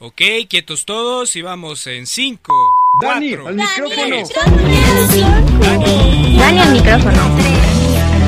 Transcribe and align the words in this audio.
Ok, 0.00 0.22
quietos 0.48 0.84
todos 0.84 1.34
y 1.34 1.42
vamos 1.42 1.84
en 1.88 2.06
5. 2.06 2.54
Dani, 3.02 3.32
al 3.34 3.56
micrófono. 3.56 4.16
Dani. 5.60 6.38
Dani 6.38 6.58
al 6.60 6.72
micrófono. 6.72 7.22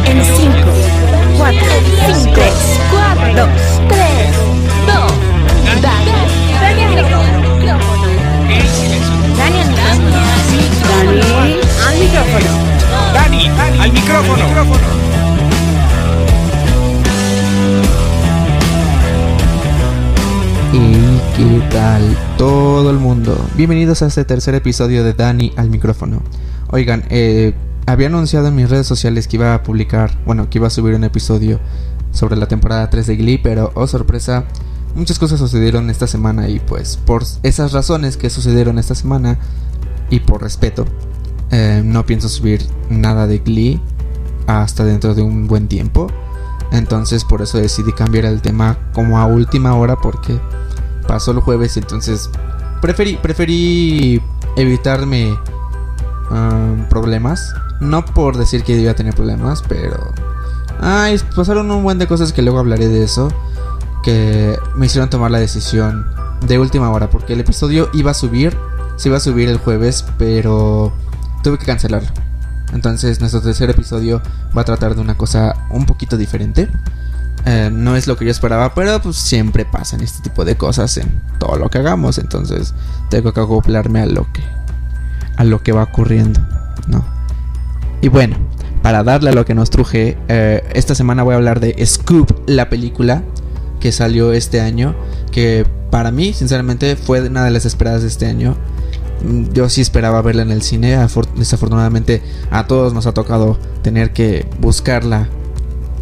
En 0.04 0.25
5, 0.25 0.53
4, 1.38 1.61
5, 2.25 2.35
3, 2.35 2.53
4, 2.91 3.35
2, 3.37 3.48
3, 3.88 4.35
2. 4.87 5.12
Dani. 5.80 6.11
Dani 6.61 6.83
al 6.83 6.91
micrófono. 6.91 7.38
Dani 9.37 9.59
al 9.61 9.68
micrófono. 9.68 10.11
Dani 10.89 11.55
al 11.87 11.95
micrófono. 12.00 12.50
Dani, 13.14 13.41
al 13.79 13.93
micrófono. 13.93 15.11
¿Y 20.73 21.09
qué 21.41 21.62
tal 21.70 22.02
todo 22.36 22.91
el 22.91 22.98
mundo? 22.98 23.34
Bienvenidos 23.56 24.02
a 24.02 24.09
este 24.09 24.27
tercer 24.27 24.55
episodio 24.55 25.02
de 25.02 25.15
Dani 25.15 25.55
al 25.56 25.70
micrófono. 25.70 26.20
Oigan, 26.69 27.05
eh, 27.09 27.55
había 27.87 28.09
anunciado 28.09 28.48
en 28.48 28.56
mis 28.56 28.69
redes 28.69 28.87
sociales 28.87 29.27
que 29.27 29.38
iba 29.38 29.55
a 29.55 29.62
publicar, 29.62 30.18
bueno, 30.27 30.51
que 30.51 30.59
iba 30.59 30.66
a 30.66 30.70
subir 30.70 30.95
un 30.95 31.05
episodio 31.05 31.59
sobre 32.12 32.37
la 32.37 32.46
temporada 32.46 32.91
3 32.91 33.06
de 33.06 33.16
Glee, 33.16 33.38
pero 33.38 33.73
oh 33.74 33.87
sorpresa, 33.87 34.45
muchas 34.95 35.18
cosas 35.18 35.38
sucedieron 35.38 35.88
esta 35.88 36.06
semana 36.06 36.46
y 36.51 36.60
pues 36.60 36.98
por 36.98 37.24
esas 37.43 37.73
razones 37.73 38.18
que 38.18 38.29
sucedieron 38.29 38.79
esta 38.79 38.95
semana 38.95 39.38
y 40.10 40.20
por 40.20 40.43
respeto, 40.43 40.84
eh, 41.52 41.80
no 41.82 42.04
pienso 42.04 42.29
subir 42.29 42.66
nada 42.91 43.27
de 43.27 43.38
Glee 43.38 43.80
hasta 44.46 44.84
dentro 44.84 45.15
de 45.15 45.23
un 45.23 45.46
buen 45.46 45.68
tiempo. 45.68 46.09
Entonces 46.70 47.24
por 47.24 47.41
eso 47.41 47.57
decidí 47.57 47.93
cambiar 47.93 48.27
el 48.27 48.43
tema 48.43 48.91
como 48.93 49.18
a 49.18 49.24
última 49.24 49.74
hora 49.74 49.96
porque 49.96 50.38
pasó 51.10 51.32
el 51.32 51.41
jueves 51.41 51.77
entonces 51.77 52.30
preferí, 52.80 53.16
preferí 53.16 54.23
evitarme 54.56 55.37
um, 56.30 56.85
problemas. 56.88 57.52
No 57.80 58.04
por 58.04 58.37
decir 58.37 58.62
que 58.62 58.76
iba 58.76 58.93
a 58.93 58.95
tener 58.95 59.15
problemas, 59.15 59.62
pero... 59.66 60.12
Ay, 60.80 61.20
pasaron 61.35 61.68
un 61.73 61.82
buen 61.82 61.98
de 61.98 62.07
cosas 62.07 62.32
que 62.32 62.43
luego 62.43 62.60
hablaré 62.60 62.87
de 62.87 63.02
eso. 63.02 63.29
Que 64.04 64.56
me 64.76 64.87
hicieron 64.87 65.10
tomar 65.10 65.32
la 65.32 65.41
decisión 65.41 66.06
de 66.47 66.60
última 66.60 66.91
hora. 66.91 67.10
Porque 67.10 67.32
el 67.32 67.41
episodio 67.41 67.91
iba 67.92 68.12
a 68.12 68.15
subir. 68.15 68.56
Se 68.97 69.09
iba 69.09 69.16
a 69.16 69.20
subir 69.20 69.48
el 69.48 69.59
jueves, 69.59 70.04
pero 70.16 70.92
tuve 71.42 71.59
que 71.59 71.66
cancelarlo. 71.66 72.10
Entonces 72.72 73.19
nuestro 73.19 73.41
tercer 73.41 73.69
episodio 73.70 74.22
va 74.56 74.62
a 74.62 74.65
tratar 74.65 74.94
de 74.94 75.00
una 75.00 75.16
cosa 75.16 75.66
un 75.70 75.87
poquito 75.87 76.16
diferente. 76.16 76.69
Eh, 77.47 77.71
no 77.72 77.97
es 77.97 78.06
lo 78.06 78.16
que 78.16 78.27
yo 78.27 78.31
esperaba, 78.31 78.75
pero 78.75 79.00
pues 79.00 79.16
siempre 79.16 79.65
pasan 79.65 80.00
este 80.03 80.22
tipo 80.22 80.44
de 80.44 80.56
cosas 80.56 80.97
en 80.99 81.21
todo 81.38 81.56
lo 81.56 81.69
que 81.71 81.78
hagamos. 81.78 82.19
Entonces 82.19 82.75
tengo 83.09 83.32
que 83.32 83.41
acoplarme 83.41 84.00
a 84.03 84.06
lo 84.06 84.31
que 84.32 84.43
a 85.37 85.44
lo 85.44 85.62
que 85.62 85.72
va 85.72 85.84
ocurriendo, 85.84 86.38
¿no? 86.87 87.03
Y 88.03 88.09
bueno, 88.09 88.37
para 88.82 89.03
darle 89.05 89.31
a 89.31 89.32
lo 89.32 89.47
que 89.47 89.55
nos 89.55 89.71
truje, 89.71 90.19
eh, 90.28 90.62
esta 90.75 90.94
semana 90.94 91.22
voy 91.22 91.32
a 91.32 91.37
hablar 91.37 91.60
de 91.60 91.75
Scoop, 91.87 92.31
la 92.47 92.69
película 92.69 93.22
que 93.81 93.91
salió 93.91 94.32
este 94.34 94.60
año, 94.60 94.94
que 95.32 95.66
para 95.91 96.10
mí, 96.10 96.34
sinceramente, 96.34 96.94
fue 96.97 97.22
una 97.22 97.43
de 97.44 97.50
las 97.53 97.65
esperadas 97.65 98.03
de 98.03 98.09
este 98.09 98.27
año. 98.27 98.54
Mm, 99.25 99.53
Yo 99.54 99.71
sí 99.71 99.81
esperaba 99.81 100.21
verla 100.21 100.43
en 100.43 100.50
el 100.50 100.60
cine, 100.60 100.97
afor- 100.99 101.32
desafortunadamente 101.34 102.22
a 102.50 102.66
todos 102.66 102.93
nos 102.93 103.06
ha 103.06 103.12
tocado 103.12 103.59
tener 103.82 104.12
que 104.12 104.47
buscarla 104.60 105.28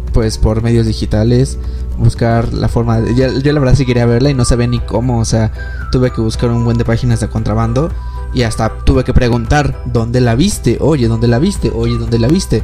pues 0.09 0.37
por 0.37 0.61
medios 0.61 0.85
digitales, 0.85 1.57
buscar 1.97 2.53
la 2.53 2.67
forma 2.67 2.99
de... 2.99 3.15
Yo, 3.15 3.27
la 3.27 3.59
verdad 3.59 3.75
sí 3.75 3.85
quería 3.85 4.05
verla 4.05 4.29
y 4.29 4.33
no 4.33 4.45
sabía 4.45 4.67
ni 4.67 4.79
cómo, 4.79 5.19
o 5.19 5.25
sea, 5.25 5.51
tuve 5.91 6.11
que 6.11 6.21
buscar 6.21 6.49
un 6.49 6.65
buen 6.65 6.77
de 6.77 6.85
páginas 6.85 7.19
de 7.19 7.27
contrabando 7.27 7.91
y 8.33 8.43
hasta 8.43 8.69
tuve 8.85 9.03
que 9.03 9.13
preguntar, 9.13 9.83
¿dónde 9.85 10.21
la 10.21 10.35
viste? 10.35 10.77
Oye, 10.81 11.07
¿dónde 11.07 11.27
la 11.27 11.39
viste? 11.39 11.71
Oye, 11.73 11.97
¿dónde 11.97 12.19
la 12.19 12.27
viste? 12.27 12.63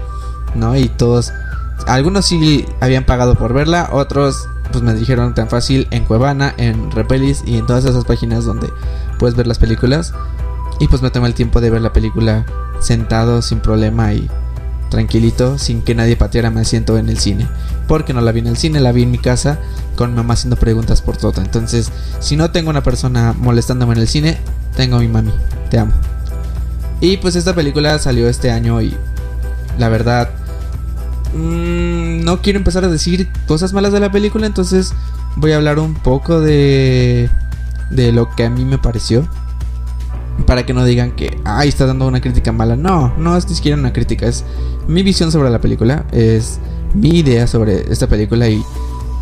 ¿No? 0.53 0.75
Y 0.75 0.89
todos, 0.89 1.33
algunos 1.87 2.25
sí 2.25 2.65
habían 2.79 3.05
pagado 3.05 3.35
por 3.35 3.53
verla, 3.53 3.89
otros 3.91 4.47
pues 4.71 4.83
me 4.83 4.93
dijeron 4.93 5.33
tan 5.33 5.47
fácil 5.47 5.87
en 5.91 6.05
Cuevana, 6.05 6.53
en 6.57 6.91
Repelis 6.91 7.43
y 7.45 7.57
en 7.57 7.65
todas 7.65 7.85
esas 7.85 8.05
páginas 8.05 8.45
donde 8.45 8.69
puedes 9.19 9.35
ver 9.35 9.47
las 9.47 9.59
películas. 9.59 10.13
Y 10.79 10.87
pues 10.87 11.01
me 11.01 11.09
tomé 11.09 11.27
el 11.27 11.33
tiempo 11.33 11.61
de 11.61 11.69
ver 11.69 11.81
la 11.81 11.93
película 11.93 12.45
sentado 12.79 13.41
sin 13.41 13.59
problema 13.59 14.13
y 14.13 14.29
tranquilito, 14.95 15.57
sin 15.57 15.81
que 15.81 15.93
nadie 15.93 16.15
pateara 16.15 16.49
mi 16.51 16.61
asiento 16.61 16.97
en 16.97 17.09
el 17.09 17.19
cine. 17.19 17.47
Porque 17.85 18.13
no 18.13 18.21
la 18.21 18.31
vi 18.31 18.39
en 18.39 18.47
el 18.47 18.55
cine, 18.55 18.79
la 18.79 18.93
vi 18.93 19.03
en 19.03 19.11
mi 19.11 19.17
casa 19.17 19.59
con 19.97 20.11
mi 20.11 20.15
mamá 20.15 20.35
haciendo 20.35 20.55
preguntas 20.55 21.01
por 21.01 21.17
todo. 21.17 21.41
Entonces, 21.41 21.91
si 22.21 22.37
no 22.37 22.51
tengo 22.51 22.69
una 22.69 22.81
persona 22.81 23.33
molestándome 23.37 23.93
en 23.93 23.99
el 23.99 24.07
cine, 24.07 24.37
tengo 24.77 24.95
a 24.95 24.99
mi 25.01 25.09
mami. 25.09 25.33
Te 25.69 25.79
amo. 25.79 25.91
Y 27.01 27.17
pues 27.17 27.35
esta 27.35 27.53
película 27.53 27.99
salió 27.99 28.29
este 28.29 28.51
año 28.51 28.81
y 28.81 28.95
la 29.77 29.89
verdad 29.89 30.29
mm, 31.33 32.23
no 32.23 32.41
quiero 32.41 32.57
empezar 32.57 32.85
a 32.85 32.87
decir 32.87 33.29
cosas 33.47 33.73
malas 33.73 33.91
de 33.91 33.99
la 33.99 34.13
película, 34.13 34.47
entonces 34.47 34.93
voy 35.35 35.51
a 35.51 35.57
hablar 35.57 35.77
un 35.77 35.93
poco 35.93 36.39
de 36.39 37.29
de 37.89 38.13
lo 38.13 38.33
que 38.33 38.45
a 38.45 38.49
mí 38.49 38.63
me 38.63 38.77
pareció 38.77 39.27
para 40.45 40.65
que 40.65 40.73
no 40.73 40.83
digan 40.83 41.11
que 41.11 41.39
ay 41.45 41.69
está 41.69 41.85
dando 41.85 42.07
una 42.07 42.21
crítica 42.21 42.51
mala. 42.51 42.75
No, 42.75 43.13
no 43.17 43.37
es 43.37 43.47
ni 43.47 43.55
siquiera 43.55 43.77
una 43.77 43.93
crítica, 43.93 44.27
es 44.27 44.43
mi 44.87 45.03
visión 45.03 45.31
sobre 45.31 45.49
la 45.49 45.59
película, 45.59 46.05
es 46.11 46.59
mi 46.93 47.19
idea 47.19 47.47
sobre 47.47 47.91
esta 47.91 48.07
película 48.07 48.47
y 48.47 48.63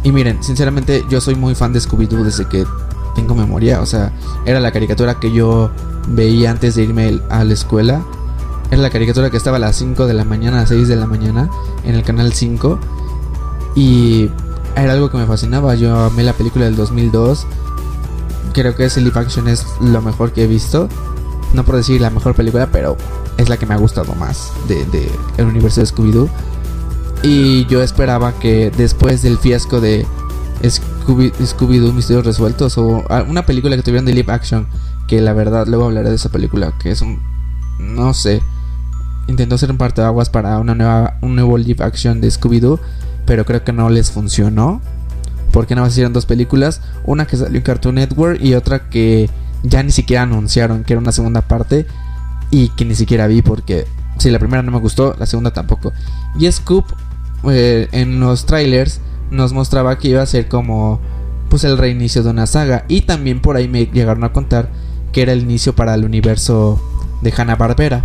y 0.04 0.12
miren, 0.12 0.44
sinceramente 0.44 1.04
yo 1.10 1.22
soy 1.22 1.36
muy 1.36 1.56
fan 1.56 1.72
de 1.72 1.80
Scooby 1.80 2.08
Doo 2.08 2.24
desde 2.24 2.46
que 2.46 2.66
tengo 3.16 3.36
memoria, 3.36 3.80
o 3.82 3.86
sea, 3.86 4.12
era 4.46 4.60
la 4.60 4.72
caricatura 4.72 5.20
que 5.20 5.32
yo 5.32 5.72
veía 6.10 6.52
antes 6.52 6.76
de 6.76 6.84
irme 6.84 7.22
a 7.30 7.44
la 7.44 7.54
escuela. 7.54 8.04
Era 8.70 8.82
la 8.82 8.90
caricatura 8.90 9.30
que 9.30 9.38
estaba 9.38 9.58
a 9.58 9.60
las 9.60 9.78
5 9.78 10.06
de 10.06 10.14
la 10.14 10.26
mañana, 10.26 10.62
a 10.62 10.68
6 10.68 10.88
de 10.88 10.96
la 10.96 11.06
mañana, 11.06 11.50
en 11.86 11.96
el 11.96 12.04
canal 12.04 12.34
5. 12.34 12.80
Y 13.76 14.30
era 14.76 14.94
algo 14.94 15.10
que 15.10 15.18
me 15.18 15.26
fascinaba. 15.26 15.76
Yo 15.76 15.98
amé 15.98 16.24
la 16.24 16.34
película 16.34 16.66
del 16.66 16.76
2002. 16.76 17.46
Creo 18.54 18.76
que 18.76 18.88
live 18.88 19.20
action 19.20 19.48
es 19.48 19.66
lo 19.82 20.02
mejor 20.02 20.32
que 20.32 20.44
he 20.44 20.48
visto. 20.48 20.88
No 21.54 21.64
por 21.64 21.76
decir 21.76 22.02
la 22.02 22.10
mejor 22.10 22.36
película, 22.36 22.70
pero 22.72 22.98
es 23.38 23.50
la 23.50 23.58
que 23.58 23.66
me 23.66 23.74
ha 23.74 23.78
gustado 23.78 24.14
más 24.16 24.52
de, 24.68 24.86
de 24.86 25.10
el 25.38 25.46
universo 25.46 25.82
de 25.82 25.88
Scooby-Doo. 25.88 26.30
Y 27.24 27.66
yo 27.68 27.82
esperaba 27.82 28.34
que 28.34 28.72
después 28.76 29.22
del 29.22 29.38
fiasco 29.38 29.80
de 29.80 30.06
Scooby- 30.62 31.32
Scooby-Doo 31.40 31.94
Misterios 31.94 32.26
Resueltos 32.26 32.78
o 32.78 33.04
una 33.28 33.46
película 33.46 33.76
que 33.76 33.84
tuvieron 33.84 34.06
de 34.06 34.14
live 34.14 34.32
action, 34.32 34.68
que 35.08 35.22
la 35.22 35.34
verdad 35.34 35.68
luego 35.68 35.86
hablaré 35.86 36.10
de 36.10 36.16
esa 36.16 36.30
película, 36.30 36.74
que 36.80 36.92
es 36.92 37.02
un... 37.02 37.20
no 37.80 38.14
sé, 38.14 38.42
intentó 39.28 39.58
ser 39.58 39.72
un 39.72 39.78
parteaguas 39.78 40.30
para 40.30 40.58
una 40.60 40.76
nueva, 40.76 41.18
un 41.22 41.36
nuevo 41.36 41.58
live 41.58 41.84
action 41.84 42.20
de 42.20 42.30
Scooby-Doo, 42.30 42.80
pero 43.26 43.46
creo 43.46 43.64
que 43.64 43.74
no 43.74 43.90
les 43.90 44.12
funcionó. 44.12 44.82
Porque 45.54 45.76
nada 45.76 45.86
más 45.86 45.94
hicieron 45.94 46.12
dos 46.12 46.26
películas, 46.26 46.82
una 47.06 47.26
que 47.26 47.38
salió 47.38 47.56
en 47.56 47.64
Cartoon 47.64 47.96
Network 47.96 48.42
y 48.42 48.56
otra 48.56 48.90
que 48.90 49.30
ya 49.64 49.82
ni 49.84 49.92
siquiera 49.92 50.24
anunciaron 50.24 50.84
que 50.84 50.92
era 50.92 51.00
una 51.00 51.14
segunda 51.14 51.42
parte 51.42 51.88
y 52.52 52.68
que 52.70 52.84
ni 52.84 52.96
siquiera 52.96 53.28
vi 53.28 53.42
porque 53.42 53.88
si 54.18 54.30
la 54.30 54.40
primera 54.40 54.62
no 54.62 54.72
me 54.72 54.80
gustó, 54.80 55.16
la 55.18 55.26
segunda 55.26 55.52
tampoco. 55.52 55.94
Y 56.38 56.52
Scoop 56.52 56.86
eh, 57.50 57.88
en 57.92 58.20
los 58.20 58.46
trailers 58.46 59.00
nos 59.32 59.54
mostraba 59.54 59.98
que 59.98 60.10
iba 60.10 60.22
a 60.22 60.26
ser 60.26 60.48
como 60.48 61.00
pues 61.50 61.64
el 61.64 61.78
reinicio 61.78 62.24
de 62.24 62.30
una 62.30 62.48
saga 62.48 62.86
y 62.88 63.02
también 63.02 63.42
por 63.42 63.56
ahí 63.56 63.68
me 63.68 63.86
llegaron 63.86 64.24
a 64.24 64.34
contar 64.34 64.70
que 65.12 65.22
era 65.22 65.34
el 65.34 65.42
inicio 65.42 65.76
para 65.76 65.94
el 65.94 66.04
universo 66.04 66.82
de 67.22 67.34
Hanna 67.36 67.56
Barbera 67.56 68.04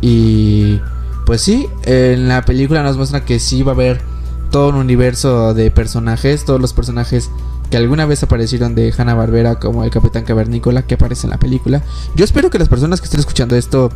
y 0.00 0.80
pues 1.24 1.40
sí 1.40 1.68
en 1.84 2.28
la 2.28 2.44
película 2.44 2.82
nos 2.82 2.96
muestra 2.96 3.24
que 3.24 3.38
sí 3.38 3.62
va 3.62 3.72
a 3.72 3.74
haber 3.74 4.00
todo 4.50 4.68
un 4.70 4.76
universo 4.76 5.54
de 5.54 5.70
personajes 5.70 6.44
todos 6.44 6.60
los 6.60 6.72
personajes 6.72 7.30
que 7.70 7.76
alguna 7.76 8.06
vez 8.06 8.22
aparecieron 8.22 8.74
de 8.74 8.92
Hanna 8.96 9.14
Barbera 9.14 9.58
como 9.58 9.84
el 9.84 9.90
Capitán 9.90 10.24
Cavernícola 10.24 10.82
que 10.82 10.94
aparece 10.94 11.26
en 11.26 11.30
la 11.30 11.38
película. 11.38 11.82
Yo 12.14 12.24
espero 12.24 12.50
que 12.50 12.58
las 12.58 12.68
personas 12.68 13.00
que 13.00 13.06
estén 13.06 13.20
escuchando 13.20 13.56
esto 13.56 13.90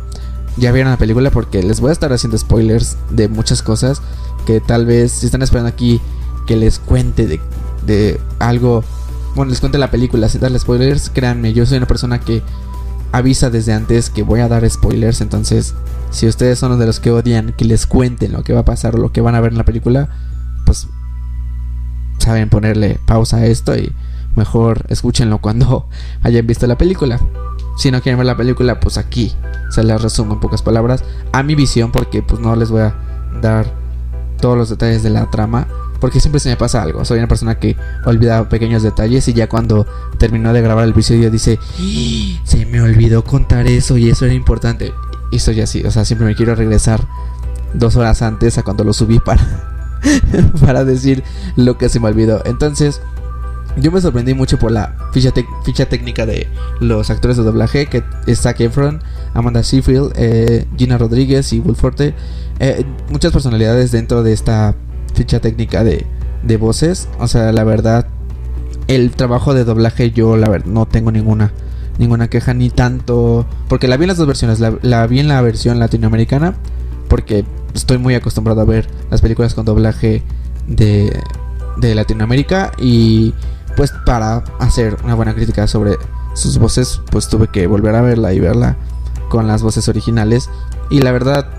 ya 0.57 0.71
vieron 0.71 0.91
la 0.91 0.97
película 0.97 1.31
porque 1.31 1.63
les 1.63 1.79
voy 1.79 1.89
a 1.89 1.93
estar 1.93 2.11
haciendo 2.11 2.37
spoilers 2.37 2.97
de 3.09 3.29
muchas 3.29 3.61
cosas 3.61 4.01
que 4.45 4.59
tal 4.59 4.85
vez 4.85 5.11
si 5.11 5.25
están 5.25 5.41
esperando 5.41 5.69
aquí 5.69 6.01
que 6.45 6.55
les 6.55 6.79
cuente 6.79 7.27
de, 7.27 7.39
de 7.85 8.19
algo, 8.39 8.83
bueno, 9.35 9.51
les 9.51 9.61
cuente 9.61 9.77
la 9.77 9.91
película 9.91 10.27
sin 10.27 10.41
darles 10.41 10.63
spoilers, 10.63 11.09
créanme, 11.09 11.53
yo 11.53 11.65
soy 11.65 11.77
una 11.77 11.87
persona 11.87 12.19
que 12.19 12.41
avisa 13.13 13.49
desde 13.49 13.73
antes 13.73 14.09
que 14.09 14.23
voy 14.23 14.41
a 14.41 14.47
dar 14.47 14.69
spoilers, 14.69 15.21
entonces 15.21 15.75
si 16.09 16.27
ustedes 16.27 16.59
son 16.59 16.77
de 16.77 16.85
los 16.85 16.99
que 16.99 17.11
odian 17.11 17.53
que 17.53 17.63
les 17.63 17.85
cuenten 17.85 18.33
lo 18.33 18.43
que 18.43 18.53
va 18.53 18.61
a 18.61 18.65
pasar 18.65 18.95
o 18.95 18.97
lo 18.97 19.13
que 19.13 19.21
van 19.21 19.35
a 19.35 19.41
ver 19.41 19.53
en 19.53 19.57
la 19.57 19.65
película, 19.65 20.09
pues 20.71 20.87
saben 22.17 22.47
ponerle 22.47 22.97
pausa 23.05 23.37
a 23.37 23.45
esto 23.45 23.75
y 23.75 23.91
mejor 24.37 24.85
escúchenlo 24.87 25.39
cuando 25.39 25.89
hayan 26.23 26.47
visto 26.47 26.65
la 26.65 26.77
película. 26.77 27.19
Si 27.77 27.91
no 27.91 28.01
quieren 28.01 28.17
ver 28.17 28.27
la 28.27 28.37
película, 28.37 28.79
pues 28.79 28.97
aquí 28.97 29.33
se 29.69 29.83
las 29.83 30.01
resumo 30.01 30.33
en 30.33 30.39
pocas 30.39 30.61
palabras 30.61 31.03
a 31.33 31.43
mi 31.43 31.55
visión 31.55 31.91
porque 31.91 32.21
pues 32.21 32.39
no 32.39 32.55
les 32.55 32.69
voy 32.69 32.81
a 32.81 32.95
dar 33.41 33.65
todos 34.39 34.57
los 34.57 34.69
detalles 34.69 35.03
de 35.03 35.09
la 35.09 35.29
trama. 35.29 35.67
porque 35.99 36.19
siempre 36.19 36.39
se 36.39 36.49
me 36.49 36.55
pasa 36.55 36.81
algo. 36.81 37.03
Soy 37.05 37.19
una 37.19 37.27
persona 37.27 37.59
que 37.59 37.75
olvida 38.05 38.47
pequeños 38.49 38.81
detalles 38.81 39.27
y 39.27 39.33
ya 39.33 39.47
cuando 39.49 39.85
terminó 40.17 40.51
de 40.53 40.61
grabar 40.61 40.85
el 40.85 40.91
episodio 40.91 41.29
dice, 41.29 41.59
¡Ah! 41.61 42.41
se 42.43 42.65
me 42.65 42.81
olvidó 42.81 43.23
contar 43.23 43.67
eso 43.67 43.97
y 43.97 44.09
eso 44.09 44.25
era 44.25 44.33
importante. 44.33 44.93
Y 45.31 45.39
soy 45.39 45.61
así, 45.61 45.83
o 45.83 45.91
sea, 45.91 46.05
siempre 46.05 46.25
me 46.25 46.35
quiero 46.35 46.55
regresar 46.55 47.01
dos 47.73 47.95
horas 47.97 48.21
antes 48.21 48.57
a 48.57 48.63
cuando 48.63 48.83
lo 48.83 48.93
subí 48.93 49.19
para, 49.19 49.70
para 50.61 50.83
decir 50.85 51.23
lo 51.55 51.77
que 51.77 51.89
se 51.89 51.99
me 51.99 52.07
olvidó. 52.07 52.41
Entonces, 52.45 53.01
yo 53.77 53.91
me 53.91 54.01
sorprendí 54.01 54.33
mucho 54.33 54.59
por 54.59 54.71
la 54.71 54.95
ficha, 55.13 55.31
técnica 55.85 56.25
de 56.25 56.47
los 56.79 57.09
actores 57.09 57.37
de 57.37 57.43
doblaje, 57.43 57.87
que 57.87 58.03
es 58.27 58.41
Zac 58.41 58.59
Efron, 58.59 59.01
Amanda 59.33 59.63
Seyfried, 59.63 60.11
eh, 60.15 60.65
Gina 60.77 60.97
Rodríguez 60.97 61.53
y 61.53 61.59
Will. 61.59 61.75
Eh, 62.59 62.85
muchas 63.09 63.31
personalidades 63.31 63.91
dentro 63.91 64.23
de 64.23 64.33
esta 64.33 64.75
ficha 65.13 65.39
técnica 65.39 65.83
de, 65.83 66.05
voces. 66.57 67.07
O 67.19 67.27
sea, 67.27 67.51
la 67.51 67.63
verdad, 67.63 68.07
el 68.87 69.11
trabajo 69.11 69.53
de 69.53 69.63
doblaje 69.63 70.11
yo 70.11 70.35
la 70.37 70.49
verdad 70.49 70.67
no 70.67 70.85
tengo 70.85 71.11
ninguna 71.11 71.51
ninguna 71.97 72.29
queja 72.29 72.53
ni 72.53 72.69
tanto 72.69 73.45
porque 73.67 73.87
la 73.87 73.95
vi 73.95 74.05
en 74.05 74.07
las 74.07 74.17
dos 74.17 74.25
versiones 74.25 74.59
la, 74.59 75.07
vi 75.07 75.19
en 75.19 75.27
la 75.27 75.41
versión 75.41 75.77
latinoamericana 75.77 76.55
porque 77.11 77.43
estoy 77.73 77.97
muy 77.97 78.15
acostumbrado 78.15 78.61
a 78.61 78.63
ver 78.63 78.87
las 79.09 79.19
películas 79.19 79.53
con 79.53 79.65
doblaje 79.65 80.23
de, 80.65 81.21
de 81.75 81.93
Latinoamérica 81.93 82.71
y 82.77 83.33
pues 83.75 83.91
para 84.05 84.45
hacer 84.59 84.95
una 85.03 85.15
buena 85.15 85.35
crítica 85.35 85.67
sobre 85.67 85.97
sus 86.35 86.57
voces 86.57 87.01
pues 87.11 87.27
tuve 87.27 87.49
que 87.49 87.67
volver 87.67 87.95
a 87.95 88.01
verla 88.01 88.31
y 88.31 88.39
verla 88.39 88.77
con 89.27 89.45
las 89.45 89.61
voces 89.61 89.89
originales 89.89 90.49
y 90.89 91.01
la 91.01 91.11
verdad 91.11 91.49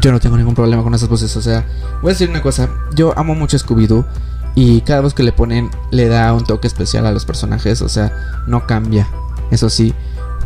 yo 0.00 0.12
no 0.12 0.18
tengo 0.18 0.38
ningún 0.38 0.54
problema 0.54 0.82
con 0.82 0.94
esas 0.94 1.10
voces. 1.10 1.36
O 1.36 1.42
sea, 1.42 1.66
voy 2.00 2.10
a 2.10 2.14
decir 2.14 2.30
una 2.30 2.42
cosa. 2.42 2.68
Yo 2.94 3.12
amo 3.18 3.34
mucho 3.34 3.58
Scooby-Doo. 3.58 4.06
Y 4.54 4.82
cada 4.82 5.00
vez 5.00 5.14
que 5.14 5.24
le 5.24 5.32
ponen, 5.32 5.68
le 5.90 6.06
da 6.06 6.32
un 6.32 6.44
toque 6.44 6.68
especial 6.68 7.06
a 7.06 7.10
los 7.10 7.24
personajes. 7.24 7.82
O 7.82 7.88
sea, 7.88 8.12
no 8.46 8.68
cambia. 8.68 9.08
Eso 9.50 9.68
sí. 9.68 9.92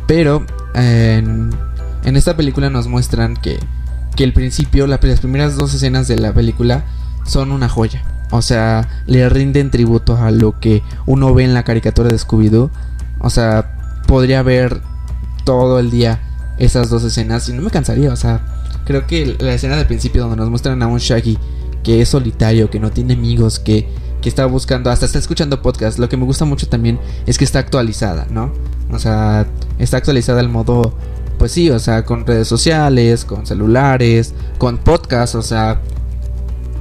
Pero 0.06 0.46
en, 0.74 1.50
en 2.04 2.16
esta 2.16 2.36
película 2.36 2.70
nos 2.70 2.86
muestran 2.86 3.36
que, 3.36 3.58
que 4.16 4.24
el 4.24 4.32
principio, 4.32 4.86
las 4.86 4.98
primeras 4.98 5.56
dos 5.56 5.74
escenas 5.74 6.08
de 6.08 6.18
la 6.18 6.32
película 6.32 6.84
son 7.26 7.52
una 7.52 7.68
joya. 7.68 8.02
O 8.30 8.42
sea, 8.42 8.88
le 9.06 9.28
rinden 9.28 9.70
tributo 9.70 10.16
a 10.16 10.30
lo 10.30 10.58
que 10.58 10.82
uno 11.06 11.32
ve 11.34 11.44
en 11.44 11.54
la 11.54 11.62
caricatura 11.62 12.08
de 12.08 12.18
Scooby-Doo. 12.18 12.70
O 13.20 13.30
sea, 13.30 14.02
podría 14.06 14.42
ver 14.42 14.82
todo 15.44 15.78
el 15.78 15.90
día 15.90 16.20
esas 16.58 16.90
dos 16.90 17.04
escenas 17.04 17.48
y 17.48 17.52
no 17.52 17.62
me 17.62 17.70
cansaría. 17.70 18.12
O 18.12 18.16
sea, 18.16 18.40
Creo 18.84 19.06
que 19.06 19.36
la 19.38 19.54
escena 19.54 19.76
del 19.76 19.86
principio 19.86 20.22
donde 20.22 20.36
nos 20.36 20.50
muestran 20.50 20.82
a 20.82 20.86
un 20.86 20.98
Shaggy 20.98 21.38
que 21.82 22.00
es 22.02 22.10
solitario, 22.10 22.70
que 22.70 22.80
no 22.80 22.90
tiene 22.90 23.14
amigos, 23.14 23.58
que, 23.58 23.88
que 24.20 24.28
está 24.28 24.46
buscando, 24.46 24.90
hasta 24.90 25.06
está 25.06 25.18
escuchando 25.18 25.62
podcast. 25.62 25.98
Lo 25.98 26.08
que 26.08 26.16
me 26.16 26.24
gusta 26.24 26.44
mucho 26.44 26.68
también 26.68 26.98
es 27.26 27.38
que 27.38 27.44
está 27.44 27.58
actualizada, 27.58 28.26
¿no? 28.30 28.52
O 28.90 28.98
sea, 28.98 29.46
está 29.78 29.98
actualizada 29.98 30.40
al 30.40 30.48
modo, 30.48 30.94
pues 31.44 31.52
sí, 31.52 31.68
o 31.68 31.78
sea, 31.78 32.06
con 32.06 32.26
redes 32.26 32.48
sociales, 32.48 33.26
con 33.26 33.44
celulares, 33.44 34.32
con 34.56 34.78
podcast, 34.78 35.34
o 35.34 35.42
sea, 35.42 35.78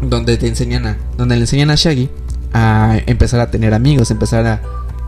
donde 0.01 0.37
te 0.37 0.47
enseñan 0.47 0.87
a, 0.87 0.97
donde 1.17 1.35
le 1.35 1.41
enseñan 1.41 1.69
a 1.69 1.75
Shaggy 1.75 2.09
a 2.53 2.97
empezar 3.05 3.41
a 3.41 3.51
tener 3.51 3.73
amigos, 3.73 4.09
empezar 4.09 4.47
a, 4.47 4.61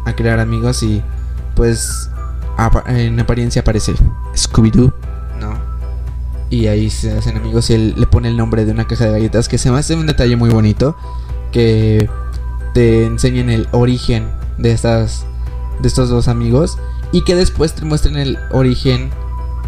a 0.03 0.13
crear 0.13 0.41
amigos 0.41 0.83
y 0.83 1.01
pues 1.55 2.09
en 2.87 3.17
apariencia 3.17 3.61
aparece 3.61 3.93
Scooby-Doo, 4.33 4.93
¿no? 5.39 5.57
y 6.49 6.67
ahí 6.67 6.89
se 6.89 7.17
hacen 7.17 7.37
amigos 7.37 7.69
y 7.69 7.75
él 7.75 7.93
le 7.95 8.07
pone 8.07 8.27
el 8.27 8.35
nombre 8.35 8.65
de 8.65 8.73
una 8.73 8.85
caja 8.85 9.05
de 9.05 9.11
galletas 9.11 9.47
que 9.47 9.57
se 9.57 9.71
me 9.71 9.79
hace 9.79 9.95
un 9.95 10.05
detalle 10.05 10.35
muy 10.35 10.49
bonito 10.49 10.97
que 11.53 12.09
te 12.73 13.05
enseñen 13.05 13.49
el 13.49 13.69
origen 13.71 14.27
de 14.57 14.73
estas 14.73 15.25
de 15.79 15.87
estos 15.87 16.09
dos 16.09 16.27
amigos 16.27 16.77
y 17.13 17.23
que 17.23 17.35
después 17.35 17.73
te 17.73 17.85
muestren 17.85 18.17
el 18.17 18.37
origen 18.51 19.11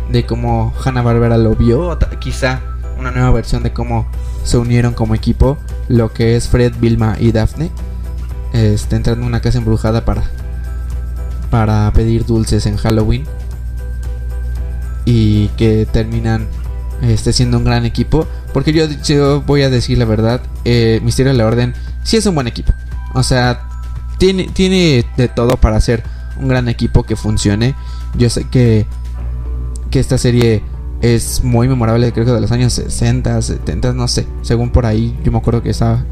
de 0.09 0.25
cómo 0.25 0.73
Hanna 0.83 1.01
Barbera 1.01 1.37
lo 1.37 1.55
vio 1.55 1.97
quizá 2.19 2.61
una 2.99 3.11
nueva 3.11 3.31
versión 3.31 3.63
de 3.63 3.73
cómo 3.73 4.07
se 4.43 4.57
unieron 4.57 4.93
como 4.93 5.15
equipo 5.15 5.57
lo 5.87 6.11
que 6.13 6.35
es 6.35 6.47
Fred, 6.47 6.73
Vilma 6.79 7.15
y 7.19 7.31
Daphne 7.31 7.71
este, 8.53 8.95
entrando 8.95 9.21
en 9.21 9.27
una 9.27 9.41
casa 9.41 9.57
embrujada 9.57 10.05
para 10.05 10.23
para 11.49 11.91
pedir 11.93 12.25
dulces 12.25 12.65
en 12.65 12.77
Halloween 12.77 13.25
y 15.05 15.47
que 15.49 15.85
terminan 15.85 16.47
esté 17.01 17.33
siendo 17.33 17.57
un 17.57 17.63
gran 17.63 17.85
equipo. 17.85 18.27
Porque 18.53 18.73
yo, 18.73 18.85
yo 19.03 19.41
voy 19.41 19.61
a 19.61 19.69
decir 19.69 19.97
la 19.97 20.05
verdad, 20.05 20.41
eh, 20.65 20.99
Misterio 21.03 21.31
de 21.31 21.37
la 21.37 21.45
Orden 21.45 21.73
sí 22.03 22.17
es 22.17 22.25
un 22.25 22.35
buen 22.35 22.47
equipo. 22.47 22.73
O 23.13 23.23
sea, 23.23 23.61
tiene, 24.17 24.49
tiene 24.53 25.05
de 25.15 25.27
todo 25.27 25.57
para 25.57 25.79
ser 25.79 26.03
un 26.39 26.47
gran 26.47 26.67
equipo 26.67 27.03
que 27.03 27.15
funcione. 27.15 27.75
Yo 28.17 28.29
sé 28.29 28.45
que, 28.49 28.85
que 29.97 30.01
esta 30.01 30.19
serie 30.19 30.61
es 31.01 31.43
muy 31.43 31.67
memorable, 31.67 32.13
creo 32.13 32.23
que 32.23 32.31
de 32.31 32.39
los 32.39 32.51
años 32.51 32.73
60, 32.73 33.41
70, 33.41 33.93
no 33.93 34.07
sé. 34.07 34.27
Según 34.43 34.69
por 34.69 34.85
ahí, 34.85 35.17
yo 35.23 35.31
me 35.31 35.39
acuerdo 35.39 35.63
que 35.63 35.71
estaba, 35.71 36.05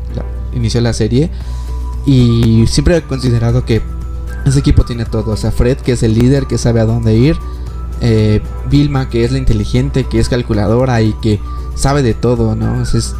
inició 0.55 0.81
la 0.81 0.91
serie. 0.91 1.29
Y 2.03 2.65
siempre 2.65 2.97
he 2.97 3.03
considerado 3.03 3.63
que 3.63 3.83
ese 4.43 4.57
equipo 4.57 4.85
tiene 4.85 5.05
todo. 5.05 5.33
O 5.33 5.37
sea, 5.37 5.51
Fred, 5.51 5.77
que 5.77 5.91
es 5.91 6.01
el 6.01 6.15
líder, 6.15 6.47
que 6.47 6.57
sabe 6.57 6.79
a 6.79 6.85
dónde 6.85 7.15
ir 7.15 7.37
eh, 8.01 8.41
Vilma, 8.71 9.07
que 9.07 9.23
es 9.23 9.31
la 9.31 9.37
inteligente, 9.37 10.05
que 10.05 10.19
es 10.19 10.29
calculadora 10.29 10.99
y 11.03 11.13
que 11.21 11.39
sabe 11.75 12.01
de 12.01 12.15
todo, 12.15 12.55
¿no? 12.55 12.81
Es, 12.81 13.13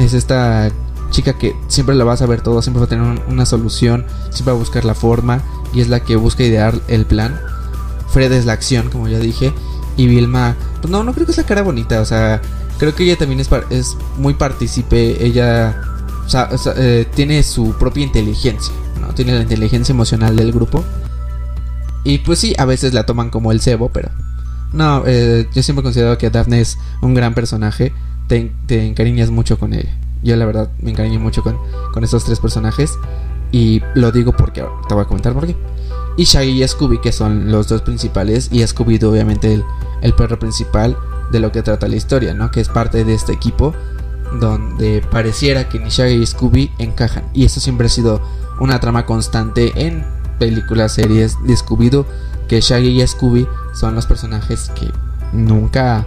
es 0.00 0.12
esta 0.12 0.72
chica 1.10 1.38
que 1.38 1.54
siempre 1.68 1.94
la 1.94 2.02
va 2.02 2.14
a 2.14 2.16
saber 2.16 2.40
todo, 2.40 2.62
siempre 2.62 2.80
va 2.80 2.86
a 2.86 2.88
tener 2.88 3.22
una 3.28 3.46
solución, 3.46 4.06
siempre 4.30 4.52
va 4.52 4.56
a 4.56 4.58
buscar 4.58 4.84
la 4.84 4.96
forma 4.96 5.40
y 5.72 5.82
es 5.82 5.88
la 5.88 6.00
que 6.00 6.16
busca 6.16 6.42
idear 6.42 6.74
el 6.88 7.06
plan. 7.06 7.40
Fred 8.08 8.32
es 8.32 8.44
la 8.44 8.54
acción, 8.54 8.90
como 8.90 9.06
ya 9.06 9.20
dije, 9.20 9.52
y 9.96 10.06
Vilma, 10.06 10.56
pues 10.80 10.90
no, 10.90 11.04
no 11.04 11.12
creo 11.12 11.26
que 11.26 11.32
es 11.32 11.38
la 11.38 11.44
cara 11.44 11.62
bonita, 11.62 12.00
o 12.00 12.04
sea, 12.04 12.40
creo 12.78 12.94
que 12.94 13.04
ella 13.04 13.16
también 13.16 13.40
es, 13.40 13.50
es 13.70 13.96
muy 14.16 14.34
partícipe, 14.34 15.24
ella 15.24 15.82
eh, 16.76 17.06
tiene 17.14 17.42
su 17.42 17.72
propia 17.74 18.04
inteligencia, 18.04 18.74
¿no? 19.00 19.08
Tiene 19.14 19.34
la 19.34 19.42
inteligencia 19.42 19.92
emocional 19.92 20.36
del 20.36 20.52
grupo 20.52 20.84
y 22.04 22.18
pues 22.18 22.38
sí, 22.38 22.54
a 22.58 22.64
veces 22.64 22.94
la 22.94 23.04
toman 23.04 23.30
como 23.30 23.52
el 23.52 23.60
cebo, 23.60 23.90
pero 23.90 24.10
no, 24.72 25.02
eh, 25.06 25.48
yo 25.52 25.62
siempre 25.62 25.80
he 25.80 25.84
considerado 25.84 26.18
que 26.18 26.30
Daphne 26.30 26.60
es 26.60 26.78
un 27.02 27.14
gran 27.14 27.34
personaje. 27.34 27.92
Te, 28.28 28.52
encariñas 28.68 29.30
mucho 29.30 29.58
con 29.58 29.74
ella. 29.74 29.90
Yo 30.22 30.36
la 30.36 30.46
verdad 30.46 30.70
me 30.80 30.90
encariño 30.90 31.18
mucho 31.18 31.42
con, 31.42 31.58
con 31.92 32.04
estos 32.04 32.24
tres 32.24 32.38
personajes. 32.38 32.92
Y 33.52 33.82
lo 33.94 34.12
digo 34.12 34.32
porque 34.32 34.64
te 34.88 34.94
voy 34.94 35.02
a 35.02 35.06
comentar 35.06 35.32
por 35.34 35.46
qué. 35.46 35.56
Y 36.16 36.24
Shaggy 36.24 36.62
y 36.62 36.66
Scooby, 36.68 37.00
que 37.00 37.12
son 37.12 37.50
los 37.50 37.68
dos 37.68 37.82
principales. 37.82 38.48
Y 38.52 38.66
Scooby, 38.66 39.02
obviamente, 39.04 39.62
el, 40.02 40.14
perro 40.14 40.38
principal 40.38 40.96
de 41.30 41.40
lo 41.40 41.52
que 41.52 41.62
trata 41.62 41.88
la 41.88 41.96
historia, 41.96 42.34
¿no? 42.34 42.50
Que 42.50 42.60
es 42.60 42.68
parte 42.68 43.04
de 43.04 43.14
este 43.14 43.32
equipo 43.32 43.74
donde 44.38 45.02
pareciera 45.10 45.68
que 45.68 45.78
ni 45.78 45.88
Shaggy 45.88 46.22
y 46.22 46.26
Scooby 46.26 46.72
encajan. 46.78 47.24
Y 47.32 47.44
eso 47.44 47.60
siempre 47.60 47.86
ha 47.86 47.90
sido 47.90 48.20
una 48.60 48.80
trama 48.80 49.06
constante 49.06 49.72
en 49.74 50.04
películas, 50.38 50.92
series 50.92 51.36
de 51.44 51.54
Scooby-Doo, 51.54 52.06
que 52.48 52.60
Shaggy 52.60 53.00
y 53.00 53.06
Scooby 53.06 53.46
son 53.72 53.94
los 53.94 54.06
personajes 54.06 54.70
que 54.74 54.90
nunca... 55.32 56.06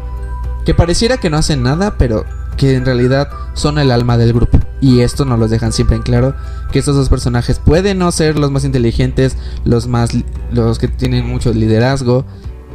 que 0.66 0.74
pareciera 0.74 1.18
que 1.18 1.30
no 1.30 1.38
hacen 1.38 1.64
nada, 1.64 1.96
pero 1.98 2.26
que 2.58 2.76
en 2.76 2.86
realidad 2.86 3.30
son 3.54 3.80
el 3.80 3.92
alma 3.92 4.18
del 4.18 4.34
grupo. 4.34 4.60
Y 4.82 5.02
esto 5.02 5.26
nos 5.26 5.40
lo 5.40 5.48
dejan 5.48 5.72
siempre 5.72 5.96
en 5.96 6.04
claro, 6.04 6.36
que 6.74 6.80
estos 6.80 6.96
dos 6.96 7.08
personajes 7.08 7.60
pueden 7.60 8.00
no 8.00 8.12
ser 8.12 8.38
los 8.38 8.52
más 8.52 8.66
inteligentes, 8.66 9.38
los 9.64 9.88
más... 9.88 10.10
los 10.52 10.80
que 10.80 10.90
tienen 10.90 11.26
mucho 11.26 11.54
liderazgo, 11.54 12.26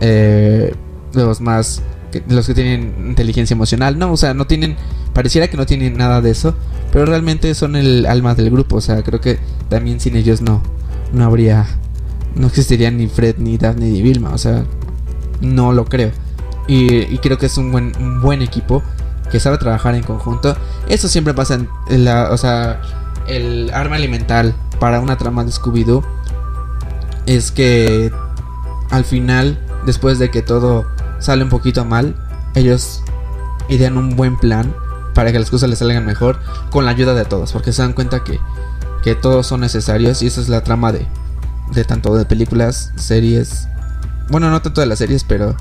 eh, 0.00 0.72
los 1.12 1.40
más... 1.40 1.82
los 2.28 2.46
que 2.46 2.54
tienen 2.54 2.94
inteligencia 3.08 3.54
emocional, 3.54 3.98
no, 3.98 4.12
o 4.12 4.16
sea, 4.16 4.32
no 4.32 4.46
tienen... 4.46 4.76
pareciera 5.12 5.48
que 5.48 5.56
no 5.56 5.66
tienen 5.66 5.96
nada 5.98 6.22
de 6.22 6.30
eso, 6.30 6.54
pero 6.92 7.04
realmente 7.04 7.52
son 7.54 7.74
el 7.76 8.06
alma 8.06 8.34
del 8.34 8.50
grupo, 8.50 8.76
o 8.76 8.80
sea, 8.80 9.02
creo 9.02 9.20
que 9.20 9.38
también 9.68 9.98
sin 9.98 10.16
ellos 10.16 10.40
no, 10.40 10.62
no 11.12 11.24
habría, 11.24 11.66
no 12.36 12.46
existiría 12.46 12.92
ni 12.92 13.08
Fred, 13.08 13.36
ni 13.38 13.58
Daphne, 13.58 13.90
ni 13.90 14.00
Vilma, 14.00 14.30
o 14.30 14.38
sea, 14.38 14.64
no 15.40 15.72
lo 15.72 15.84
creo. 15.84 16.12
Y, 16.68 17.18
creo 17.18 17.38
que 17.38 17.46
es 17.46 17.56
un 17.56 17.72
buen, 17.72 17.94
un 17.98 18.20
buen 18.20 18.42
equipo 18.42 18.82
que 19.32 19.40
sabe 19.40 19.56
trabajar 19.56 19.94
en 19.94 20.02
conjunto. 20.02 20.54
Eso 20.86 21.08
siempre 21.08 21.32
pasa 21.32 21.58
en 21.88 22.04
la, 22.04 22.30
o 22.30 22.36
sea, 22.36 22.80
el 23.28 23.70
arma 23.72 23.96
elemental 23.96 24.54
para 24.80 25.00
una 25.00 25.16
trama 25.16 25.44
de 25.44 25.52
Scooby-Doo 25.52 26.04
es 27.26 27.52
que 27.52 28.10
al 28.90 29.04
final, 29.04 29.58
después 29.86 30.18
de 30.18 30.30
que 30.30 30.42
todo 30.42 30.86
sale 31.18 31.44
un 31.44 31.50
poquito 31.50 31.84
mal, 31.84 32.16
ellos 32.54 33.02
idean 33.68 33.96
un 33.96 34.16
buen 34.16 34.36
plan 34.36 34.74
para 35.14 35.32
que 35.32 35.38
las 35.38 35.50
cosas 35.50 35.68
les 35.68 35.78
salgan 35.78 36.06
mejor 36.06 36.40
con 36.70 36.84
la 36.84 36.92
ayuda 36.92 37.14
de 37.14 37.24
todos, 37.24 37.52
porque 37.52 37.72
se 37.72 37.82
dan 37.82 37.92
cuenta 37.92 38.24
que 38.24 38.40
que 39.02 39.14
todos 39.14 39.46
son 39.46 39.60
necesarios 39.60 40.22
y 40.22 40.26
esa 40.26 40.40
es 40.40 40.48
la 40.48 40.62
trama 40.62 40.92
de, 40.92 41.06
de 41.72 41.84
tanto 41.84 42.14
de 42.14 42.24
películas, 42.24 42.92
series, 42.96 43.68
bueno, 44.30 44.50
no 44.50 44.60
tanto 44.62 44.80
de 44.80 44.86
las 44.86 44.98
series, 44.98 45.24
pero 45.24 45.56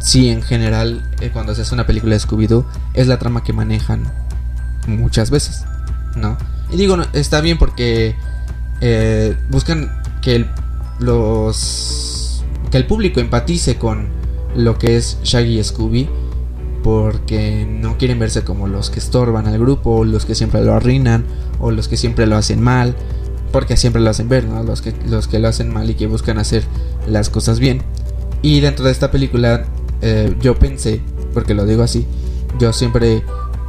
sí 0.00 0.28
en 0.28 0.42
general 0.42 1.08
eh, 1.20 1.30
cuando 1.32 1.54
se 1.54 1.62
hace 1.62 1.74
una 1.74 1.86
película 1.86 2.14
de 2.14 2.20
Scooby-Doo 2.20 2.64
es 2.94 3.06
la 3.06 3.18
trama 3.18 3.42
que 3.42 3.52
manejan 3.52 4.02
muchas 4.86 5.30
veces, 5.30 5.64
¿no? 6.16 6.36
Y 6.70 6.76
digo, 6.76 6.96
está 7.12 7.40
bien 7.40 7.58
porque 7.58 8.14
eh, 8.80 9.36
buscan 9.50 10.02
que 10.22 10.36
el, 10.36 10.46
los 10.98 12.44
que 12.70 12.76
el 12.76 12.86
público 12.86 13.20
empatice 13.20 13.76
con 13.76 14.08
lo 14.54 14.78
que 14.78 14.96
es 14.96 15.18
Shaggy 15.22 15.58
y 15.58 15.64
Scooby 15.64 16.08
porque 16.82 17.66
no 17.68 17.98
quieren 17.98 18.18
verse 18.18 18.44
como 18.44 18.66
los 18.66 18.90
que 18.90 18.98
estorban 18.98 19.46
al 19.46 19.58
grupo, 19.58 19.96
o 19.96 20.04
los 20.04 20.24
que 20.24 20.34
siempre 20.34 20.62
lo 20.62 20.74
arruinan, 20.74 21.24
o 21.58 21.70
los 21.70 21.88
que 21.88 21.96
siempre 21.96 22.26
lo 22.26 22.36
hacen 22.36 22.62
mal, 22.62 22.94
porque 23.52 23.76
siempre 23.76 24.00
lo 24.00 24.10
hacen 24.10 24.28
ver, 24.28 24.44
¿no? 24.44 24.62
Los 24.62 24.80
que, 24.80 24.94
los 25.06 25.28
que 25.28 25.38
lo 25.38 25.48
hacen 25.48 25.72
mal 25.72 25.90
y 25.90 25.94
que 25.94 26.06
buscan 26.06 26.38
hacer 26.38 26.64
las 27.06 27.30
cosas 27.30 27.58
bien. 27.58 27.82
Y 28.42 28.60
dentro 28.60 28.84
de 28.84 28.92
esta 28.92 29.10
película 29.10 29.66
eh, 30.00 30.34
yo 30.40 30.58
pensé, 30.58 31.02
porque 31.34 31.54
lo 31.54 31.66
digo 31.66 31.82
así, 31.82 32.06
yo 32.58 32.72
siempre 32.72 33.22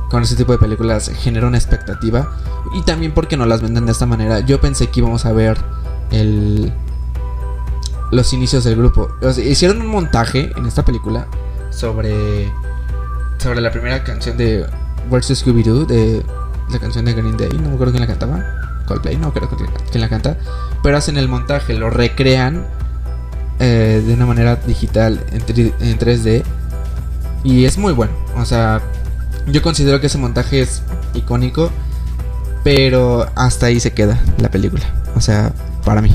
con 0.10 0.24
ese 0.24 0.36
tipo 0.36 0.52
de 0.52 0.58
películas 0.58 1.12
genero 1.16 1.48
una 1.48 1.58
expectativa. 1.58 2.32
Y 2.74 2.84
también 2.84 3.14
porque 3.14 3.38
no 3.38 3.46
las 3.46 3.62
venden 3.62 3.86
de 3.86 3.92
esta 3.92 4.06
manera, 4.06 4.40
yo 4.42 4.60
pensé 4.62 4.88
que 4.88 5.00
íbamos 5.00 5.26
a 5.26 5.32
ver 5.32 5.58
el, 6.12 6.74
los 8.12 8.34
inicios 8.34 8.64
del 8.64 8.76
grupo. 8.76 9.10
hicieron 9.38 9.82
un 9.82 9.88
montaje 9.88 10.52
en 10.56 10.66
esta 10.66 10.84
película 10.84 11.28
sobre 11.72 12.52
sobre 13.40 13.62
la 13.62 13.72
primera 13.72 14.04
canción 14.04 14.38
de 14.38 14.66
Where's 15.10 15.30
Scooby-Doo, 15.32 15.86
de 15.86 16.24
la 16.70 16.80
canción 16.80 17.06
de 17.06 17.14
Green 17.14 17.38
Day, 17.38 17.50
no 17.54 17.70
me 17.70 17.76
acuerdo 17.76 17.94
quién 17.94 18.02
la 18.02 18.08
cantaba, 18.08 18.84
Coldplay, 18.86 19.18
no 19.18 19.32
creo 19.34 19.50
quién 19.50 20.02
la 20.02 20.10
canta, 20.10 20.38
pero 20.84 20.98
hacen 20.98 21.18
el 21.18 21.30
montaje, 21.30 21.74
lo 21.76 21.90
recrean 21.90 22.68
eh, 23.60 24.04
de 24.06 24.14
una 24.14 24.26
manera 24.26 24.58
digital 24.58 25.24
en, 25.32 25.42
3D 25.42 26.44
y 27.44 27.66
es 27.66 27.78
muy 27.78 27.94
bueno, 27.94 28.14
o 28.36 28.46
sea, 28.46 28.82
yo 29.52 29.62
considero 29.62 30.00
que 30.00 30.08
ese 30.08 30.18
montaje 30.18 30.62
es 30.62 30.84
icónico, 31.14 31.72
pero 32.64 33.28
hasta 33.36 33.68
ahí 33.68 33.80
se 33.80 33.94
queda 33.94 34.22
la 34.38 34.50
película, 34.50 34.86
o 35.16 35.22
sea, 35.22 35.54
para 35.86 36.02
mí. 36.02 36.14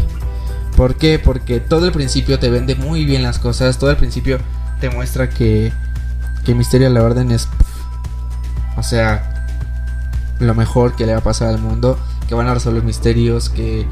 ¿Por 0.77 0.97
qué? 0.97 1.19
Porque 1.19 1.61
todo 1.61 1.87
el 1.87 1.93
principio 1.93 2.39
te 2.39 2.51
vende 2.51 2.75
muy 2.75 3.05
bien 3.05 3.23
las 3.23 3.39
cosas, 3.39 3.79
todo 3.79 3.91
el 3.91 3.97
principio 3.97 4.39
te 4.81 4.91
muestra 4.91 5.31
que 5.31 5.73
que 6.45 6.55
Misterio 6.55 6.87
a 6.87 6.91
la 6.91 7.03
Orden 7.03 7.31
es, 7.31 7.49
o 8.77 8.83
sea, 8.83 9.47
lo 10.39 10.55
mejor 10.55 10.95
que 10.95 11.07
le 11.07 11.13
va 11.13 11.19
a 11.19 11.23
pasar 11.23 11.49
al 11.49 11.59
mundo, 11.59 11.99
que 12.29 12.35
van 12.35 12.47
a 12.47 12.55
resolver 12.55 12.83
misterios, 12.83 13.49
que 13.49 13.87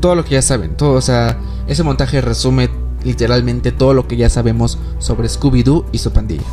todo 0.00 0.14
lo 0.14 0.24
que 0.24 0.32
ya 0.32 0.42
saben, 0.42 0.76
todo, 0.76 0.92
o 0.92 1.00
sea, 1.00 1.36
ese 1.66 1.82
montaje 1.82 2.20
resume 2.20 2.70
literalmente 3.02 3.72
todo 3.72 3.92
lo 3.92 4.06
que 4.06 4.16
ya 4.16 4.30
sabemos 4.30 4.78
sobre 4.98 5.28
Scooby-Doo 5.28 5.86
y 5.92 5.98
su 5.98 6.12
pandilla. 6.12 6.44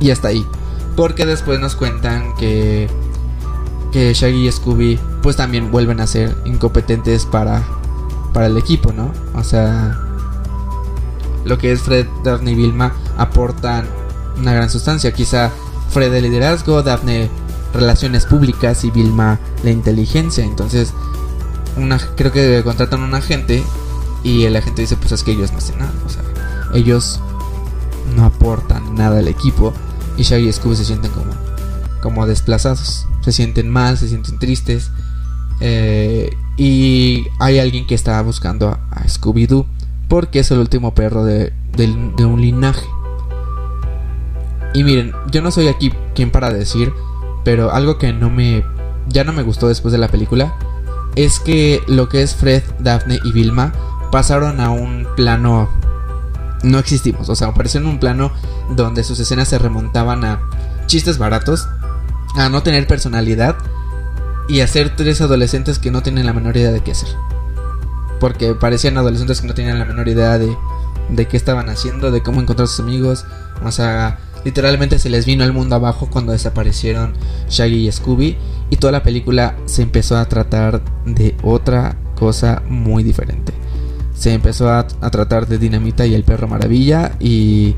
Y 0.00 0.10
hasta 0.10 0.28
ahí. 0.28 0.44
Porque 1.00 1.24
después 1.24 1.58
nos 1.58 1.76
cuentan 1.76 2.34
que 2.34 2.86
que 3.90 4.12
Shaggy 4.12 4.48
y 4.48 4.52
Scooby 4.52 5.00
pues 5.22 5.34
también 5.34 5.70
vuelven 5.70 5.98
a 5.98 6.06
ser 6.06 6.36
incompetentes 6.44 7.24
para 7.24 7.64
para 8.34 8.48
el 8.48 8.58
equipo, 8.58 8.92
¿no? 8.92 9.10
O 9.34 9.42
sea, 9.42 9.98
lo 11.46 11.56
que 11.56 11.72
es 11.72 11.80
Fred, 11.80 12.06
Daphne 12.22 12.50
y 12.50 12.54
Vilma 12.54 12.92
aportan 13.16 13.86
una 14.36 14.52
gran 14.52 14.68
sustancia. 14.68 15.10
Quizá 15.12 15.50
Fred 15.88 16.12
el 16.12 16.24
liderazgo, 16.24 16.82
Daphne 16.82 17.30
relaciones 17.72 18.26
públicas 18.26 18.84
y 18.84 18.90
Vilma 18.90 19.40
la 19.62 19.70
inteligencia. 19.70 20.44
Entonces, 20.44 20.92
una, 21.78 21.98
creo 22.14 22.30
que 22.30 22.62
contratan 22.62 23.00
a 23.00 23.06
un 23.06 23.14
agente 23.14 23.64
y 24.22 24.44
el 24.44 24.54
agente 24.54 24.82
dice, 24.82 24.98
pues 24.98 25.12
es 25.12 25.24
que 25.24 25.30
ellos 25.30 25.50
no 25.50 25.56
hacen 25.56 25.78
nada. 25.78 25.94
O 26.04 26.10
sea, 26.10 26.20
ellos 26.74 27.20
no 28.14 28.26
aportan 28.26 28.94
nada 28.96 29.20
al 29.20 29.28
equipo 29.28 29.72
y 30.16 30.22
Shaggy 30.22 30.48
y 30.48 30.52
Scooby 30.52 30.76
se 30.76 30.84
sienten 30.84 31.10
como, 31.12 31.32
como 32.02 32.26
desplazados. 32.26 33.06
Se 33.22 33.32
sienten 33.32 33.68
mal, 33.68 33.98
se 33.98 34.08
sienten 34.08 34.38
tristes. 34.38 34.90
Eh, 35.60 36.30
y 36.56 37.26
hay 37.38 37.58
alguien 37.58 37.86
que 37.86 37.94
está 37.94 38.20
buscando 38.22 38.68
a 38.68 39.04
Scooby-Doo 39.06 39.66
porque 40.08 40.40
es 40.40 40.50
el 40.50 40.58
último 40.58 40.92
perro 40.94 41.24
de, 41.24 41.52
un 41.78 42.40
linaje. 42.40 42.84
Y 44.74 44.84
miren, 44.84 45.12
yo 45.30 45.40
no 45.40 45.50
soy 45.50 45.68
aquí 45.68 45.92
quien 46.14 46.30
para 46.30 46.52
decir, 46.52 46.92
pero 47.44 47.72
algo 47.72 47.96
que 47.96 48.12
no 48.12 48.28
me 48.28 48.64
ya 49.08 49.24
no 49.24 49.32
me 49.32 49.42
gustó 49.42 49.68
después 49.68 49.92
de 49.92 49.98
la 49.98 50.08
película 50.08 50.54
es 51.16 51.40
que 51.40 51.82
lo 51.88 52.08
que 52.08 52.22
es 52.22 52.34
Fred, 52.34 52.62
Daphne 52.78 53.18
y 53.24 53.32
Vilma 53.32 53.72
pasaron 54.12 54.60
a 54.60 54.70
un 54.70 55.06
plano 55.16 55.68
no 56.62 56.78
existimos, 56.78 57.28
o 57.28 57.34
sea, 57.34 57.48
aparecieron 57.48 57.88
en 57.88 57.94
un 57.94 58.00
plano 58.00 58.32
donde 58.70 59.04
sus 59.04 59.18
escenas 59.20 59.48
se 59.48 59.58
remontaban 59.58 60.24
a 60.24 60.40
chistes 60.86 61.18
baratos, 61.18 61.68
a 62.36 62.48
no 62.48 62.62
tener 62.62 62.86
personalidad 62.86 63.56
y 64.48 64.60
a 64.60 64.66
ser 64.66 64.94
tres 64.96 65.20
adolescentes 65.20 65.78
que 65.78 65.90
no 65.90 66.02
tienen 66.02 66.26
la 66.26 66.32
menor 66.32 66.56
idea 66.56 66.72
de 66.72 66.82
qué 66.82 66.92
hacer 66.92 67.08
porque 68.20 68.54
parecían 68.54 68.98
adolescentes 68.98 69.40
que 69.40 69.48
no 69.48 69.54
tenían 69.54 69.78
la 69.78 69.86
menor 69.86 70.06
idea 70.06 70.38
de, 70.38 70.56
de 71.08 71.26
qué 71.26 71.36
estaban 71.36 71.68
haciendo, 71.68 72.12
de 72.12 72.22
cómo 72.22 72.40
encontrar 72.40 72.66
a 72.66 72.68
sus 72.68 72.80
amigos. 72.80 73.24
O 73.64 73.72
sea, 73.72 74.18
literalmente 74.44 74.98
se 74.98 75.10
les 75.10 75.26
vino 75.26 75.42
el 75.42 75.52
mundo 75.52 75.74
abajo 75.74 76.08
cuando 76.10 76.32
desaparecieron 76.32 77.14
Shaggy 77.48 77.88
y 77.88 77.92
Scooby. 77.92 78.36
Y 78.68 78.76
toda 78.76 78.92
la 78.92 79.02
película 79.02 79.56
se 79.64 79.82
empezó 79.82 80.16
a 80.16 80.26
tratar 80.26 80.82
de 81.06 81.34
otra 81.42 81.96
cosa 82.14 82.62
muy 82.68 83.02
diferente. 83.02 83.52
Se 84.20 84.34
empezó 84.34 84.68
a, 84.68 84.86
tratar 84.86 85.46
de 85.46 85.56
Dinamita 85.56 86.04
y 86.04 86.14
el 86.14 86.24
perro 86.24 86.46
maravilla 86.46 87.12
y 87.18 87.74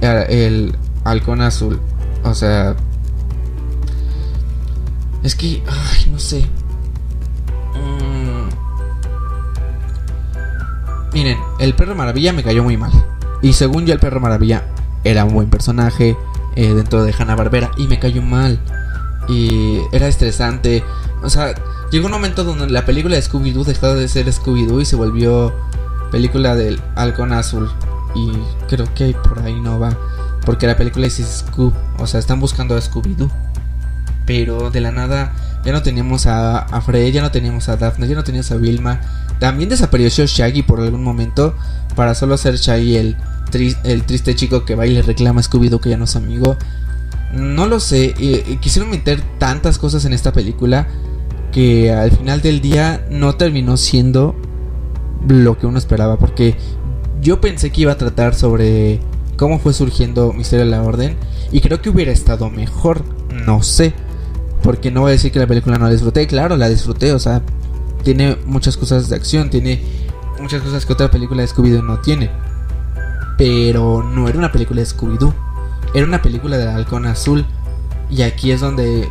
el 0.00 0.74
halcón 1.04 1.42
azul. 1.42 1.78
O 2.24 2.32
sea... 2.32 2.74
Es 5.22 5.34
que... 5.34 5.62
Ay, 5.68 6.10
no 6.10 6.18
sé. 6.18 6.46
Miren, 11.12 11.36
el 11.60 11.74
perro 11.74 11.94
maravilla 11.94 12.32
me 12.32 12.42
cayó 12.42 12.64
muy 12.64 12.78
mal. 12.78 12.92
Y 13.42 13.52
según 13.52 13.84
yo, 13.84 13.92
el 13.92 14.00
perro 14.00 14.20
maravilla 14.20 14.64
era 15.04 15.26
un 15.26 15.34
buen 15.34 15.50
personaje 15.50 16.16
eh, 16.56 16.72
dentro 16.72 17.04
de 17.04 17.12
Hanna 17.12 17.36
Barbera 17.36 17.72
y 17.76 17.88
me 17.88 17.98
cayó 17.98 18.22
mal. 18.22 18.58
Y 19.28 19.80
era 19.92 20.08
estresante. 20.08 20.82
O 21.22 21.28
sea, 21.28 21.52
llegó 21.90 22.06
un 22.06 22.12
momento 22.12 22.44
donde 22.44 22.68
la 22.68 22.84
película 22.84 23.16
de 23.16 23.22
Scooby-Doo 23.22 23.64
dejó 23.64 23.94
de 23.94 24.08
ser 24.08 24.26
Scooby-Doo 24.26 24.80
y 24.80 24.84
se 24.84 24.96
volvió 24.96 25.54
película 26.10 26.54
del 26.54 26.80
halcón 26.96 27.32
azul. 27.32 27.70
Y 28.14 28.32
creo 28.68 28.92
que 28.94 29.14
por 29.14 29.40
ahí 29.40 29.60
no 29.60 29.78
va. 29.78 29.96
Porque 30.44 30.66
la 30.66 30.76
película 30.76 31.06
es 31.06 31.16
Scoob. 31.16 31.72
O 31.98 32.06
sea, 32.06 32.20
están 32.20 32.40
buscando 32.40 32.76
a 32.76 32.80
Scooby-Doo. 32.80 33.30
Pero 34.26 34.70
de 34.70 34.80
la 34.80 34.92
nada 34.92 35.32
ya 35.64 35.72
no 35.72 35.82
teníamos 35.82 36.26
a, 36.26 36.58
a 36.58 36.80
Fred, 36.80 37.12
ya 37.12 37.22
no 37.22 37.30
teníamos 37.30 37.68
a 37.68 37.76
Daphne, 37.76 38.08
ya 38.08 38.14
no 38.14 38.24
teníamos 38.24 38.50
a 38.52 38.56
Vilma. 38.56 39.00
También 39.38 39.68
desapareció 39.68 40.26
Shaggy 40.26 40.62
por 40.62 40.80
algún 40.80 41.02
momento 41.02 41.54
para 41.94 42.14
solo 42.14 42.36
ser 42.36 42.56
Shaggy 42.56 42.96
el, 42.96 43.16
el 43.84 44.02
triste 44.04 44.34
chico 44.34 44.64
que 44.64 44.74
va 44.74 44.86
y 44.86 44.94
le 44.94 45.02
reclama 45.02 45.40
a 45.40 45.44
Scooby-Doo 45.44 45.80
que 45.80 45.90
ya 45.90 45.96
no 45.96 46.04
es 46.04 46.16
amigo. 46.16 46.56
No 47.32 47.66
lo 47.66 47.78
sé, 47.78 48.14
quisieron 48.60 48.90
meter 48.90 49.22
tantas 49.38 49.78
cosas 49.78 50.04
en 50.06 50.14
esta 50.14 50.32
película 50.32 50.88
que 51.58 51.90
al 51.90 52.12
final 52.12 52.40
del 52.40 52.60
día 52.60 53.04
no 53.10 53.34
terminó 53.34 53.76
siendo 53.76 54.36
lo 55.26 55.58
que 55.58 55.66
uno 55.66 55.76
esperaba 55.76 56.16
porque 56.16 56.56
yo 57.20 57.40
pensé 57.40 57.72
que 57.72 57.80
iba 57.80 57.90
a 57.90 57.98
tratar 57.98 58.36
sobre 58.36 59.00
cómo 59.36 59.58
fue 59.58 59.72
surgiendo 59.72 60.32
Misterio 60.32 60.66
de 60.66 60.70
la 60.70 60.84
Orden 60.84 61.16
y 61.50 61.60
creo 61.60 61.82
que 61.82 61.90
hubiera 61.90 62.12
estado 62.12 62.48
mejor, 62.48 63.02
no 63.44 63.64
sé, 63.64 63.92
porque 64.62 64.92
no 64.92 65.00
voy 65.00 65.08
a 65.08 65.12
decir 65.14 65.32
que 65.32 65.40
la 65.40 65.48
película 65.48 65.78
no 65.78 65.86
la 65.86 65.90
disfruté, 65.90 66.28
claro, 66.28 66.56
la 66.56 66.68
disfruté, 66.68 67.12
o 67.12 67.18
sea, 67.18 67.42
tiene 68.04 68.36
muchas 68.46 68.76
cosas 68.76 69.08
de 69.08 69.16
acción, 69.16 69.50
tiene 69.50 69.82
muchas 70.40 70.62
cosas 70.62 70.86
que 70.86 70.92
otra 70.92 71.10
película 71.10 71.42
de 71.42 71.48
Scooby-Doo 71.48 71.82
no 71.82 71.98
tiene. 71.98 72.30
Pero 73.36 74.04
no 74.04 74.28
era 74.28 74.38
una 74.38 74.52
película 74.52 74.80
de 74.80 74.86
Scooby-Doo, 74.86 75.34
era 75.92 76.06
una 76.06 76.22
película 76.22 76.56
de 76.56 76.68
halcón 76.68 77.04
azul. 77.04 77.44
Y 78.10 78.22
aquí 78.22 78.52
es 78.52 78.60
donde, 78.60 79.08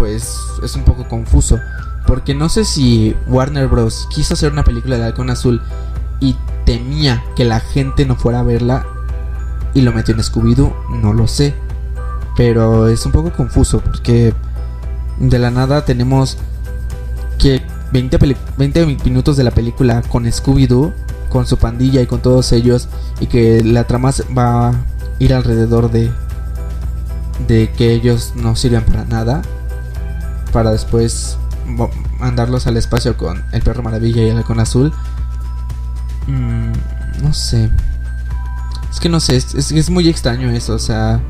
pues, 0.00 0.38
es 0.62 0.76
un 0.76 0.84
poco 0.84 1.06
confuso. 1.06 1.60
Porque 2.06 2.34
no 2.34 2.48
sé 2.48 2.64
si 2.64 3.14
Warner 3.28 3.68
Bros. 3.68 4.08
quiso 4.10 4.32
hacer 4.32 4.50
una 4.50 4.64
película 4.64 4.96
de 4.96 5.04
halcón 5.04 5.28
azul 5.28 5.60
y 6.20 6.36
temía 6.64 7.22
que 7.36 7.44
la 7.44 7.60
gente 7.60 8.06
no 8.06 8.16
fuera 8.16 8.40
a 8.40 8.42
verla 8.42 8.86
y 9.74 9.82
lo 9.82 9.92
metió 9.92 10.14
en 10.14 10.20
Scooby-Doo, 10.20 10.74
no 11.02 11.12
lo 11.12 11.28
sé. 11.28 11.54
Pero 12.34 12.88
es 12.88 13.04
un 13.04 13.12
poco 13.12 13.30
confuso 13.30 13.80
porque 13.80 14.32
de 15.18 15.38
la 15.38 15.50
nada 15.50 15.84
tenemos 15.84 16.38
que 17.38 17.60
20, 17.92 18.18
20 18.56 18.86
minutos 19.04 19.36
de 19.36 19.44
la 19.44 19.50
película 19.50 20.00
con 20.00 20.24
Scooby-Doo, 20.24 20.94
con 21.28 21.46
su 21.46 21.58
pandilla 21.58 22.00
y 22.00 22.06
con 22.06 22.22
todos 22.22 22.52
ellos, 22.52 22.88
y 23.20 23.26
que 23.26 23.62
la 23.62 23.84
trama 23.84 24.12
va 24.36 24.68
a 24.68 24.72
ir 25.18 25.34
alrededor 25.34 25.90
de, 25.90 26.10
de 27.46 27.70
que 27.76 27.92
ellos 27.92 28.32
no 28.34 28.56
sirven 28.56 28.82
para 28.82 29.04
nada, 29.04 29.42
para 30.52 30.70
después 30.70 31.38
mandarlos 32.18 32.66
al 32.66 32.76
espacio 32.76 33.16
con 33.16 33.44
el 33.52 33.62
perro 33.62 33.82
maravilla 33.82 34.22
y 34.22 34.28
el 34.28 34.36
halcón 34.36 34.60
azul. 34.60 34.92
Mm, 36.26 36.72
no 37.22 37.32
sé. 37.32 37.70
Es 38.90 38.98
que 38.98 39.08
no 39.08 39.20
sé, 39.20 39.36
es, 39.36 39.90
muy 39.90 40.08
extraño 40.08 40.50
eso, 40.50 40.74
o 40.74 40.78
sea... 40.78 41.20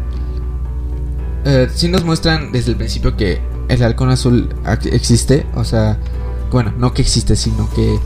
Eh, 1.44 1.70
si 1.74 1.88
nos 1.88 2.04
muestran 2.04 2.52
desde 2.52 2.72
el 2.72 2.76
principio 2.76 3.16
que 3.16 3.40
el 3.68 3.82
halcón 3.82 4.10
azul 4.10 4.54
existe, 4.84 5.46
o 5.54 5.64
sea, 5.64 5.98
bueno, 6.50 6.72
no 6.76 6.92
que 6.92 7.02
existe, 7.02 7.36
sino 7.36 7.68
que 7.70 7.98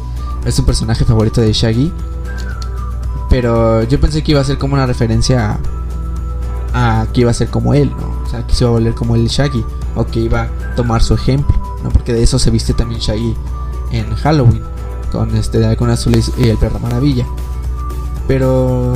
es 0.44 0.58
un 0.58 0.66
personaje 0.66 1.04
favorito 1.04 1.40
de 1.40 1.52
Shaggy. 1.52 1.92
Pero 3.30 3.82
yo 3.84 4.00
pensé 4.00 4.22
que 4.22 4.32
iba 4.32 4.40
a 4.40 4.44
ser 4.44 4.58
como 4.58 4.74
una 4.74 4.86
referencia 4.86 5.58
a, 6.72 7.06
que 7.12 7.22
iba 7.22 7.30
a 7.30 7.34
ser 7.34 7.48
como 7.48 7.74
él, 7.74 7.90
¿no? 7.90 8.22
O 8.24 8.28
sea, 8.28 8.46
que 8.46 8.54
se 8.54 8.64
iba 8.64 8.70
a 8.70 8.72
volver 8.74 8.94
como 8.94 9.16
el 9.16 9.26
Shaggy, 9.26 9.64
o 9.94 10.06
que 10.06 10.20
iba 10.20 10.42
a 10.42 10.74
tomar 10.74 11.02
su 11.02 11.14
ejemplo, 11.14 11.54
¿no? 11.82 11.90
Porque 11.90 12.12
de 12.12 12.22
eso 12.22 12.38
se 12.38 12.50
viste 12.50 12.74
también 12.74 13.00
Shaggy 13.00 13.34
en 13.92 14.14
Halloween, 14.16 14.62
con 15.12 15.36
este 15.36 15.64
halcón 15.64 15.90
azul 15.90 16.14
y 16.36 16.48
el 16.48 16.56
perro 16.58 16.78
maravilla. 16.78 17.26
Pero 18.26 18.92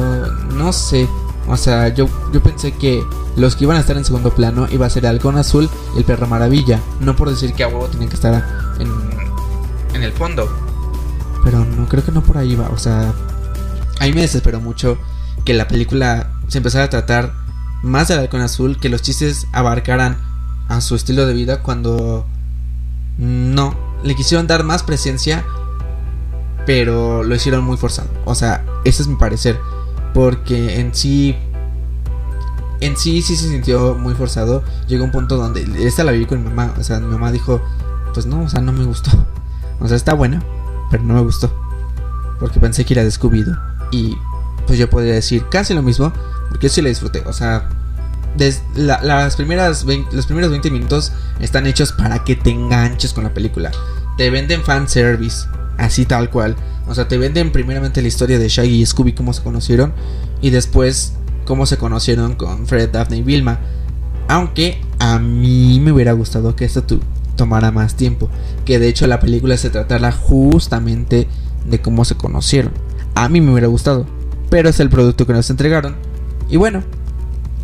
no 0.55 0.73
sé, 0.73 1.09
o 1.49 1.57
sea, 1.57 1.89
yo, 1.89 2.09
yo 2.33 2.43
pensé 2.43 2.73
que 2.73 3.05
los 3.37 3.57
que 3.57 3.65
iban 3.65 3.77
a 3.77 3.81
estar 3.81 3.97
en 3.97 4.05
segundo 4.05 4.35
plano 4.35 4.67
iba 4.71 4.87
a 4.87 4.91
ser 4.91 5.07
halcón 5.07 5.39
azul 5.39 5.69
y 5.95 5.99
el 5.99 6.05
perro 6.05 6.27
maravilla. 6.27 6.81
No 7.01 7.17
por 7.17 7.31
decir 7.31 7.55
que 7.55 7.65
a 7.65 7.69
huevo 7.69 7.87
tienen 7.87 8.09
que 8.09 8.17
estar 8.17 8.45
en, 8.79 8.91
en 9.95 10.03
el 10.03 10.13
fondo. 10.13 10.49
Pero 11.45 11.65
no, 11.65 11.89
creo 11.89 12.05
que 12.05 12.13
no 12.13 12.23
por 12.23 12.37
ahí 12.37 12.57
va. 12.57 12.69
O 12.71 12.79
sea, 12.79 13.13
a 14.01 14.07
me 14.07 14.21
desesperó 14.21 14.61
mucho 14.61 14.99
que 15.45 15.55
la 15.55 15.69
película 15.69 16.33
se 16.49 16.59
empezara 16.59 16.85
a 16.85 16.91
tratar 16.91 17.33
más 17.83 18.09
del 18.09 18.19
halcón 18.19 18.41
azul, 18.41 18.79
que 18.79 18.89
los 18.89 19.03
chistes 19.03 19.47
abarcaran 19.53 20.19
a 20.69 20.81
su 20.81 20.95
estilo 20.95 21.27
de 21.27 21.35
vida 21.35 21.63
cuando 21.63 22.27
no, 23.19 23.75
le 24.03 24.15
quisieron 24.15 24.47
dar 24.47 24.65
más 24.65 24.83
presencia, 24.83 25.45
pero 26.67 27.23
lo 27.25 27.35
hicieron 27.35 27.65
muy 27.65 27.77
forzado. 27.77 28.09
O 28.25 28.35
sea, 28.35 28.65
ese 28.85 29.03
es 29.03 29.09
mi 29.09 29.17
parecer. 29.17 29.59
Porque 30.15 30.81
en 30.81 30.95
sí. 30.95 31.37
En 32.81 32.97
sí, 32.97 33.23
sí 33.23 33.37
se 33.37 33.49
sintió 33.49 33.95
muy 33.95 34.15
forzado. 34.15 34.63
Llegó 34.87 35.05
un 35.05 35.11
punto 35.11 35.37
donde. 35.37 35.67
Esta 35.87 36.05
la 36.05 36.13
vi 36.13 36.27
con 36.27 36.43
mi 36.43 36.49
mamá. 36.49 36.75
O 36.79 36.85
sea, 36.85 37.01
mi 37.01 37.07
mamá 37.07 37.33
dijo: 37.33 37.61
Pues 38.15 38.27
no, 38.27 38.43
o 38.43 38.49
sea, 38.49 38.61
no 38.61 38.73
me 38.73 38.85
gustó. 38.85 39.11
O 39.81 39.87
sea, 39.87 39.97
está 39.97 40.13
buena, 40.13 40.43
pero 40.91 41.05
no 41.05 41.15
me 41.15 41.21
gustó. 41.23 41.53
Porque 42.41 42.61
pensé 42.61 42.85
que 42.85 42.95
era 42.95 43.05
descubido. 43.05 43.57
Y 43.91 44.17
pues 44.67 44.79
yo 44.79 44.91
podría 44.91 45.15
decir 45.15 45.45
casi 45.51 45.73
lo 45.73 45.83
mismo. 45.83 46.13
Porque 46.49 46.69
sí 46.69 46.83
la 46.83 46.89
disfruté. 46.89 47.23
O 47.27 47.33
sea, 47.33 47.69
las 48.75 49.37
primeras 49.37 49.85
los 50.13 50.27
primeros 50.27 50.51
20 50.51 50.71
minutos 50.71 51.13
están 51.41 51.67
hechos 51.67 51.93
para 51.93 52.25
que 52.25 52.37
te 52.37 52.51
enganches 52.51 53.13
con 53.13 53.25
la 53.25 53.35
película. 53.35 53.71
Te 54.17 54.31
venden 54.31 54.63
fan 54.63 54.89
service, 54.89 55.47
así 55.77 56.05
tal 56.05 56.31
cual. 56.31 56.57
O 56.87 56.95
sea, 56.95 57.09
te 57.09 57.19
venden 57.19 57.53
primeramente 57.53 58.01
la 58.03 58.09
historia 58.09 58.39
de 58.39 58.49
Shaggy 58.49 58.83
y 58.83 58.87
Scooby, 58.87 59.13
cómo 59.13 59.33
se 59.33 59.43
conocieron, 59.43 59.93
y 60.41 60.51
después 60.51 61.15
cómo 61.45 61.67
se 61.67 61.77
conocieron 61.77 62.35
con 62.35 62.67
Fred, 62.67 62.91
Daphne 62.91 63.19
y 63.19 63.23
Vilma. 63.23 63.61
Aunque 64.29 64.81
a 64.99 65.19
mí 65.19 65.81
me 65.81 65.93
hubiera 65.93 66.13
gustado 66.13 66.55
que 66.55 66.65
esto 66.65 66.85
tomara 67.37 67.71
más 67.71 67.95
tiempo. 67.95 68.29
Que 68.67 68.79
de 68.79 68.89
hecho 68.89 69.07
la 69.07 69.21
película 69.21 69.57
se 69.57 69.71
tratara 69.71 70.13
justamente 70.13 71.29
de 71.65 71.81
cómo 71.81 72.05
se 72.05 72.17
conocieron. 72.17 72.73
A 73.15 73.29
mí 73.29 73.41
me 73.41 73.53
hubiera 73.53 73.69
gustado. 73.69 74.07
Pero 74.51 74.69
es 74.69 74.81
el 74.81 74.91
producto 74.91 75.27
que 75.27 75.33
nos 75.33 75.49
entregaron. 75.51 75.97
Y 76.51 76.57
bueno, 76.57 76.83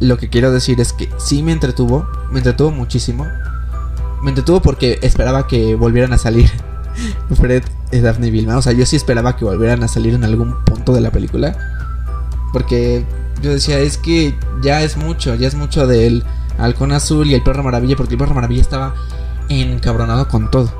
lo 0.01 0.17
que 0.19 0.29
quiero 0.29 0.53
decir 0.53 0.81
es 0.81 0.93
que 0.93 1.09
sí 1.19 1.43
me 1.43 1.53
entretuvo. 1.53 2.07
Me 2.31 2.39
entretuvo 2.39 2.71
muchísimo. 2.71 3.27
Me 4.23 4.31
entretuvo 4.31 4.61
porque 4.61 4.99
esperaba 5.03 5.47
que 5.47 5.75
volvieran 5.75 6.13
a 6.13 6.19
salir 6.19 6.51
Fred 7.41 7.63
Daphne 7.93 8.29
y 8.29 8.31
Vilma. 8.31 8.57
O 8.57 8.63
sea, 8.63 8.73
yo 8.73 8.87
sí 8.87 8.97
esperaba 8.97 9.37
que 9.37 9.45
volvieran 9.45 9.83
a 9.83 9.89
salir 9.89 10.15
en 10.15 10.25
algún 10.25 10.57
punto 10.65 10.93
de 10.93 11.01
la 11.01 11.11
película. 11.11 11.57
Porque 12.53 13.05
yo 13.43 13.51
decía, 13.51 13.79
es 13.79 13.99
que 13.99 14.35
ya 14.63 14.83
es 14.83 14.97
mucho, 14.97 15.35
ya 15.35 15.49
es 15.49 15.55
mucho 15.55 15.87
del 15.87 16.25
halcón 16.59 16.93
azul 16.93 17.31
y 17.31 17.35
el 17.35 17.43
perro 17.43 17.63
maravilla. 17.63 17.97
Porque 17.97 18.15
el 18.15 18.19
perro 18.19 18.35
maravilla 18.35 18.63
estaba 18.63 18.95
encabronado 19.49 20.29
con 20.29 20.51
todo. 20.51 20.73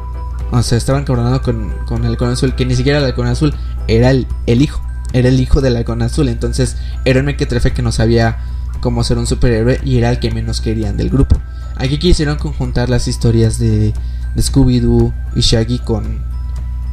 O 0.51 0.63
sea, 0.63 0.79
estaba 0.79 0.99
encabronado 0.99 1.43
con, 1.43 1.71
con 1.87 2.05
el 2.05 2.13
halcón 2.13 2.31
azul, 2.31 2.55
que 2.55 2.65
ni 2.65 2.77
siquiera 2.77 2.99
el 2.99 3.05
halcón 3.05 3.27
azul 3.27 3.55
era 3.89 4.11
el, 4.11 4.27
hijo. 4.47 4.81
Era 5.13 5.29
el 5.29 5.41
hijo 5.41 5.61
del 5.61 5.77
halcón 5.77 6.03
azul. 6.03 6.29
Entonces 6.29 6.77
era 7.05 7.21
un 7.21 7.27
mequetrefe 7.27 7.73
que 7.73 7.83
no 7.83 7.93
sabía 7.93 8.39
cómo 8.81 9.05
ser 9.05 9.19
un 9.19 9.27
superhéroe 9.27 9.81
y 9.85 9.99
era 9.99 10.11
el 10.11 10.19
que 10.19 10.31
menos 10.31 10.61
querían 10.61 10.97
del 10.97 11.11
grupo. 11.11 11.37
Aquí 11.77 11.99
quisieron 11.99 12.37
conjuntar 12.37 12.89
las 12.89 13.09
historias 13.09 13.59
de 13.59 13.93
de 14.35 14.43
Scooby-Doo 14.43 15.13
y 15.35 15.41
Shaggy 15.41 15.79
con, 15.79 16.21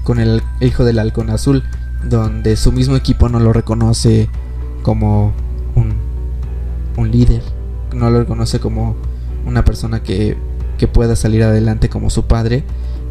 con 0.04 0.20
el 0.20 0.42
hijo 0.60 0.84
del 0.84 1.00
halcón 1.00 1.30
azul, 1.30 1.64
donde 2.04 2.56
su 2.56 2.72
mismo 2.72 2.96
equipo 2.96 3.30
no 3.30 3.40
lo 3.40 3.54
reconoce 3.54 4.30
como 4.84 5.34
un, 5.76 5.94
un 6.98 7.12
líder, 7.12 7.44
no 7.94 8.10
lo 8.10 8.20
reconoce 8.20 8.60
como 8.60 8.96
una 9.46 9.66
persona 9.66 10.04
que, 10.04 10.38
que 10.78 10.88
pueda 10.88 11.16
salir 11.16 11.44
adelante 11.44 11.90
como 11.90 12.10
su 12.10 12.26
padre, 12.26 12.64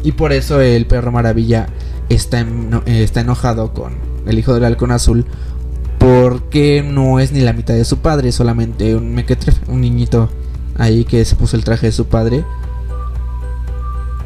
y 0.03 0.13
por 0.13 0.33
eso 0.33 0.61
el 0.61 0.87
perro 0.87 1.11
maravilla 1.11 1.67
está, 2.09 2.45
está 2.85 3.21
enojado 3.21 3.73
con 3.73 3.93
el 4.25 4.39
hijo 4.39 4.53
del 4.53 4.65
halcón 4.65 4.91
azul 4.91 5.25
porque 6.01 6.83
no 6.83 7.19
es 7.19 7.31
ni 7.31 7.41
la 7.41 7.53
mitad 7.53 7.75
de 7.75 7.85
su 7.85 7.99
padre, 7.99 8.31
solamente 8.31 8.95
un 8.95 9.13
mequetrefe, 9.13 9.61
un 9.67 9.81
niñito 9.81 10.29
ahí 10.79 11.05
que 11.05 11.23
se 11.25 11.35
puso 11.35 11.55
el 11.55 11.63
traje 11.63 11.85
de 11.85 11.91
su 11.91 12.07
padre 12.07 12.43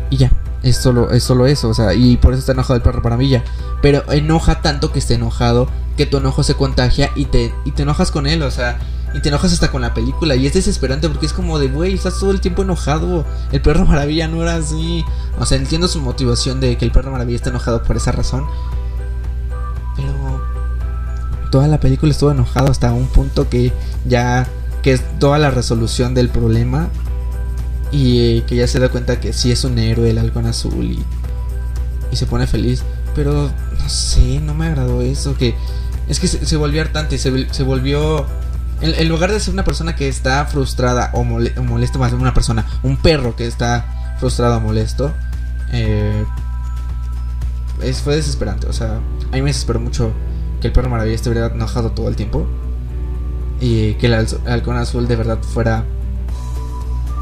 y 0.10 0.16
ya. 0.16 0.32
Es 0.64 0.78
solo, 0.78 1.12
es 1.12 1.22
solo 1.22 1.46
eso, 1.46 1.68
o 1.70 1.74
sea, 1.74 1.94
y 1.94 2.16
por 2.16 2.32
eso 2.32 2.40
está 2.40 2.54
enojado 2.54 2.78
el 2.78 2.82
perro 2.82 3.02
maravilla. 3.04 3.44
Pero 3.82 4.10
enoja 4.10 4.62
tanto 4.62 4.94
que 4.94 5.00
esté 5.00 5.16
enojado, 5.16 5.68
que 5.98 6.06
tu 6.06 6.18
enojo 6.18 6.44
se 6.44 6.56
contagia 6.56 7.12
y 7.14 7.26
te, 7.26 7.54
y 7.66 7.72
te 7.72 7.84
enojas 7.84 8.10
con 8.10 8.26
él, 8.26 8.42
o 8.42 8.52
sea, 8.52 8.80
y 9.14 9.20
te 9.20 9.28
enojas 9.28 9.52
hasta 9.52 9.70
con 9.70 9.82
la 9.82 9.94
película. 9.94 10.36
Y 10.36 10.48
es 10.48 10.54
desesperante 10.54 11.10
porque 11.10 11.26
es 11.26 11.34
como 11.34 11.60
de, 11.60 11.68
güey, 11.68 11.94
estás 11.94 12.20
todo 12.20 12.32
el 12.32 12.40
tiempo 12.40 12.64
enojado. 12.64 13.26
El 13.52 13.62
perro 13.62 13.86
maravilla 13.86 14.30
no 14.30 14.42
era 14.42 14.56
así. 14.56 15.04
O 15.40 15.46
sea, 15.46 15.58
entiendo 15.58 15.90
su 15.90 16.00
motivación 16.00 16.62
de 16.62 16.78
que 16.78 16.86
el 16.86 16.92
perro 16.92 17.12
maravilla 17.12 17.36
está 17.36 17.50
enojado 17.50 17.84
por 17.84 17.98
esa 17.98 18.14
razón. 18.14 18.46
Pero 19.98 20.25
toda 21.56 21.70
la 21.70 21.80
película 21.80 22.12
estuvo 22.12 22.32
enojado 22.32 22.70
hasta 22.70 22.92
un 22.92 23.08
punto 23.08 23.48
que 23.50 23.72
ya, 24.04 24.46
que 24.84 24.92
es 24.92 25.02
toda 25.20 25.40
la 25.40 25.52
resolución 25.52 26.14
del 26.14 26.28
problema 26.28 26.90
y 27.94 28.42
que 28.42 28.58
ya 28.58 28.68
se 28.68 28.78
da 28.78 28.90
cuenta 28.90 29.22
que 29.22 29.32
sí 29.32 29.54
es 29.54 29.64
un 29.64 29.80
héroe 29.80 30.10
el 30.10 30.18
halcón 30.18 30.48
azul 30.48 30.84
y, 30.84 31.06
se 32.14 32.26
pone 32.26 32.46
feliz. 32.46 32.84
Pero 33.16 33.50
no 33.80 33.90
sé, 33.90 34.42
no 34.42 34.54
me 34.54 34.66
agradó 34.66 35.02
eso. 35.02 35.38
Que 35.38 35.56
es 36.10 36.20
que 36.20 36.28
se, 36.28 36.58
volvió 36.58 36.82
hartante, 36.82 37.18
se, 37.18 37.48
se 37.54 37.64
volvió. 37.64 38.26
En, 38.82 39.08
lugar 39.08 39.32
de 39.32 39.40
ser 39.40 39.54
una 39.54 39.64
persona 39.64 39.96
que 39.96 40.10
está 40.10 40.46
frustrada 40.48 41.12
o, 41.14 41.24
molesto, 41.24 42.00
más 42.00 42.12
una 42.12 42.34
persona, 42.34 42.66
un 42.84 42.98
perro 42.98 43.38
que 43.38 43.48
está 43.48 44.16
frustrado 44.20 44.58
o 44.58 44.60
molesto, 44.60 45.14
eh, 45.72 46.26
fue 48.04 48.18
desesperante. 48.18 48.68
O 48.68 48.74
sea, 48.74 49.00
a 49.32 49.36
mí 49.36 49.42
me 49.42 49.52
desesperó 49.52 49.80
mucho 49.80 50.12
que 50.62 50.68
el 50.68 50.74
perro 50.74 50.90
maravilla 50.90 51.16
estuviera 51.16 51.48
enojado 51.48 51.92
todo 51.92 52.08
el 52.08 52.16
tiempo 52.16 52.46
y 53.60 53.94
que 53.96 54.08
el 54.08 54.28
halcón 54.46 54.78
azul 54.78 55.08
de 55.08 55.16
verdad 55.16 55.40
fuera 55.42 55.86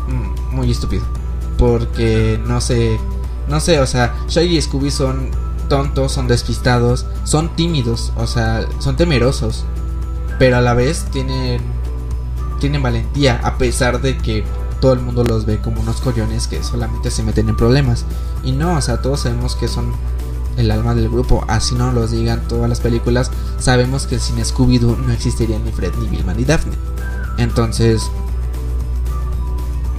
Mm, 0.08 0.56
muy 0.56 0.72
estúpido. 0.72 1.04
Porque 1.58 2.39
no 2.46 2.62
sé, 2.62 3.00
no 3.48 3.60
sé, 3.60 3.80
o 3.80 3.88
sea, 3.88 4.15
Shaggy 4.28 4.58
y 4.58 4.62
Scooby 4.62 4.91
son 4.91 5.30
tontos, 5.69 6.12
son 6.12 6.28
despistados, 6.28 7.06
son 7.24 7.56
tímidos, 7.56 8.12
o 8.15 8.28
sea, 8.28 8.65
son 8.80 8.96
temerosos. 8.96 9.65
Pero 10.39 10.58
a 10.58 10.62
la 10.62 10.74
vez 10.74 11.06
tienen, 11.12 11.62
tienen 12.60 12.82
valentía, 12.82 13.39
a 13.43 13.58
pesar 13.58 14.02
de 14.02 14.17
que 14.17 14.43
todo 14.82 14.93
el 14.93 15.00
mundo 15.00 15.24
los 15.24 15.46
ve 15.46 15.60
como 15.60 15.80
unos 15.80 16.02
collones 16.02 16.48
que 16.48 16.62
solamente 16.63 17.12
se 17.12 17.24
meten 17.24 17.50
en 17.50 17.56
problemas. 17.56 18.06
Y 18.43 18.52
no, 18.52 18.76
o 18.76 18.82
sea, 18.82 19.02
todos 19.02 19.22
sabemos 19.22 19.56
que 19.56 19.67
son 19.67 19.93
el 20.58 20.72
alma 20.72 20.96
del 20.96 21.10
grupo, 21.10 21.44
así 21.48 21.76
no 21.76 21.92
los 21.92 22.12
digan 22.12 22.48
todas 22.48 22.70
las 22.70 22.80
películas, 22.80 23.32
sabemos 23.60 24.08
que 24.08 24.20
sin 24.20 24.38
Scooby-Doo 24.38 24.98
no 24.98 25.12
existirían 25.12 25.63
ni 25.66 25.72
Fred, 25.72 25.94
ni 26.00 26.08
Vilma, 26.08 26.34
ni 26.34 26.46
Daphne. 26.46 26.74
Entonces, 27.38 28.10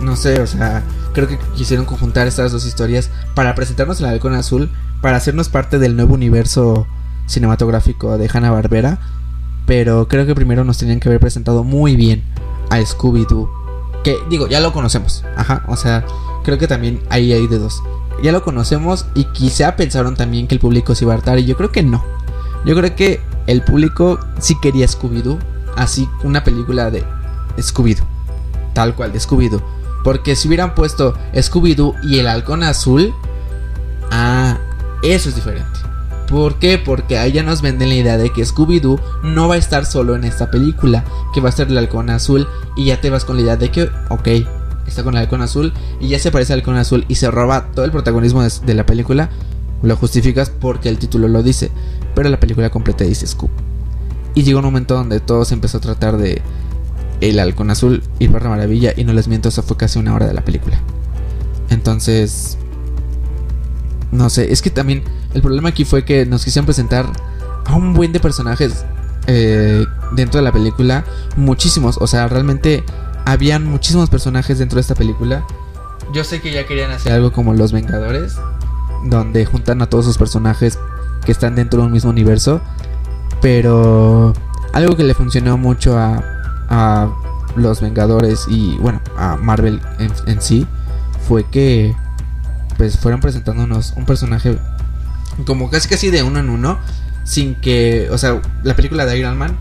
no 0.01 0.17
sé, 0.17 0.41
o 0.41 0.47
sea, 0.47 0.85
creo 1.13 1.29
que 1.29 1.39
quisieron 1.57 1.87
conjuntar 1.87 2.27
estas 2.27 2.53
dos 2.53 2.67
historias 2.67 3.11
para 3.35 3.55
presentarnos 3.55 4.01
el 4.01 4.07
halcón 4.07 4.35
azul, 4.35 4.71
para 5.01 5.17
hacernos 5.17 5.49
parte 5.49 5.79
del 5.79 5.97
nuevo 5.97 6.15
universo 6.15 6.87
cinematográfico 7.27 8.19
de 8.19 8.31
Hanna 8.33 8.51
Barbera. 8.51 8.99
Pero 9.67 10.09
creo 10.09 10.27
que 10.27 10.35
primero 10.35 10.65
nos 10.65 10.79
tenían 10.79 11.01
que 11.01 11.09
haber 11.09 11.21
presentado 11.21 11.65
muy 11.65 11.97
bien 11.97 12.23
a 12.71 12.79
Scooby-Doo. 12.79 13.49
Que 14.03 14.19
digo, 14.29 14.47
ya 14.47 14.61
lo 14.61 14.73
conocemos. 14.73 15.25
Ajá, 15.37 15.65
o 15.69 15.77
sea, 15.77 16.05
creo 16.43 16.59
que 16.59 16.69
también 16.69 17.01
ahí 17.09 17.33
hay 17.33 17.47
de 17.47 17.59
dos. 17.59 17.83
Ya 18.23 18.33
lo 18.33 18.43
conocemos 18.43 19.07
y 19.15 19.25
quizá 19.25 19.77
pensaron 19.77 20.15
también 20.15 20.47
que 20.47 20.55
el 20.55 20.61
público 20.61 20.95
se 20.95 21.05
iba 21.05 21.13
a 21.13 21.17
hartar. 21.17 21.39
Y 21.39 21.45
yo 21.45 21.57
creo 21.57 21.71
que 21.71 21.83
no. 21.83 22.05
Yo 22.65 22.75
creo 22.75 22.95
que 22.95 23.21
el 23.47 23.63
público 23.63 24.19
sí 24.39 24.57
quería 24.61 24.87
Scooby-Doo. 24.87 25.39
Así, 25.77 26.09
una 26.23 26.45
película 26.45 26.91
de 26.91 27.05
Scooby-Doo. 27.59 28.05
Tal 28.73 28.95
cual, 28.95 29.13
de 29.13 29.21
Scooby-Doo. 29.21 29.63
Porque 30.03 30.37
si 30.37 30.49
hubieran 30.49 30.75
puesto 30.75 31.15
Scooby-Doo 31.35 31.95
y 32.03 32.19
el 32.19 32.29
halcón 32.29 32.63
azul, 32.63 33.15
ah, 34.11 34.59
eso 35.03 35.29
es 35.29 35.35
diferente. 35.35 35.79
¿Por 36.29 36.59
qué? 36.59 36.79
Porque 36.79 37.19
ahí 37.19 37.33
ya 37.33 37.43
nos 37.43 37.63
venden 37.63 37.91
la 37.91 37.95
idea 37.97 38.17
de 38.17 38.31
que 38.31 38.43
Scooby-Doo 38.43 39.01
no 39.23 39.49
va 39.49 39.57
a 39.57 39.59
estar 39.59 39.85
solo 39.85 40.15
en 40.17 40.25
esta 40.25 40.51
película, 40.51 41.05
que 41.35 41.41
va 41.41 41.51
a 41.51 41.53
ser 41.53 41.69
el 41.69 41.79
halcón 41.79 42.11
azul, 42.11 42.49
y 42.77 42.87
ya 42.87 43.01
te 43.01 43.11
vas 43.11 43.25
con 43.25 43.37
la 43.37 43.43
idea 43.43 43.57
de 43.57 43.71
que, 43.71 43.91
ok, 44.09 44.29
está 44.87 45.03
con 45.03 45.15
el 45.15 45.21
halcón 45.21 45.43
azul 45.43 45.73
y 46.01 46.09
ya 46.09 46.19
se 46.19 46.31
parece 46.31 46.53
al 46.53 46.61
halcón 46.61 46.77
azul 46.77 47.05
y 47.09 47.17
se 47.17 47.31
roba 47.31 47.71
todo 47.73 47.85
el 47.85 47.91
protagonismo 47.91 48.43
de, 48.43 48.75
la 48.75 48.87
película, 48.87 49.31
lo 49.83 49.97
justificas 49.97 50.51
porque 50.51 50.89
el 50.89 50.99
título 50.99 51.29
lo 51.29 51.43
dice, 51.43 51.71
pero 52.15 52.29
la 52.29 52.41
película 52.41 52.71
completa 52.71 53.05
dice 53.05 53.27
Scoop. 53.27 53.51
Y 54.35 54.43
llegó 54.43 54.59
un 54.59 54.65
momento 54.65 54.95
donde 54.95 55.21
todo 55.21 55.45
se 55.45 55.55
empezó 55.55 55.79
a 55.79 55.81
tratar 55.81 56.17
de 56.17 56.43
el 57.21 57.39
halcón 57.39 57.71
azul 57.71 58.03
y 58.19 58.27
Barra 58.27 58.51
Maravilla 58.51 58.93
y 58.97 59.05
no 59.05 59.13
les 59.13 59.29
miento, 59.29 59.49
eso 59.49 59.63
fue 59.63 59.77
casi 59.77 59.99
una 59.99 60.15
hora 60.15 60.27
de 60.27 60.35
la 60.35 60.45
película. 60.45 60.79
Entonces, 61.71 62.59
no 64.13 64.31
sé, 64.31 64.53
es 64.53 64.63
que 64.63 64.71
también 64.71 65.03
el 65.35 65.43
problema 65.43 65.71
aquí 65.71 65.85
fue 65.85 66.05
que 66.05 66.27
nos 66.27 66.45
quisieron 66.45 66.67
presentar 66.67 67.11
a 67.65 67.75
un 67.75 67.95
buen 67.95 68.13
de 68.13 68.21
personajes 68.21 68.85
eh, 69.27 69.85
dentro 70.13 70.39
de 70.39 70.45
la 70.45 70.53
película, 70.53 71.05
muchísimos, 71.37 71.97
o 72.01 72.07
sea, 72.07 72.29
realmente 72.29 72.85
habían 73.25 73.65
muchísimos 73.65 74.11
personajes 74.11 74.59
dentro 74.59 74.77
de 74.77 74.83
esta 74.83 74.95
película. 74.95 75.45
Yo 76.13 76.25
sé 76.25 76.41
que 76.41 76.53
ya 76.53 76.67
querían 76.67 76.91
hacer 76.91 77.13
algo 77.13 77.33
como 77.33 77.55
Los 77.55 77.73
Vengadores, 77.73 78.37
donde 79.05 79.45
juntan 79.47 79.83
a 79.83 79.87
todos 79.87 80.05
sus 80.05 80.19
personajes 80.19 80.79
que 81.25 81.33
están 81.33 81.55
dentro 81.55 81.81
de 81.81 81.87
un 81.87 81.93
mismo 81.93 82.11
universo, 82.11 82.61
pero 83.41 84.33
algo 84.73 84.97
que 84.97 85.05
le 85.05 85.15
funcionó 85.15 85.57
mucho 85.57 85.99
a, 85.99 86.23
a 86.69 87.09
los 87.57 87.81
Vengadores 87.81 88.47
y 88.49 88.77
bueno, 88.79 89.01
a 89.17 89.37
Marvel 89.37 89.81
en, 89.99 90.13
en 90.27 90.41
sí, 90.41 90.67
fue 91.27 91.45
que 91.45 91.95
pues 92.77 92.99
fueron 92.99 93.21
presentándonos 93.21 93.95
un 93.97 94.05
personaje 94.05 94.59
como 95.47 95.71
casi 95.71 95.89
casi 95.89 96.11
de 96.11 96.23
uno 96.23 96.39
en 96.39 96.51
uno, 96.51 96.79
sin 97.25 97.55
que, 97.57 98.09
o 98.11 98.19
sea, 98.19 98.41
la 98.63 98.77
película 98.77 99.05
de 99.07 99.19
Iron 99.19 99.37
Man, 99.37 99.57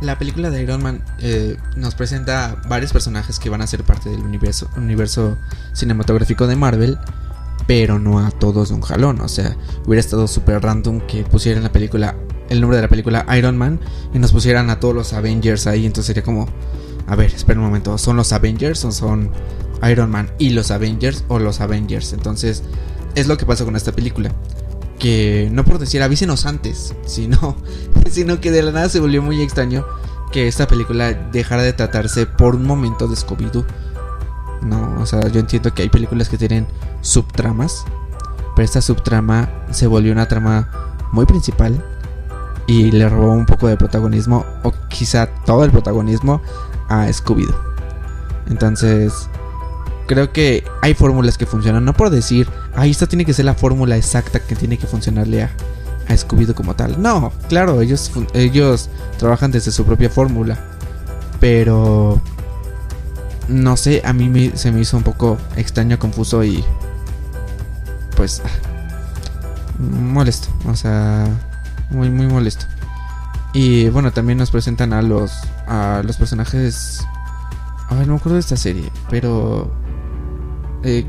la 0.00 0.18
película 0.18 0.50
de 0.50 0.62
Iron 0.62 0.82
Man 0.82 1.02
eh, 1.18 1.56
nos 1.76 1.94
presenta 1.94 2.56
varios 2.68 2.92
personajes 2.92 3.38
que 3.38 3.50
van 3.50 3.60
a 3.62 3.66
ser 3.66 3.84
parte 3.84 4.08
del 4.08 4.20
universo, 4.20 4.68
universo 4.76 5.36
cinematográfico 5.72 6.46
de 6.46 6.56
Marvel, 6.56 6.98
pero 7.66 7.98
no 7.98 8.18
a 8.18 8.30
todos 8.30 8.70
de 8.70 8.74
un 8.74 8.80
jalón, 8.80 9.20
o 9.20 9.28
sea, 9.28 9.56
hubiera 9.86 10.00
estado 10.00 10.26
súper 10.26 10.62
random 10.62 11.00
que 11.06 11.24
pusieran 11.24 11.62
la 11.62 11.72
película, 11.72 12.16
el 12.48 12.60
nombre 12.60 12.76
de 12.76 12.82
la 12.82 12.88
película 12.88 13.26
Iron 13.36 13.58
Man 13.58 13.78
y 14.14 14.18
nos 14.18 14.32
pusieran 14.32 14.70
a 14.70 14.80
todos 14.80 14.94
los 14.94 15.12
Avengers 15.12 15.66
ahí, 15.66 15.84
entonces 15.84 16.06
sería 16.06 16.22
como, 16.22 16.48
a 17.06 17.14
ver, 17.14 17.32
espera 17.32 17.60
un 17.60 17.66
momento, 17.66 17.98
¿son 17.98 18.16
los 18.16 18.32
Avengers 18.32 18.84
o 18.86 18.92
son 18.92 19.30
Iron 19.88 20.10
Man 20.10 20.30
y 20.38 20.50
los 20.50 20.70
Avengers 20.70 21.24
o 21.28 21.38
los 21.38 21.60
Avengers? 21.60 22.14
Entonces, 22.14 22.62
es 23.14 23.28
lo 23.28 23.36
que 23.36 23.44
pasa 23.44 23.64
con 23.64 23.76
esta 23.76 23.92
película 23.92 24.32
que 25.00 25.48
no 25.50 25.64
por 25.64 25.80
decir 25.80 26.02
avísenos 26.02 26.46
antes, 26.46 26.94
sino, 27.06 27.56
sino 28.10 28.40
que 28.40 28.52
de 28.52 28.62
la 28.62 28.70
nada 28.70 28.88
se 28.88 29.00
volvió 29.00 29.22
muy 29.22 29.42
extraño 29.42 29.84
que 30.30 30.46
esta 30.46 30.68
película 30.68 31.12
dejara 31.32 31.62
de 31.62 31.72
tratarse 31.72 32.26
por 32.26 32.54
un 32.54 32.64
momento 32.64 33.08
de 33.08 33.16
Scooby-Doo. 33.16 33.64
No, 34.62 35.00
o 35.00 35.06
sea, 35.06 35.26
yo 35.28 35.40
entiendo 35.40 35.74
que 35.74 35.82
hay 35.82 35.88
películas 35.88 36.28
que 36.28 36.38
tienen 36.38 36.68
subtramas, 37.00 37.84
pero 38.54 38.64
esta 38.64 38.80
subtrama 38.80 39.48
se 39.72 39.88
volvió 39.88 40.12
una 40.12 40.28
trama 40.28 40.68
muy 41.10 41.26
principal 41.26 41.82
y 42.66 42.92
le 42.92 43.08
robó 43.08 43.32
un 43.32 43.46
poco 43.46 43.66
de 43.66 43.76
protagonismo, 43.76 44.44
o 44.62 44.72
quizá 44.88 45.26
todo 45.44 45.64
el 45.64 45.72
protagonismo, 45.72 46.40
a 46.88 47.08
Scooby-Doo. 47.08 47.56
Entonces, 48.48 49.28
creo 50.06 50.32
que 50.32 50.62
hay 50.82 50.94
fórmulas 50.94 51.38
que 51.38 51.46
funcionan, 51.46 51.84
no 51.84 51.94
por 51.94 52.10
decir, 52.10 52.46
ahí 52.80 52.90
esta 52.90 53.06
tiene 53.06 53.26
que 53.26 53.34
ser 53.34 53.44
la 53.44 53.54
fórmula 53.54 53.96
exacta 53.96 54.40
que 54.40 54.56
tiene 54.56 54.78
que 54.78 54.86
funcionarle 54.86 55.42
a, 55.42 55.50
a 56.08 56.14
Scooby-Doo 56.14 56.54
como 56.54 56.74
tal. 56.74 57.00
No, 57.00 57.30
claro, 57.48 57.82
ellos, 57.82 58.10
ellos 58.32 58.88
trabajan 59.18 59.50
desde 59.50 59.70
su 59.70 59.84
propia 59.84 60.08
fórmula, 60.08 60.58
pero 61.40 62.20
no 63.48 63.76
sé, 63.76 64.00
a 64.02 64.14
mí 64.14 64.30
me, 64.30 64.56
se 64.56 64.72
me 64.72 64.80
hizo 64.80 64.96
un 64.96 65.02
poco 65.02 65.36
extraño, 65.56 65.98
confuso 65.98 66.42
y 66.42 66.64
pues 68.16 68.40
molesto, 69.78 70.48
o 70.66 70.74
sea, 70.74 71.26
muy 71.90 72.08
muy 72.08 72.28
molesto. 72.28 72.64
Y 73.52 73.88
bueno, 73.90 74.10
también 74.10 74.38
nos 74.38 74.50
presentan 74.50 74.94
a 74.94 75.02
los 75.02 75.32
a 75.66 76.00
los 76.02 76.16
personajes 76.16 77.04
a 77.90 77.94
ver, 77.94 78.06
no 78.06 78.14
me 78.14 78.20
acuerdo 78.20 78.36
de 78.36 78.40
esta 78.40 78.56
serie, 78.56 78.90
pero 79.10 79.70
eh, 80.84 81.04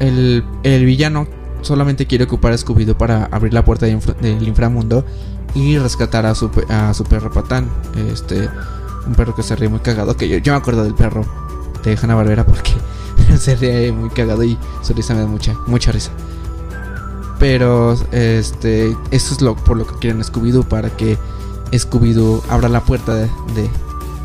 el, 0.00 0.44
el, 0.62 0.84
villano 0.84 1.26
solamente 1.62 2.06
quiere 2.06 2.24
ocupar 2.24 2.52
a 2.52 2.56
Scooby-Doo 2.56 2.96
para 2.96 3.24
abrir 3.26 3.52
la 3.52 3.64
puerta 3.64 3.86
de 3.86 3.96
del 4.20 4.46
inframundo 4.46 5.04
y 5.54 5.78
rescatar 5.78 6.26
a 6.26 6.34
su, 6.34 6.50
a 6.68 6.92
su 6.94 7.04
perro 7.04 7.32
patán. 7.32 7.68
Este, 8.12 8.48
un 9.06 9.14
perro 9.14 9.34
que 9.34 9.42
se 9.42 9.56
ríe 9.56 9.68
muy 9.68 9.80
cagado. 9.80 10.16
Que 10.16 10.28
yo, 10.28 10.38
yo 10.38 10.52
me 10.52 10.58
acuerdo 10.58 10.84
del 10.84 10.94
perro 10.94 11.24
de 11.82 11.96
Hanna 12.00 12.14
Barbera 12.14 12.44
porque 12.44 12.72
se 13.38 13.56
ríe 13.56 13.92
muy 13.92 14.10
cagado 14.10 14.44
y 14.44 14.58
su 14.82 14.92
risa 14.92 15.14
me 15.14 15.20
da 15.20 15.26
mucha, 15.26 15.54
mucha 15.66 15.92
risa. 15.92 16.10
Pero 17.38 17.96
este, 18.12 18.96
eso 19.10 19.34
es 19.34 19.40
lo 19.40 19.56
por 19.56 19.76
lo 19.76 19.86
que 19.86 19.94
quieren 19.96 20.22
Scooby-Doo 20.22 20.64
para 20.64 20.90
que 20.90 21.18
Scooby-Doo 21.72 22.42
abra 22.48 22.68
la 22.68 22.80
puerta 22.80 23.14
de, 23.14 23.28
de, 23.54 23.70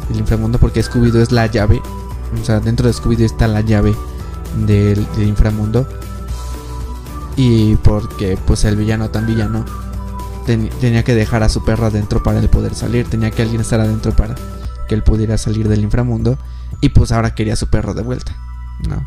del 0.10 0.20
inframundo 0.20 0.58
porque 0.60 0.82
Scooby-Doo 0.82 1.22
es 1.22 1.32
la 1.32 1.48
llave. 1.48 1.82
O 2.42 2.46
sea, 2.46 2.60
dentro 2.60 2.88
de 2.88 2.94
Scooby-Doo 2.94 3.26
está 3.26 3.48
la 3.48 3.62
llave 3.62 3.94
del, 4.56 5.06
inframundo. 5.18 5.88
Y 7.36 7.76
porque 7.78 8.38
pues 8.46 8.66
el 8.66 8.76
villano 8.76 9.10
tan 9.10 9.26
villano 9.26 9.66
ten, 10.46 10.70
tenía 10.82 11.04
que 11.04 11.16
dejar 11.16 11.44
a 11.44 11.50
su 11.50 11.64
perro 11.64 11.88
adentro 11.88 12.22
para 12.24 12.40
él 12.40 12.50
poder 12.50 12.76
salir. 12.76 13.08
Tenía 13.08 13.32
que 13.32 13.42
alguien 13.42 13.62
estar 13.62 13.80
adentro 13.80 14.14
para 14.14 14.36
que 14.88 14.96
él 14.96 15.04
pudiera 15.04 15.38
salir 15.38 15.68
del 15.68 15.82
inframundo. 15.82 16.38
Y 16.82 16.90
pues 16.90 17.12
ahora 17.12 17.36
quería 17.36 17.54
a 17.54 17.58
su 17.58 17.68
perro 17.68 17.94
de 17.94 18.02
vuelta 18.02 18.36
no 18.88 19.06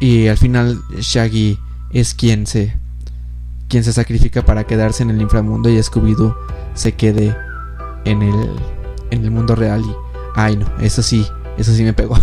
y 0.00 0.28
al 0.28 0.36
final 0.36 0.82
Shaggy 0.98 1.58
es 1.90 2.14
quien 2.14 2.46
se 2.46 2.76
quien 3.68 3.84
se 3.84 3.92
sacrifica 3.92 4.44
para 4.44 4.64
quedarse 4.64 5.02
en 5.02 5.10
el 5.10 5.20
inframundo 5.20 5.70
y 5.70 5.82
Scooby 5.82 6.14
Doo 6.14 6.36
se 6.74 6.92
quede 6.92 7.36
en 8.04 8.22
el 8.22 8.50
en 9.10 9.24
el 9.24 9.30
mundo 9.30 9.54
real 9.54 9.82
y 9.82 9.94
ay 10.34 10.56
no 10.56 10.66
eso 10.80 11.02
sí 11.02 11.26
eso 11.56 11.72
sí 11.72 11.82
me 11.84 11.92
pegó. 11.92 12.18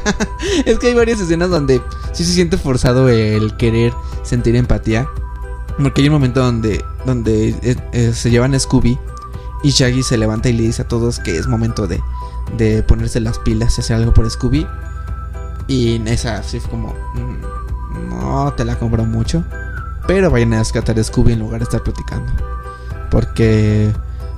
es 0.66 0.78
que 0.78 0.88
hay 0.88 0.94
varias 0.94 1.20
escenas 1.20 1.50
donde 1.50 1.80
sí 2.12 2.24
se 2.24 2.32
siente 2.32 2.56
forzado 2.56 3.08
el 3.08 3.56
querer 3.56 3.92
sentir 4.22 4.56
empatía. 4.56 5.08
Porque 5.80 6.02
hay 6.02 6.08
un 6.08 6.14
momento 6.14 6.40
donde, 6.40 6.84
donde 7.04 7.48
eh, 7.62 7.76
eh, 7.92 8.12
se 8.14 8.30
llevan 8.30 8.54
a 8.54 8.58
Scooby 8.58 8.98
y 9.64 9.70
Shaggy 9.70 10.02
se 10.02 10.16
levanta 10.16 10.48
y 10.48 10.52
le 10.52 10.62
dice 10.62 10.82
a 10.82 10.88
todos 10.88 11.18
que 11.18 11.36
es 11.36 11.48
momento 11.48 11.86
de, 11.86 12.00
de 12.56 12.82
ponerse 12.82 13.18
las 13.20 13.38
pilas 13.40 13.76
y 13.76 13.80
hacer 13.80 13.96
algo 13.96 14.14
por 14.14 14.28
Scooby. 14.30 14.66
Y 15.66 16.00
esa 16.06 16.42
sí 16.42 16.60
fue 16.60 16.70
como, 16.70 16.94
mmm, 17.14 18.10
no 18.10 18.52
te 18.52 18.64
la 18.64 18.78
compro 18.78 19.04
mucho. 19.04 19.44
Pero 20.06 20.30
vayan 20.30 20.52
a 20.52 20.58
rescatar 20.58 20.98
a 20.98 21.02
Scooby 21.02 21.32
en 21.32 21.38
lugar 21.40 21.60
de 21.60 21.64
estar 21.64 21.82
platicando. 21.82 22.30
Porque, 23.10 23.90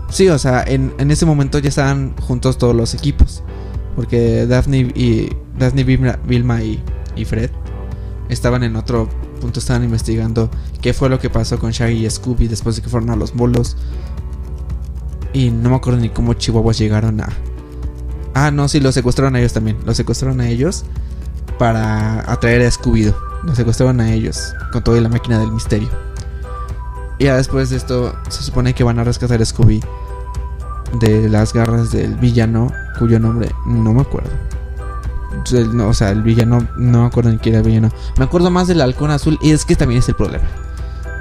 sí, 0.09 0.29
o 0.29 0.39
sea, 0.39 0.63
en, 0.63 0.95
en 0.99 1.11
ese 1.11 1.27
momento 1.27 1.59
ya 1.59 1.69
estaban 1.69 2.17
juntos 2.19 2.57
todos 2.57 2.75
los 2.75 2.95
equipos. 2.95 3.43
Porque 3.97 4.47
Daphne 4.47 4.93
y 4.95 5.31
Daphne, 5.59 5.85
Vilma, 5.85 6.63
y, 6.63 6.83
y, 7.17 7.25
Fred 7.25 7.51
estaban 8.29 8.63
en 8.63 8.77
otro 8.77 9.09
punto, 9.41 9.59
estaban 9.59 9.85
investigando 9.85 10.51
qué 10.83 10.93
fue 10.93 11.09
lo 11.09 11.19
que 11.19 11.31
pasó 11.31 11.59
con 11.59 11.71
Shaggy 11.71 12.05
y 12.05 12.11
Scooby 12.11 12.47
después 12.47 12.77
de 12.77 12.83
que 12.83 12.91
fueron 12.91 13.11
a 13.11 13.17
los 13.17 13.35
bolos. 13.35 13.77
Y 15.33 15.51
no 15.51 15.71
me 15.71 15.77
acuerdo 15.77 15.99
ni 15.99 16.11
cómo 16.11 16.35
Chihuahuas 16.35 16.79
llegaron 16.79 17.21
a... 17.21 17.29
Ah, 18.35 18.51
no, 18.51 18.69
sí, 18.69 18.81
los 18.81 18.95
secuestraron 18.95 19.35
a 19.35 19.39
ellos 19.39 19.55
también. 19.55 19.79
Los 19.85 19.97
secuestraron 19.97 20.41
a 20.41 20.49
ellos 20.49 20.85
para 21.59 22.31
atraer 22.31 22.63
a 22.63 22.71
Scooby. 22.71 23.13
Los 23.45 23.57
secuestraron 23.57 24.01
a 24.01 24.13
ellos 24.13 24.55
con 24.73 24.85
toda 24.85 25.01
la 25.01 25.09
máquina 25.09 25.39
del 25.39 25.51
misterio. 25.53 25.89
Y 27.19 27.25
ya 27.25 27.37
después 27.37 27.71
de 27.71 27.77
esto 27.77 28.15
se 28.29 28.43
supone 28.43 28.75
que 28.75 28.85
van 28.85 28.99
a 28.99 29.05
rescatar 29.05 29.41
a 29.41 29.45
Scooby 29.45 29.83
de 31.01 31.29
las 31.29 31.53
garras 31.53 31.93
del 31.93 32.15
villano 32.17 32.71
cuyo 32.99 33.19
nombre 33.19 33.53
no 33.67 33.93
me 33.93 34.03
acuerdo. 34.03 34.31
O 35.87 35.95
sea, 35.95 36.11
el 36.11 36.23
villano, 36.23 36.67
no 36.77 37.03
me 37.03 37.07
acuerdo 37.07 37.31
ni 37.31 37.39
quién 37.39 37.55
era 37.55 37.63
el 37.63 37.69
villano. 37.69 37.91
Me 38.19 38.25
acuerdo 38.25 38.51
más 38.51 38.69
del 38.69 38.81
halcón 38.81 39.11
azul 39.11 39.39
y 39.43 39.51
es 39.51 39.65
que 39.65 39.77
también 39.77 39.99
es 39.99 40.09
el 40.09 40.17
problema. 40.17 40.45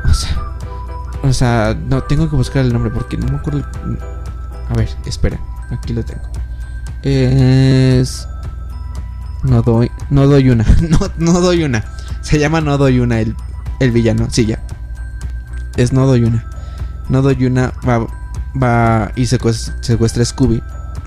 O 0.09 0.13
sea, 0.13 0.41
o 1.23 1.33
sea, 1.33 1.77
no 1.87 2.03
tengo 2.03 2.29
que 2.29 2.35
buscar 2.35 2.63
el 2.63 2.73
nombre 2.73 2.91
porque 2.91 3.17
no 3.17 3.27
me 3.27 3.37
acuerdo. 3.37 3.63
A 4.69 4.73
ver, 4.73 4.89
espera, 5.05 5.39
aquí 5.69 5.93
lo 5.93 6.03
tengo. 6.03 6.23
Es 7.03 8.27
no 9.43 9.61
doy, 9.61 9.91
no 10.09 10.27
doy 10.27 10.49
una, 10.49 10.65
no, 10.81 10.99
no 11.17 11.39
doy 11.39 11.63
una. 11.63 11.83
Se 12.21 12.39
llama 12.39 12.61
No 12.61 12.77
doy 12.77 12.99
una 12.99 13.19
el, 13.19 13.35
el 13.79 13.91
villano, 13.91 14.27
sí 14.31 14.45
ya. 14.45 14.63
Es 15.75 15.93
No 15.93 16.07
doy 16.07 16.23
una. 16.23 16.45
No 17.09 17.21
doy 17.21 17.45
una 17.45 17.73
va, 17.87 18.07
va 18.61 19.11
y 19.15 19.27
secuestra, 19.27 19.75
secuestra 19.81 20.23
a 20.23 20.25
Scooby 20.25 20.63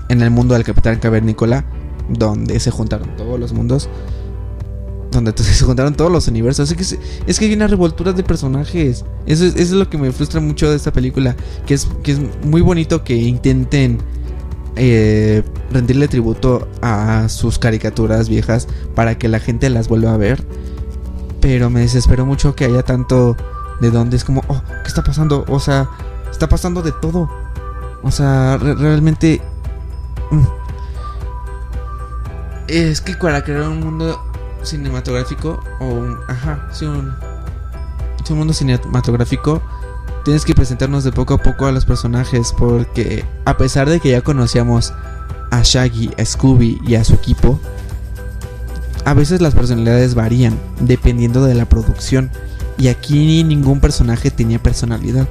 en 0.09 0.21
el 0.21 0.31
mundo 0.31 0.55
del 0.55 0.63
Capitán 0.63 0.99
Cavernícola, 0.99 1.65
donde 2.09 2.59
se 2.59 2.71
juntaron 2.71 3.15
todos 3.15 3.39
los 3.39 3.53
mundos, 3.53 3.89
donde 5.11 5.31
se 5.37 5.63
juntaron 5.63 5.95
todos 5.95 6.11
los 6.11 6.27
universos. 6.27 6.71
Es 6.71 6.77
que, 6.77 6.99
es 7.25 7.39
que 7.39 7.45
hay 7.45 7.53
una 7.53 7.67
revoltura 7.67 8.11
de 8.11 8.23
personajes. 8.23 9.05
Eso 9.25 9.45
es, 9.45 9.53
eso 9.55 9.61
es, 9.61 9.71
lo 9.71 9.89
que 9.89 9.97
me 9.97 10.11
frustra 10.11 10.41
mucho 10.41 10.69
de 10.69 10.75
esta 10.75 10.91
película, 10.91 11.35
que 11.65 11.75
es, 11.75 11.87
que 12.03 12.11
es 12.11 12.19
muy 12.43 12.61
bonito 12.61 13.03
que 13.03 13.15
intenten 13.15 13.99
eh, 14.75 15.43
rendirle 15.71 16.07
tributo 16.07 16.67
a 16.81 17.27
sus 17.27 17.59
caricaturas 17.59 18.29
viejas 18.29 18.67
para 18.95 19.17
que 19.17 19.27
la 19.27 19.39
gente 19.39 19.69
las 19.69 19.87
vuelva 19.87 20.13
a 20.13 20.17
ver. 20.17 20.43
Pero 21.41 21.69
me 21.69 21.81
desesperó 21.81 22.25
mucho 22.25 22.55
que 22.55 22.65
haya 22.65 22.83
tanto 22.83 23.37
de 23.79 23.91
donde 23.91 24.17
es 24.17 24.23
como, 24.23 24.41
oh, 24.47 24.61
¿qué 24.83 24.87
está 24.87 25.03
pasando? 25.03 25.45
O 25.47 25.59
sea, 25.59 25.89
está 26.31 26.49
pasando 26.49 26.81
de 26.81 26.91
todo. 26.91 27.29
O 28.03 28.11
sea, 28.11 28.57
realmente... 28.57 29.41
Mm. 30.31 30.45
Es 32.67 33.01
que 33.01 33.15
para 33.15 33.43
crear 33.43 33.63
un 33.63 33.79
mundo 33.79 34.21
cinematográfico, 34.63 35.63
o 35.79 35.85
un... 35.85 36.17
Ajá, 36.27 36.67
sí, 36.71 36.85
un, 36.85 37.13
un 38.29 38.37
mundo 38.37 38.53
cinematográfico, 38.53 39.61
tienes 40.23 40.45
que 40.45 40.53
presentarnos 40.53 41.03
de 41.03 41.11
poco 41.11 41.33
a 41.35 41.37
poco 41.39 41.65
a 41.65 41.71
los 41.71 41.85
personajes, 41.85 42.53
porque 42.57 43.25
a 43.45 43.57
pesar 43.57 43.89
de 43.89 43.99
que 43.99 44.11
ya 44.11 44.21
conocíamos 44.21 44.93
a 45.51 45.61
Shaggy, 45.63 46.11
a 46.19 46.25
Scooby 46.25 46.79
y 46.85 46.95
a 46.95 47.03
su 47.03 47.15
equipo, 47.15 47.59
a 49.05 49.13
veces 49.13 49.41
las 49.41 49.55
personalidades 49.55 50.13
varían 50.13 50.59
dependiendo 50.79 51.43
de 51.43 51.55
la 51.55 51.65
producción. 51.65 52.29
Y 52.77 52.87
aquí 52.87 53.43
ningún 53.43 53.79
personaje 53.79 54.31
tenía 54.31 54.61
personalidad. 54.61 55.27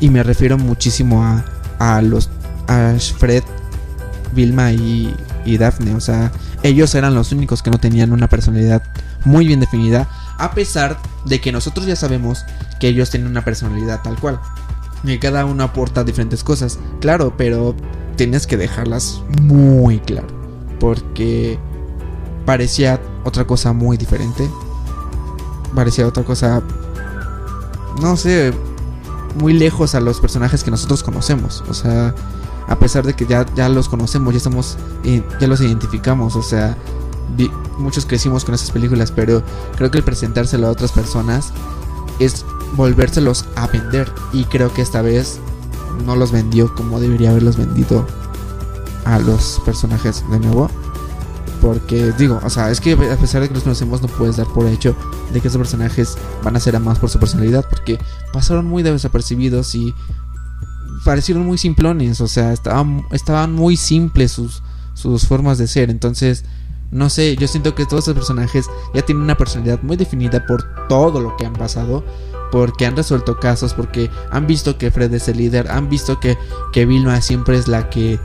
Y 0.00 0.10
me 0.10 0.22
refiero 0.22 0.58
muchísimo 0.58 1.24
a, 1.24 1.44
a 1.78 2.02
los 2.02 2.28
a 2.68 2.94
Fred, 3.18 3.42
Vilma 4.32 4.72
y, 4.72 5.14
y 5.44 5.58
Daphne. 5.58 5.94
O 5.94 6.00
sea, 6.00 6.32
ellos 6.62 6.94
eran 6.94 7.14
los 7.14 7.32
únicos 7.32 7.62
que 7.62 7.70
no 7.70 7.78
tenían 7.78 8.12
una 8.12 8.28
personalidad 8.28 8.82
muy 9.24 9.46
bien 9.46 9.60
definida. 9.60 10.08
A 10.38 10.52
pesar 10.52 10.98
de 11.24 11.40
que 11.40 11.52
nosotros 11.52 11.86
ya 11.86 11.96
sabemos 11.96 12.44
que 12.80 12.88
ellos 12.88 13.10
tienen 13.10 13.30
una 13.30 13.44
personalidad 13.44 14.02
tal 14.02 14.18
cual. 14.18 14.40
Y 15.04 15.18
cada 15.18 15.44
uno 15.44 15.64
aporta 15.64 16.04
diferentes 16.04 16.44
cosas. 16.44 16.78
Claro, 17.00 17.34
pero 17.36 17.74
tienes 18.16 18.46
que 18.46 18.56
dejarlas 18.56 19.22
muy 19.40 19.98
claro. 20.00 20.28
Porque 20.78 21.58
parecía 22.44 23.00
otra 23.24 23.46
cosa 23.46 23.72
muy 23.72 23.96
diferente. 23.96 24.48
Parecía 25.74 26.06
otra 26.06 26.22
cosa, 26.22 26.62
no 28.00 28.16
sé, 28.16 28.52
muy 29.36 29.54
lejos 29.54 29.94
a 29.94 30.00
los 30.00 30.20
personajes 30.20 30.62
que 30.62 30.70
nosotros 30.70 31.02
conocemos. 31.02 31.64
O 31.68 31.74
sea, 31.74 32.14
a 32.68 32.78
pesar 32.78 33.04
de 33.04 33.14
que 33.14 33.26
ya, 33.26 33.46
ya 33.54 33.68
los 33.68 33.88
conocemos, 33.88 34.32
ya 34.32 34.38
estamos, 34.38 34.76
eh, 35.04 35.22
ya 35.40 35.46
los 35.46 35.60
identificamos. 35.60 36.36
O 36.36 36.42
sea, 36.42 36.76
muchos 37.78 38.06
crecimos 38.06 38.44
con 38.44 38.54
esas 38.54 38.70
películas, 38.70 39.12
pero 39.12 39.42
creo 39.76 39.90
que 39.90 39.98
el 39.98 40.04
presentárselo 40.04 40.66
a 40.66 40.70
otras 40.70 40.92
personas 40.92 41.52
es 42.18 42.44
volvérselos 42.76 43.46
a 43.56 43.66
vender. 43.66 44.10
Y 44.32 44.44
creo 44.44 44.72
que 44.72 44.82
esta 44.82 45.02
vez 45.02 45.38
no 46.06 46.16
los 46.16 46.32
vendió 46.32 46.74
como 46.74 47.00
debería 47.00 47.30
haberlos 47.30 47.56
vendido 47.56 48.06
a 49.04 49.18
los 49.18 49.60
personajes 49.64 50.24
de 50.30 50.40
nuevo. 50.40 50.70
Porque 51.60 52.12
digo, 52.18 52.40
o 52.42 52.50
sea, 52.50 52.72
es 52.72 52.80
que 52.80 52.92
a 52.92 53.16
pesar 53.16 53.42
de 53.42 53.48
que 53.48 53.54
los 53.54 53.62
conocemos, 53.62 54.02
no 54.02 54.08
puedes 54.08 54.36
dar 54.36 54.48
por 54.48 54.66
hecho 54.66 54.96
de 55.32 55.40
que 55.40 55.46
esos 55.46 55.58
personajes 55.58 56.16
van 56.42 56.56
a 56.56 56.60
ser 56.60 56.74
amados 56.74 56.98
por 56.98 57.08
su 57.08 57.20
personalidad. 57.20 57.64
Porque 57.68 58.00
pasaron 58.32 58.66
muy 58.66 58.82
desapercibidos 58.82 59.74
y 59.76 59.94
parecieron 61.04 61.46
muy 61.46 61.58
simplones. 61.58 62.20
O 62.20 62.28
sea, 62.28 62.52
estaban, 62.52 63.06
estaban 63.12 63.52
muy 63.52 63.76
simples 63.76 64.32
sus, 64.32 64.62
sus 64.94 65.26
formas 65.26 65.58
de 65.58 65.66
ser. 65.66 65.90
Entonces, 65.90 66.44
no 66.90 67.08
sé, 67.08 67.36
yo 67.36 67.48
siento 67.48 67.74
que 67.74 67.86
todos 67.86 68.04
esos 68.04 68.14
personajes 68.14 68.66
ya 68.94 69.02
tienen 69.02 69.24
una 69.24 69.36
personalidad 69.36 69.82
muy 69.82 69.96
definida 69.96 70.46
por 70.46 70.86
todo 70.88 71.20
lo 71.20 71.36
que 71.36 71.46
han 71.46 71.54
pasado. 71.54 72.04
Porque 72.50 72.84
han 72.84 72.96
resuelto 72.96 73.40
casos, 73.40 73.72
porque 73.72 74.10
han 74.30 74.46
visto 74.46 74.76
que 74.76 74.90
Fred 74.90 75.14
es 75.14 75.26
el 75.28 75.38
líder, 75.38 75.70
han 75.70 75.88
visto 75.88 76.20
que, 76.20 76.36
que 76.70 76.84
Vilma 76.84 77.22
siempre 77.22 77.56
es 77.56 77.66
la 77.66 77.88
que 77.88 78.20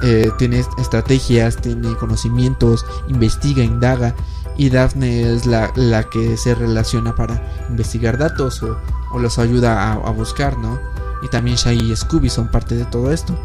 eh, 0.00 0.30
tiene 0.38 0.64
estrategias, 0.78 1.56
tiene 1.56 1.94
conocimientos, 1.96 2.86
investiga, 3.08 3.62
indaga. 3.62 4.14
Y 4.56 4.70
Daphne 4.70 5.34
es 5.34 5.46
la, 5.46 5.72
que 6.10 6.36
se 6.36 6.54
relaciona 6.54 7.14
para 7.14 7.40
investigar 7.68 8.18
datos 8.18 8.62
o, 8.62 8.76
los 9.18 9.38
ayuda 9.38 9.92
a, 9.92 10.10
buscar, 10.10 10.58
¿no? 10.58 10.80
Y 11.22 11.28
también 11.28 11.56
Shaggy 11.56 11.92
y 11.92 11.96
Scooby 11.96 12.30
son 12.30 12.50
parte 12.50 12.74
de 12.74 12.84
todo 12.84 13.12
esto. 13.12 13.38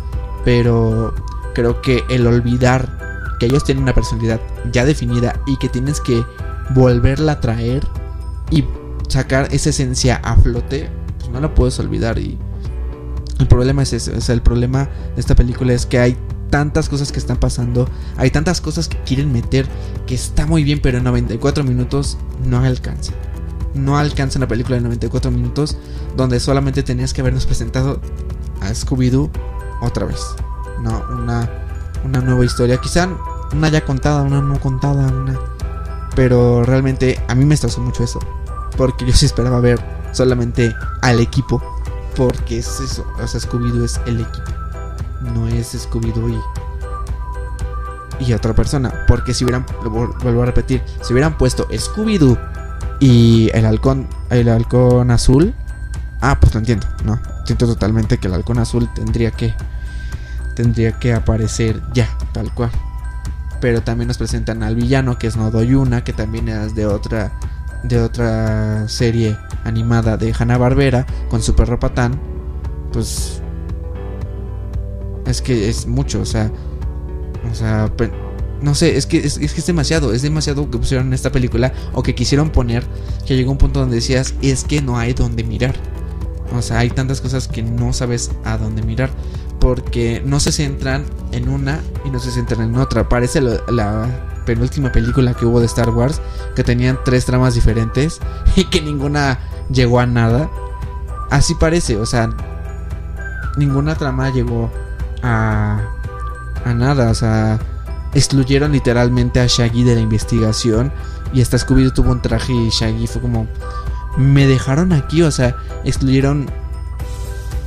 Pero 0.46 1.14
creo 1.54 1.82
que 1.82 2.04
el 2.10 2.28
olvidar 2.28 3.36
que 3.40 3.46
ellos 3.46 3.64
tienen 3.64 3.84
una 3.84 3.94
personalidad 3.94 4.40
ya 4.72 4.86
definida 4.86 5.40
y 5.46 5.58
que 5.58 5.70
tienes 5.70 6.00
que 6.02 6.24
volverla 6.72 7.34
a 7.34 7.40
traer 7.42 7.86
y 8.52 8.64
sacar 9.08 9.48
esa 9.52 9.70
esencia 9.70 10.16
a 10.24 10.36
flote, 10.36 10.90
pues 11.20 11.30
no 11.32 11.40
la 11.40 11.54
puedes 11.54 11.80
olvidar. 11.80 12.18
Y 12.20 12.38
el 13.40 13.48
problema 13.48 13.84
es 13.84 13.94
ese. 13.94 14.16
O 14.16 14.22
sea, 14.22 14.36
el 14.36 14.42
problema 14.42 14.90
de 15.16 15.22
esta 15.22 15.36
película 15.36 15.74
es 15.74 15.86
que 15.86 16.00
hay 16.00 16.18
tantas 16.50 16.88
cosas 16.88 17.12
que 17.12 17.18
están 17.18 17.38
pasando, 17.38 17.90
hay 18.16 18.30
tantas 18.30 18.62
cosas 18.62 18.88
que 18.88 18.98
quieren 19.00 19.32
meter 19.32 19.66
que 20.06 20.14
está 20.14 20.46
muy 20.46 20.64
bien, 20.64 20.80
pero 20.82 21.00
en 21.00 21.04
94 21.04 21.64
minutos 21.64 22.18
no 22.46 22.60
alcanza. 22.60 23.14
No 23.74 23.98
alcanza 23.98 24.38
una 24.38 24.48
película 24.48 24.76
de 24.76 24.84
94 24.84 25.32
minutos 25.32 25.78
donde 26.16 26.40
solamente 26.40 26.84
tenías 26.84 27.14
que 27.14 27.22
habernos 27.22 27.46
presentado 27.46 28.00
a 28.62 28.70
Scooby-Doo 28.70 29.30
otra 29.82 30.06
vez. 30.06 30.20
No, 30.82 31.04
una, 31.12 31.50
una 32.04 32.22
nueva 32.22 32.46
historia. 32.46 32.78
Quizá 32.78 33.10
una 33.52 33.70
ya 33.70 33.84
contada, 33.84 34.22
una 34.22 34.42
no 34.42 34.60
contada, 34.60 35.08
una. 35.08 35.40
Pero 36.16 36.64
realmente 36.64 37.20
a 37.28 37.36
mí 37.36 37.46
me 37.46 37.56
estresó 37.56 37.82
mucho 37.82 38.04
eso. 38.04 38.20
Porque 38.78 39.06
yo 39.06 39.14
sí 39.14 39.26
esperaba 39.26 39.60
ver 39.60 39.80
solamente 40.12 40.74
al 41.02 41.20
equipo. 41.20 41.62
Porque 42.16 42.60
es 42.60 42.80
eso. 42.80 43.06
O 43.22 43.28
sea, 43.28 43.40
Scooby-Doo 43.40 43.86
es 43.86 44.00
el 44.06 44.22
equipo 44.22 44.64
no 45.24 45.48
es 45.48 45.74
Scooby-Doo 45.74 46.42
y, 48.20 48.34
otra 48.34 48.54
persona. 48.54 49.06
Porque 49.08 49.34
si 49.34 49.44
hubieran, 49.44 49.66
vuelvo 49.84 50.44
a 50.44 50.46
repetir, 50.46 50.84
si 51.02 51.14
hubieran 51.14 51.38
puesto 51.38 51.68
Scooby-Doo 51.70 52.38
y 53.00 53.50
el 53.54 53.66
halcón, 53.66 54.08
el 54.30 54.50
halcón 54.50 55.12
azul, 55.12 55.54
ah, 56.22 56.38
pues 56.40 56.54
lo 56.54 56.60
entiendo, 56.60 56.88
¿no? 57.04 57.20
Siento 57.46 57.68
totalmente 57.68 58.18
que 58.18 58.28
el 58.28 58.34
halcón 58.34 58.60
azul 58.60 58.90
tendría 58.94 59.32
que, 59.32 59.54
tendría 60.56 60.94
que 61.00 61.14
aparecer 61.14 61.82
ya, 61.94 62.08
tal 62.32 62.54
cual. 62.54 62.72
Pero 63.60 63.82
también 63.82 64.08
nos 64.08 64.18
presentan 64.18 64.64
al 64.64 64.76
villano, 64.76 65.18
que 65.18 65.28
es 65.28 65.38
Nodoyuna, 65.38 66.04
que 66.04 66.14
también 66.14 66.50
es 66.50 66.76
de 66.76 66.86
otra, 66.86 67.32
de 67.84 68.00
otra 68.02 68.88
serie 68.88 69.38
animada 69.64 70.18
de 70.18 70.34
Hanna 70.38 70.58
Barbera, 70.58 71.06
con 71.30 71.42
Super 71.42 71.68
Ropatán. 71.68 72.20
Pues 72.92 73.42
es 75.26 75.42
que 75.42 75.70
es 75.70 75.88
mucho, 75.88 76.22
o 76.22 76.26
sea, 76.26 76.52
o 77.50 77.56
sea, 77.56 77.92
no 78.64 78.76
sé, 78.76 78.96
es 78.96 79.06
que 79.06 79.18
es, 79.18 79.38
que 79.38 79.46
es 79.46 79.66
demasiado, 79.66 80.14
es 80.14 80.22
demasiado 80.22 80.72
que 80.72 80.78
pusieron 80.78 81.08
en 81.08 81.14
esta 81.14 81.32
película 81.32 81.74
o 81.92 82.02
que 82.02 82.16
quisieron 82.16 82.50
poner 82.50 82.86
que 83.26 83.36
llegó 83.36 83.52
un 83.52 83.58
punto 83.58 83.82
donde 83.82 83.98
decías, 83.98 84.36
es 84.42 84.64
que 84.64 84.82
no 84.82 84.98
hay 84.98 85.14
donde 85.14 85.44
mirar. 85.44 85.76
O 86.56 86.62
sea, 86.62 86.80
hay 86.80 86.90
tantas 86.90 87.20
cosas 87.20 87.48
que 87.50 87.62
no 87.62 87.92
sabes 87.92 88.32
a 88.46 88.58
dónde 88.58 88.82
mirar 88.82 89.10
porque 89.60 90.22
no 90.26 90.40
se 90.40 90.54
centran 90.54 91.04
en 91.34 91.50
una 91.50 91.82
y 92.06 92.10
no 92.10 92.20
se 92.20 92.32
centran 92.32 92.62
en 92.62 92.78
otra. 92.78 93.10
Parece 93.10 93.42
la 93.42 94.08
penúltima 94.46 94.92
película 94.92 95.34
que 95.34 95.46
hubo 95.46 95.60
de 95.60 95.66
Star 95.66 95.90
Wars 95.90 96.22
que 96.56 96.64
tenían 96.64 97.00
tres 97.04 97.26
tramas 97.26 97.56
diferentes 97.56 98.20
y 98.56 98.64
que 98.66 98.82
ninguna 98.82 99.40
llegó 99.70 100.00
a 100.00 100.06
nada. 100.06 100.50
Así 101.30 101.54
parece, 101.56 101.98
o 101.98 102.06
sea, 102.06 102.30
ninguna 103.58 103.96
trama 103.96 104.30
llegó 104.30 104.72
a, 105.22 105.82
a 106.64 106.74
nada, 106.74 107.10
o 107.10 107.16
sea, 107.16 107.60
excluyeron 108.14 108.72
literalmente 108.72 109.40
a 109.40 109.48
Shaggy 109.48 109.84
de 109.84 109.96
la 109.96 110.02
investigación 110.02 110.92
y 111.34 111.42
hasta 111.42 111.58
Scooby 111.58 111.92
tuvo 111.92 112.12
un 112.12 112.22
traje 112.22 112.54
y 112.54 112.70
Shaggy 112.70 113.08
fue 113.08 113.22
como, 113.22 113.48
me 114.18 114.48
dejaron 114.48 114.94
aquí, 114.94 115.22
o 115.24 115.32
sea, 115.32 115.56
excluyeron 115.84 116.50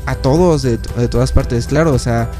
a 0.06 0.14
todos 0.14 0.62
de, 0.62 0.78
todas 0.78 1.32
partes, 1.32 1.66
claro, 1.66 1.92
o 1.92 1.98
sea, 1.98 2.30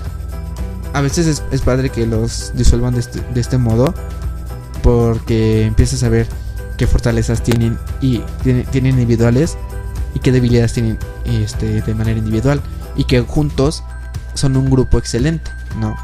a 0.92 1.00
veces 1.00 1.42
es, 1.50 1.60
padre 1.62 1.90
que 1.90 2.06
los 2.06 2.52
disuelvan 2.54 2.94
de 2.94 3.00
este, 3.00 3.20
de 3.20 3.40
este, 3.40 3.58
modo 3.58 3.92
porque 4.82 5.66
empiezas 5.66 6.02
a 6.04 6.08
ver 6.08 6.28
qué 6.76 6.86
fortalezas 6.86 7.42
tienen 7.42 7.78
y 8.00 8.18
tienen, 8.42 8.64
tienen 8.66 8.92
individuales 8.92 9.58
y 10.14 10.20
qué 10.20 10.30
debilidades 10.30 10.72
tienen 10.72 10.98
este, 11.24 11.82
de 11.82 11.94
manera 11.94 12.18
individual 12.18 12.62
y 12.96 13.04
que 13.04 13.20
juntos 13.20 13.82
son 14.34 14.56
un 14.56 14.70
grupo 14.70 14.98
excelente, 14.98 15.50
¿no? 15.80 15.96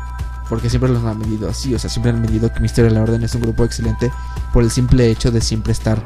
Porque 0.53 0.69
siempre 0.69 0.91
los 0.91 1.03
han 1.03 1.19
medido 1.19 1.49
así, 1.49 1.75
o 1.75 1.79
sea, 1.79 1.89
siempre 1.89 2.13
han 2.13 2.21
medido 2.21 2.53
que 2.53 2.61
Misterio 2.61 2.91
de 2.91 2.95
la 2.95 3.03
Orden 3.03 3.23
es 3.23 3.35
un 3.35 3.41
grupo 3.41 3.65
excelente 3.65 4.13
por 4.53 4.63
el 4.63 4.71
simple 4.71 5.11
hecho 5.11 5.31
de 5.31 5.41
siempre 5.41 5.73
estar 5.73 6.03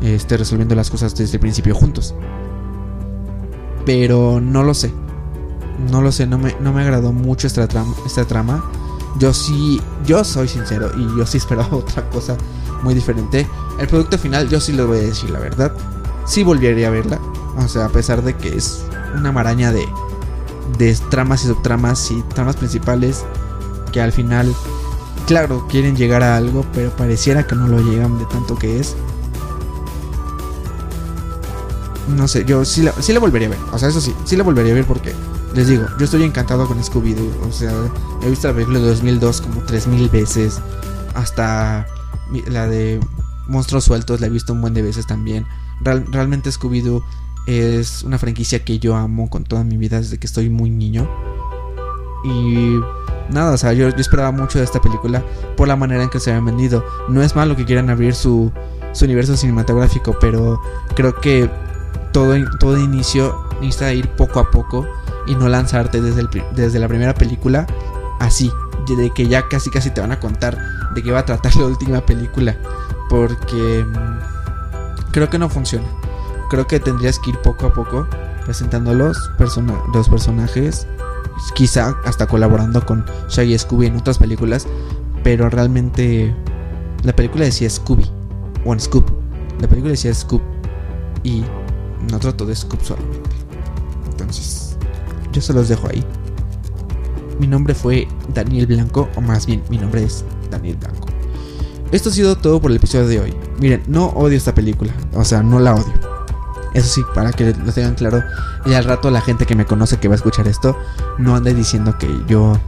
este, 0.00 0.36
resolviendo 0.36 0.74
las 0.74 0.90
cosas 0.90 1.14
desde 1.14 1.34
el 1.34 1.40
principio 1.40 1.76
juntos. 1.76 2.12
Pero 3.86 4.40
no 4.40 4.64
lo 4.64 4.74
sé. 4.74 4.92
No 5.92 6.02
lo 6.02 6.10
sé, 6.10 6.26
no 6.26 6.38
me, 6.38 6.56
no 6.60 6.72
me 6.72 6.82
agradó 6.82 7.12
mucho 7.12 7.46
esta 7.46 7.68
trama, 7.68 7.94
esta 8.04 8.24
trama. 8.24 8.68
Yo 9.20 9.32
sí, 9.32 9.80
yo 10.04 10.24
soy 10.24 10.48
sincero 10.48 10.90
y 10.98 11.16
yo 11.16 11.24
sí 11.24 11.38
esperaba 11.38 11.76
otra 11.76 12.10
cosa 12.10 12.36
muy 12.82 12.94
diferente. 12.94 13.46
El 13.78 13.86
producto 13.86 14.18
final, 14.18 14.48
yo 14.48 14.60
sí 14.60 14.72
le 14.72 14.82
voy 14.82 14.98
a 14.98 15.02
decir 15.02 15.30
la 15.30 15.38
verdad. 15.38 15.72
Sí 16.26 16.42
volvería 16.42 16.88
a 16.88 16.90
verla. 16.90 17.20
O 17.58 17.68
sea, 17.68 17.84
a 17.84 17.90
pesar 17.90 18.24
de 18.24 18.36
que 18.36 18.56
es 18.56 18.84
una 19.14 19.30
maraña 19.30 19.70
de 19.70 19.86
de 20.78 20.96
tramas 21.10 21.44
y 21.44 21.46
subtramas 21.46 22.10
y 22.10 22.22
tramas 22.34 22.56
principales 22.56 23.24
que 23.94 24.00
al 24.00 24.10
final, 24.10 24.52
claro, 25.28 25.68
quieren 25.68 25.94
llegar 25.94 26.24
a 26.24 26.36
algo, 26.36 26.66
pero 26.74 26.90
pareciera 26.90 27.46
que 27.46 27.54
no 27.54 27.68
lo 27.68 27.78
llegan 27.78 28.18
de 28.18 28.26
tanto 28.26 28.56
que 28.56 28.80
es. 28.80 28.96
No 32.08 32.26
sé, 32.26 32.44
yo 32.44 32.64
sí 32.64 32.82
la, 32.82 33.20
volvería 33.20 33.46
a 33.46 33.50
ver. 33.52 33.60
O 33.72 33.78
sea, 33.78 33.88
eso 33.88 34.00
sí, 34.00 34.12
sí 34.24 34.36
la 34.36 34.42
volvería 34.42 34.72
a 34.72 34.74
ver 34.74 34.84
porque, 34.84 35.14
les 35.54 35.68
digo, 35.68 35.86
yo 35.96 36.06
estoy 36.06 36.24
encantado 36.24 36.66
con 36.66 36.82
Scooby-Doo. 36.82 37.46
O 37.48 37.52
sea, 37.52 37.72
he 38.22 38.30
visto 38.30 38.48
la 38.48 38.54
película 38.54 38.80
de 38.80 38.86
2002 38.86 39.42
como 39.42 39.60
3000 39.62 40.08
veces. 40.08 40.60
Hasta 41.14 41.86
la 42.48 42.66
de 42.66 42.98
Monstruos 43.46 43.84
Sueltos 43.84 44.20
la 44.20 44.26
he 44.26 44.30
visto 44.30 44.52
un 44.52 44.60
buen 44.60 44.74
de 44.74 44.82
veces 44.82 45.06
también. 45.06 45.46
realmente 45.84 46.50
Scooby-Doo 46.50 47.04
es 47.46 48.02
una 48.02 48.18
franquicia 48.18 48.64
que 48.64 48.80
yo 48.80 48.96
amo 48.96 49.30
con 49.30 49.44
toda 49.44 49.62
mi 49.62 49.76
vida 49.76 50.00
desde 50.00 50.18
que 50.18 50.26
estoy 50.26 50.50
muy 50.50 50.70
niño. 50.70 51.08
Y 52.24 52.80
nada, 53.30 53.52
o 53.52 53.56
sea, 53.56 53.72
yo, 53.72 53.88
esperaba 53.88 54.30
mucho 54.30 54.58
de 54.58 54.64
esta 54.64 54.80
película 54.80 55.22
por 55.56 55.68
la 55.68 55.76
manera 55.76 56.02
en 56.02 56.10
que 56.10 56.20
se 56.20 56.30
había 56.30 56.44
vendido. 56.44 56.84
No 57.08 57.22
es 57.22 57.34
malo 57.36 57.56
que 57.56 57.64
quieran 57.64 57.90
abrir 57.90 58.14
su, 58.14 58.52
su 58.92 59.04
universo 59.04 59.36
cinematográfico, 59.36 60.16
pero 60.20 60.60
creo 60.94 61.14
que 61.20 61.50
todo, 62.12 62.34
todo 62.58 62.78
inicio 62.78 63.36
necesita 63.60 63.92
ir 63.92 64.08
poco 64.10 64.40
a 64.40 64.50
poco 64.50 64.86
y 65.26 65.34
no 65.34 65.48
lanzarte 65.48 66.00
desde, 66.00 66.28
desde 66.54 66.78
la 66.78 66.88
primera 66.88 67.14
película 67.14 67.66
así, 68.20 68.50
de 68.86 69.10
que 69.10 69.26
ya 69.26 69.48
casi 69.48 69.70
casi 69.70 69.90
te 69.90 70.00
van 70.00 70.12
a 70.12 70.20
contar 70.20 70.58
de 70.94 71.02
qué 71.02 71.10
va 71.10 71.20
a 71.20 71.24
tratar 71.24 71.54
la 71.56 71.66
última 71.66 72.00
película, 72.00 72.56
porque 73.08 73.84
mm, 73.84 75.10
creo 75.12 75.30
que 75.30 75.38
no 75.38 75.48
funciona. 75.48 75.86
Creo 76.50 76.66
que 76.66 76.78
tendrías 76.78 77.18
que 77.18 77.30
ir 77.30 77.38
poco 77.38 77.66
a 77.66 77.72
poco 77.72 78.06
presentando 78.44 78.94
los, 78.94 79.30
los 79.92 80.08
personajes, 80.08 80.86
quizá 81.54 81.96
hasta 82.04 82.26
colaborando 82.26 82.84
con 82.84 83.04
Shaggy 83.28 83.58
Scooby 83.58 83.86
en 83.86 83.96
otras 83.96 84.18
películas, 84.18 84.66
pero 85.22 85.48
realmente 85.50 86.34
la 87.02 87.14
película 87.14 87.44
decía 87.44 87.68
Scooby, 87.68 88.08
o 88.64 88.78
Scoop, 88.78 89.10
la 89.60 89.68
película 89.68 89.90
decía 89.92 90.14
Scoop 90.14 90.42
y 91.22 91.44
no 92.10 92.18
trato 92.18 92.46
de 92.46 92.54
Scoop 92.54 92.80
solamente. 92.82 93.30
Entonces, 94.10 94.76
yo 95.32 95.40
se 95.40 95.52
los 95.52 95.68
dejo 95.68 95.88
ahí. 95.88 96.04
Mi 97.38 97.46
nombre 97.46 97.74
fue 97.74 98.06
Daniel 98.32 98.66
Blanco, 98.66 99.08
o 99.16 99.20
más 99.20 99.46
bien, 99.46 99.62
mi 99.68 99.78
nombre 99.78 100.04
es 100.04 100.24
Daniel 100.50 100.76
Blanco. 100.76 101.08
Esto 101.90 102.08
ha 102.08 102.12
sido 102.12 102.36
todo 102.36 102.60
por 102.60 102.70
el 102.70 102.76
episodio 102.76 103.06
de 103.06 103.20
hoy. 103.20 103.34
Miren, 103.60 103.82
no 103.86 104.06
odio 104.08 104.36
esta 104.36 104.54
película, 104.54 104.92
o 105.14 105.24
sea, 105.24 105.42
no 105.42 105.58
la 105.58 105.74
odio. 105.74 106.13
Eso 106.74 106.88
sí, 106.88 107.02
para 107.14 107.32
que 107.32 107.54
lo 107.54 107.72
tengan 107.72 107.94
claro, 107.94 108.22
y 108.66 108.74
al 108.74 108.84
rato 108.84 109.10
la 109.10 109.20
gente 109.20 109.46
que 109.46 109.54
me 109.54 109.64
conoce 109.64 109.98
que 109.98 110.08
va 110.08 110.14
a 110.14 110.16
escuchar 110.16 110.48
esto, 110.48 110.76
no 111.18 111.36
ande 111.36 111.54
diciendo 111.54 111.96
que 111.98 112.08
yo 112.26 112.58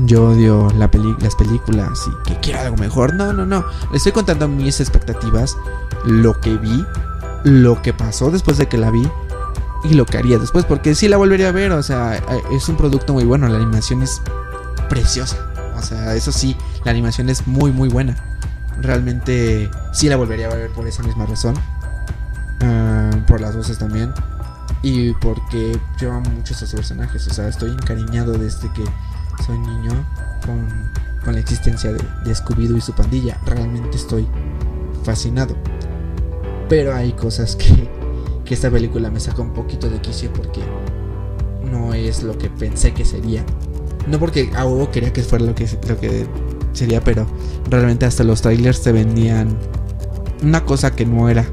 yo 0.00 0.28
odio 0.28 0.68
la 0.76 0.90
las 1.20 1.36
películas 1.36 2.08
y 2.08 2.28
que 2.28 2.40
quiero 2.40 2.60
algo 2.60 2.76
mejor. 2.76 3.14
No, 3.14 3.32
no, 3.32 3.46
no. 3.46 3.64
Le 3.90 3.96
estoy 3.96 4.12
contando 4.12 4.48
mis 4.48 4.80
expectativas, 4.80 5.56
lo 6.04 6.40
que 6.40 6.56
vi, 6.56 6.84
lo 7.44 7.80
que 7.82 7.92
pasó 7.92 8.30
después 8.30 8.58
de 8.58 8.68
que 8.68 8.78
la 8.78 8.90
vi 8.90 9.08
y 9.84 9.94
lo 9.94 10.06
que 10.06 10.18
haría 10.18 10.38
después, 10.38 10.64
porque 10.64 10.94
sí 10.94 11.08
la 11.08 11.16
volvería 11.16 11.48
a 11.48 11.52
ver, 11.52 11.72
o 11.72 11.82
sea, 11.82 12.16
eh, 12.16 12.22
es 12.52 12.68
un 12.68 12.76
producto 12.76 13.12
muy 13.12 13.24
bueno, 13.24 13.48
la 13.48 13.56
animación 13.56 14.02
es 14.02 14.22
preciosa, 14.88 15.36
o 15.76 15.82
sea, 15.82 16.14
eso 16.14 16.30
sí, 16.30 16.56
la 16.84 16.92
animación 16.92 17.28
es 17.28 17.46
muy, 17.46 17.72
muy 17.72 17.88
buena. 17.88 18.16
Realmente 18.80 19.70
sí 19.92 20.08
la 20.08 20.16
volvería 20.16 20.46
a 20.46 20.54
ver 20.54 20.70
por 20.70 20.86
esa 20.86 21.02
misma 21.02 21.26
razón, 21.26 21.54
ah, 22.62 23.10
por 23.26 23.40
las 23.40 23.56
voces 23.56 23.78
también, 23.78 24.12
y 24.82 25.12
porque 25.14 25.78
yo 25.98 26.12
amo 26.12 26.30
mucho 26.30 26.54
a 26.54 26.56
esos 26.56 26.72
personajes, 26.72 27.26
o 27.26 27.34
sea, 27.34 27.48
estoy 27.48 27.70
encariñado 27.70 28.32
desde 28.32 28.72
que 28.72 28.84
soy 29.44 29.58
niño 29.58 29.92
con, 30.44 30.68
con 31.24 31.34
la 31.34 31.40
existencia 31.40 31.92
de, 31.92 31.98
de 32.24 32.34
Scooby-Doo 32.34 32.76
y 32.76 32.80
su 32.80 32.92
pandilla, 32.92 33.38
realmente 33.46 33.96
estoy 33.96 34.26
fascinado. 35.04 35.56
Pero 36.68 36.94
hay 36.94 37.12
cosas 37.12 37.56
que, 37.56 37.88
que 38.44 38.54
esta 38.54 38.70
película 38.70 39.10
me 39.10 39.20
saca 39.20 39.42
un 39.42 39.52
poquito 39.52 39.90
de 39.90 40.00
quicio 40.00 40.32
porque 40.32 40.60
no 41.70 41.94
es 41.94 42.22
lo 42.22 42.36
que 42.38 42.48
pensé 42.50 42.92
que 42.92 43.04
sería. 43.04 43.44
No 44.08 44.18
porque 44.18 44.50
a 44.56 44.64
quería 44.90 45.12
que 45.12 45.22
fuera 45.22 45.44
lo 45.44 45.54
que, 45.54 45.68
lo 45.88 45.98
que 45.98 46.26
sería, 46.72 47.02
pero 47.02 47.26
realmente 47.70 48.06
hasta 48.06 48.24
los 48.24 48.42
trailers 48.42 48.78
se 48.78 48.92
vendían 48.92 49.56
una 50.42 50.64
cosa 50.64 50.94
que 50.94 51.06
no 51.06 51.28
era 51.28 51.46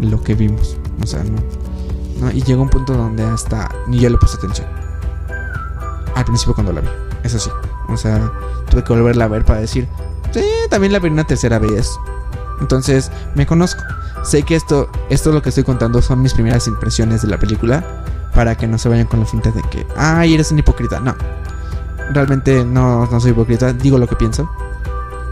lo 0.00 0.22
que 0.22 0.34
vimos. 0.34 0.76
O 1.02 1.06
sea, 1.06 1.22
no. 1.24 2.30
Y 2.32 2.42
llegó 2.42 2.62
un 2.62 2.68
punto 2.68 2.92
donde 2.92 3.22
hasta 3.22 3.70
ni 3.86 3.98
yo 3.98 4.10
le 4.10 4.18
puse 4.18 4.36
atención. 4.36 4.66
Al 6.14 6.24
principio 6.24 6.54
cuando 6.54 6.72
la 6.72 6.80
vi. 6.80 6.88
Eso 7.22 7.38
sí. 7.38 7.50
O 7.88 7.96
sea, 7.96 8.30
tuve 8.68 8.84
que 8.84 8.92
volverla 8.92 9.24
a 9.24 9.28
ver 9.28 9.44
para 9.44 9.60
decir. 9.60 9.88
Sí, 10.32 10.44
también 10.68 10.92
la 10.92 10.98
vi 10.98 11.08
una 11.08 11.24
tercera 11.24 11.58
vez. 11.58 11.98
Entonces, 12.60 13.10
me 13.34 13.46
conozco. 13.46 13.82
Sé 14.22 14.42
que 14.42 14.54
esto, 14.54 14.90
esto 15.08 15.32
lo 15.32 15.40
que 15.40 15.48
estoy 15.48 15.64
contando 15.64 16.02
son 16.02 16.20
mis 16.20 16.34
primeras 16.34 16.66
impresiones 16.66 17.22
de 17.22 17.28
la 17.28 17.38
película. 17.38 18.04
Para 18.34 18.54
que 18.54 18.68
no 18.68 18.78
se 18.78 18.88
vayan 18.88 19.06
con 19.06 19.20
la 19.20 19.26
finta 19.26 19.50
de 19.50 19.62
que, 19.70 19.84
ay, 19.96 20.34
eres 20.34 20.52
un 20.52 20.58
hipócrita. 20.58 21.00
No. 21.00 21.16
Realmente 22.12 22.64
no, 22.64 23.06
no 23.06 23.20
soy 23.20 23.32
hipócrita, 23.32 23.72
digo 23.72 23.98
lo 23.98 24.06
que 24.06 24.16
pienso. 24.16 24.48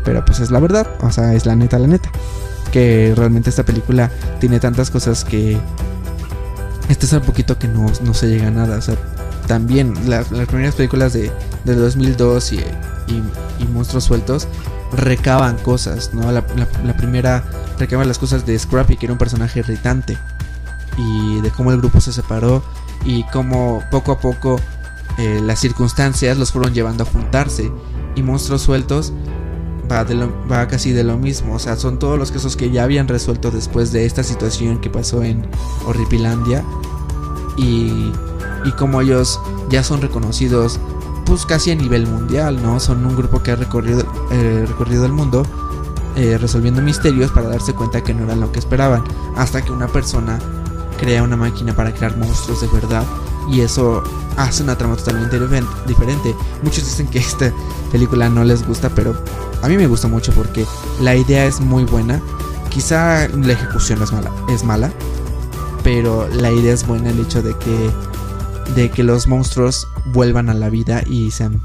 Pero 0.04 0.24
pues 0.24 0.40
es 0.40 0.50
la 0.50 0.58
verdad, 0.58 0.86
o 1.02 1.10
sea, 1.12 1.34
es 1.34 1.44
la 1.44 1.54
neta, 1.54 1.78
la 1.78 1.86
neta. 1.86 2.10
Que 2.72 3.14
realmente 3.16 3.50
esta 3.50 3.64
película 3.64 4.10
tiene 4.40 4.60
tantas 4.60 4.90
cosas 4.90 5.24
que. 5.24 5.58
Este 6.88 7.06
es 7.06 7.12
un 7.12 7.20
poquito 7.20 7.58
que 7.58 7.68
no, 7.68 7.86
no 8.02 8.14
se 8.14 8.28
llega 8.28 8.48
a 8.48 8.50
nada. 8.50 8.78
O 8.78 8.82
sea, 8.82 8.96
también 9.46 9.94
las 10.08 10.26
primeras 10.26 10.74
películas 10.74 11.12
de, 11.12 11.32
de 11.64 11.74
2002 11.74 12.52
y, 12.52 12.60
y, 13.08 13.66
Monstruos 13.72 14.04
Sueltos 14.04 14.46
recaban 14.92 15.56
cosas, 15.58 16.14
¿no? 16.14 16.30
La, 16.30 16.46
primera 16.96 17.44
recaba 17.78 18.04
las 18.04 18.18
cosas 18.18 18.46
de 18.46 18.58
Scrappy, 18.58 18.96
que 18.96 19.06
era 19.06 19.12
un 19.12 19.18
personaje 19.18 19.60
irritante, 19.60 20.16
y 20.96 21.40
de 21.40 21.50
cómo 21.50 21.72
el 21.72 21.78
grupo 21.78 22.00
se 22.00 22.12
separó 22.12 22.62
y 23.04 23.24
cómo 23.24 23.82
poco 23.90 24.12
a 24.12 24.18
poco 24.18 24.60
eh, 25.18 25.40
las 25.42 25.58
circunstancias 25.60 26.36
los 26.36 26.52
fueron 26.52 26.74
llevando 26.74 27.04
a 27.04 27.06
juntarse. 27.06 27.70
Y 28.14 28.22
Monstruos 28.22 28.62
Sueltos 28.62 29.12
va, 29.90 30.04
de 30.04 30.28
va 30.50 30.68
casi 30.68 30.92
de 30.92 31.04
lo 31.04 31.18
mismo, 31.18 31.54
o 31.54 31.58
sea, 31.58 31.76
son 31.76 31.98
todos 31.98 32.18
los 32.18 32.30
casos 32.30 32.56
que 32.56 32.70
ya 32.70 32.84
habían 32.84 33.08
resuelto 33.08 33.50
después 33.50 33.92
de 33.92 34.06
esta 34.06 34.22
situación 34.22 34.80
que 34.80 34.90
pasó 34.90 35.22
en 35.22 35.46
Horripilandia. 35.86 36.64
Y, 37.56 38.12
y 38.64 38.72
como 38.78 39.00
ellos 39.00 39.40
ya 39.68 39.82
son 39.82 40.00
reconocidos 40.00 40.78
pues 41.24 41.44
casi 41.44 41.72
a 41.72 41.74
nivel 41.74 42.06
mundial, 42.06 42.62
¿no? 42.62 42.80
Son 42.80 43.04
un 43.04 43.16
grupo 43.16 43.42
que 43.42 43.50
ha 43.50 43.56
recorrido, 43.56 44.04
eh, 44.30 44.64
recorrido 44.66 45.04
el 45.04 45.12
mundo 45.12 45.44
eh, 46.16 46.36
resolviendo 46.36 46.82
misterios 46.82 47.30
para 47.30 47.48
darse 47.48 47.74
cuenta 47.74 48.02
que 48.02 48.12
no 48.12 48.24
eran 48.24 48.40
lo 48.40 48.50
que 48.50 48.58
esperaban, 48.58 49.04
hasta 49.36 49.62
que 49.62 49.70
una 49.70 49.86
persona 49.86 50.40
crea 50.98 51.22
una 51.22 51.36
máquina 51.36 51.76
para 51.76 51.94
crear 51.94 52.16
monstruos 52.16 52.60
de 52.60 52.66
verdad 52.66 53.04
y 53.50 53.60
eso 53.60 54.02
hace 54.36 54.62
una 54.62 54.76
trama 54.76 54.96
totalmente 54.96 55.38
diferente. 55.86 56.34
Muchos 56.62 56.84
dicen 56.84 57.06
que 57.08 57.18
esta 57.18 57.52
película 57.90 58.28
no 58.28 58.44
les 58.44 58.66
gusta, 58.66 58.88
pero 58.90 59.14
a 59.62 59.68
mí 59.68 59.76
me 59.76 59.86
gusta 59.86 60.08
mucho 60.08 60.32
porque 60.32 60.66
la 61.00 61.16
idea 61.16 61.44
es 61.44 61.60
muy 61.60 61.84
buena. 61.84 62.20
Quizá 62.70 63.28
la 63.28 63.52
ejecución 63.52 64.02
es 64.02 64.12
mala, 64.12 64.30
es 64.48 64.62
mala, 64.62 64.92
pero 65.82 66.28
la 66.28 66.52
idea 66.52 66.72
es 66.72 66.86
buena 66.86 67.10
el 67.10 67.20
hecho 67.20 67.42
de 67.42 67.56
que 67.56 67.90
de 68.74 68.90
que 68.90 69.02
los 69.02 69.26
monstruos 69.26 69.88
vuelvan 70.12 70.50
a 70.50 70.54
la 70.54 70.68
vida 70.68 71.02
y 71.06 71.30
sean, 71.30 71.62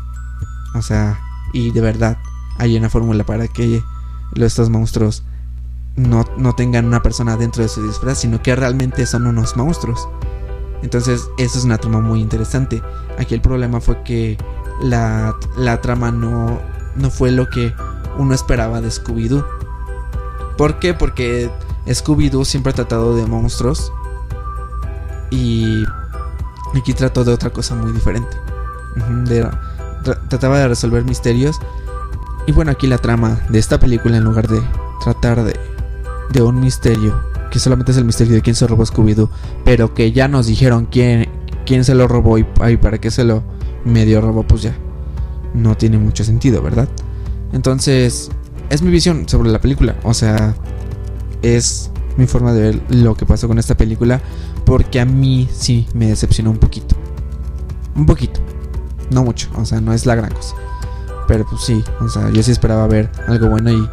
o 0.73 0.81
sea, 0.81 1.19
y 1.51 1.71
de 1.71 1.81
verdad 1.81 2.17
hay 2.57 2.77
una 2.77 2.89
fórmula 2.89 3.25
para 3.25 3.49
que 3.49 3.83
estos 4.35 4.69
monstruos 4.69 5.23
no, 5.95 6.25
no 6.37 6.53
tengan 6.53 6.85
una 6.85 7.03
persona 7.03 7.37
dentro 7.37 7.61
de 7.61 7.69
su 7.69 7.85
disfraz, 7.85 8.19
sino 8.19 8.41
que 8.41 8.55
realmente 8.55 9.05
son 9.05 9.27
unos 9.27 9.55
monstruos. 9.57 10.07
Entonces, 10.83 11.27
eso 11.39 11.57
es 11.57 11.65
una 11.65 11.79
trama 11.79 12.01
muy 12.01 12.21
interesante. 12.21 12.83
Aquí 13.17 13.33
el 13.33 13.41
problema 13.41 13.81
fue 13.81 14.03
que 14.03 14.37
la, 14.81 15.35
trama 15.81 16.11
no, 16.11 16.59
no 16.95 17.09
fue 17.09 17.31
lo 17.31 17.49
que 17.49 17.73
uno 18.19 18.35
esperaba 18.35 18.81
de 18.81 18.89
Scooby-Doo. 18.89 19.43
¿Por 20.57 20.77
qué? 20.77 20.93
Porque 20.93 21.49
Scooby-Doo 21.87 22.45
siempre 22.45 22.71
ha 22.71 22.75
tratado 22.75 23.15
de 23.15 23.25
monstruos. 23.25 23.91
Y 25.31 25.83
Aquí 26.75 26.93
trató 26.93 27.23
de 27.23 27.33
otra 27.33 27.51
cosa 27.51 27.75
muy 27.75 27.91
diferente. 27.91 28.35
trataba 30.29 30.59
de 30.59 30.67
resolver 30.67 31.03
misterios. 31.05 31.59
Y 32.47 32.51
bueno, 32.51 32.71
aquí 32.71 32.87
la 32.87 32.97
trama 32.97 33.39
de 33.49 33.59
esta 33.59 33.79
película, 33.79 34.17
en 34.17 34.23
lugar 34.23 34.47
de 34.47 34.61
tratar 35.03 35.43
de, 35.43 35.57
de 36.29 36.41
un 36.41 36.59
misterio, 36.59 37.21
que 37.53 37.59
solamente 37.59 37.91
es 37.91 37.99
el 37.99 38.05
misterio 38.05 38.33
de 38.33 38.41
quién 38.41 38.55
se 38.55 38.65
robó 38.65 38.83
Scooby-Doo, 38.83 39.29
pero 39.63 39.93
que 39.93 40.11
ya 40.11 40.27
nos 40.27 40.47
dijeron 40.47 40.87
quién, 40.89 41.29
quién 41.67 41.83
se 41.83 41.93
lo 41.93 42.07
robó 42.07 42.39
y, 42.39 42.43
para 42.43 42.97
qué 42.97 43.11
se 43.11 43.23
lo 43.23 43.43
medio 43.85 44.21
robó, 44.21 44.41
pues 44.41 44.63
ya 44.63 44.75
no 45.53 45.77
tiene 45.77 45.99
mucho 45.99 46.23
sentido, 46.23 46.63
¿verdad? 46.63 46.89
Entonces, 47.51 48.31
es 48.71 48.81
mi 48.81 48.89
visión 48.89 49.29
sobre 49.29 49.51
la 49.51 49.61
película. 49.61 49.95
O 50.01 50.15
sea, 50.15 50.55
es 51.43 51.91
mi 52.17 52.25
forma 52.25 52.53
de 52.53 52.61
ver 52.61 52.81
lo 52.89 53.13
que 53.13 53.27
pasó 53.27 53.47
con 53.47 53.59
esta 53.59 53.77
película. 53.77 54.19
Porque 54.65 54.99
a 54.99 55.05
mí 55.05 55.47
sí 55.53 55.87
me 55.93 56.07
decepcionó 56.07 56.49
un 56.49 56.57
poquito. 56.57 56.95
Un 57.95 58.07
poquito. 58.07 58.39
No 59.11 59.23
mucho, 59.23 59.47
o 59.57 59.63
sea, 59.63 59.79
no 59.79 59.93
es 59.93 60.07
la 60.07 60.15
gran 60.15 60.33
cosa. 60.33 60.55
Pero 61.27 61.45
pues 61.47 61.61
sí, 61.61 61.83
o 62.01 62.09
sea, 62.09 62.31
yo 62.31 62.41
sí 62.41 62.49
esperaba 62.49 62.87
ver 62.87 63.11
algo 63.27 63.47
bueno 63.47 63.71
y, 63.71 63.87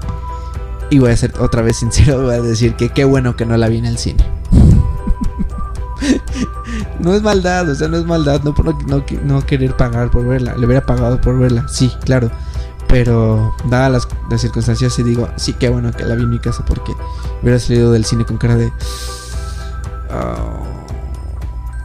y 0.91 0.99
voy 0.99 1.13
a 1.13 1.17
ser 1.17 1.33
otra 1.39 1.63
vez 1.63 1.79
sincero, 1.79 2.23
voy 2.23 2.35
a 2.35 2.43
decir 2.43 2.75
que 2.75 2.91
qué 2.91 3.05
bueno 3.05 3.37
que 3.37 3.47
no 3.47 3.57
la 3.57 3.69
vi 3.69 3.79
en 3.79 3.87
el 3.87 3.97
cine. 3.97 4.25
no 6.99 7.15
es 7.15 7.23
maldad, 7.23 7.69
o 7.69 7.75
sea, 7.75 7.89
no 7.89 7.97
es 7.97 8.05
maldad, 8.05 8.43
no, 8.43 8.55
no, 8.87 9.05
no 9.25 9.47
querer 9.47 9.77
pagar 9.77 10.11
por 10.11 10.27
verla, 10.27 10.57
le 10.57 10.67
hubiera 10.67 10.85
pagado 10.85 11.21
por 11.21 11.39
verla, 11.39 11.67
sí, 11.69 11.93
claro. 12.05 12.31
Pero 12.89 13.55
dadas 13.69 14.09
las, 14.31 14.41
circunstancias, 14.41 14.93
sí 14.93 15.05
digo, 15.05 15.29
sí, 15.37 15.53
qué 15.53 15.69
bueno 15.69 15.93
que 15.93 16.05
la 16.05 16.17
vi 16.17 16.25
en 16.25 16.31
mi 16.31 16.41
casa 16.41 16.65
porque 16.65 16.93
hubiera 17.41 17.61
salido 17.61 17.93
del 17.93 18.05
cine 18.05 18.25
con 18.25 18.37
cara 18.37 18.57
de... 18.57 18.73
Oh". 20.13 20.67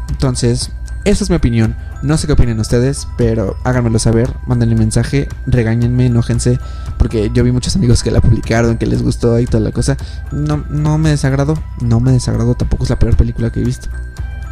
Entonces, 0.09 0.71
esa 1.03 1.23
es 1.23 1.29
mi 1.29 1.35
opinión. 1.35 1.75
No 2.01 2.17
sé 2.17 2.25
qué 2.25 2.33
opinan 2.33 2.59
ustedes, 2.59 3.07
pero 3.17 3.55
háganmelo 3.63 3.99
saber, 3.99 4.33
mándenle 4.47 4.75
mensaje, 4.75 5.29
regáñenme, 5.45 6.07
enójense, 6.07 6.59
porque 6.97 7.31
yo 7.33 7.43
vi 7.43 7.51
muchos 7.51 7.75
amigos 7.75 8.03
que 8.03 8.11
la 8.11 8.21
publicaron, 8.21 8.77
que 8.77 8.85
les 8.85 9.03
gustó 9.03 9.39
y 9.39 9.45
toda 9.45 9.61
la 9.61 9.71
cosa. 9.71 9.97
No, 10.31 10.63
no 10.69 10.97
me 10.97 11.09
desagradó, 11.09 11.55
no 11.81 11.99
me 11.99 12.11
desagradó, 12.11 12.55
tampoco 12.55 12.83
es 12.83 12.89
la 12.89 12.99
peor 12.99 13.15
película 13.17 13.51
que 13.51 13.61
he 13.61 13.63
visto. 13.63 13.89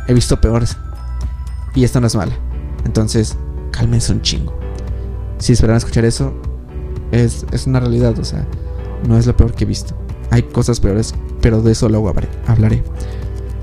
He 0.08 0.14
visto 0.14 0.40
peores. 0.40 0.78
Y 1.76 1.84
esta 1.84 2.00
no 2.00 2.08
es 2.08 2.16
mala. 2.16 2.34
Entonces, 2.86 3.38
cálmense 3.72 4.12
un 4.12 4.22
chingo 4.22 4.64
si 5.44 5.52
esperan 5.52 5.76
escuchar 5.76 6.06
eso, 6.06 6.34
es, 7.12 7.46
una 7.68 7.82
realidad, 7.82 8.18
o 8.18 8.24
sea, 8.24 8.48
no 9.06 9.18
es 9.18 9.28
lo 9.28 9.36
peor 9.36 9.54
que 9.54 9.66
he 9.66 9.68
visto. 9.68 9.94
Hay 10.32 10.44
cosas 10.44 10.80
peores, 10.80 11.14
pero 11.42 11.62
de 11.62 11.74
eso 11.74 11.90
luego 11.90 12.14
hablaré. 12.48 12.82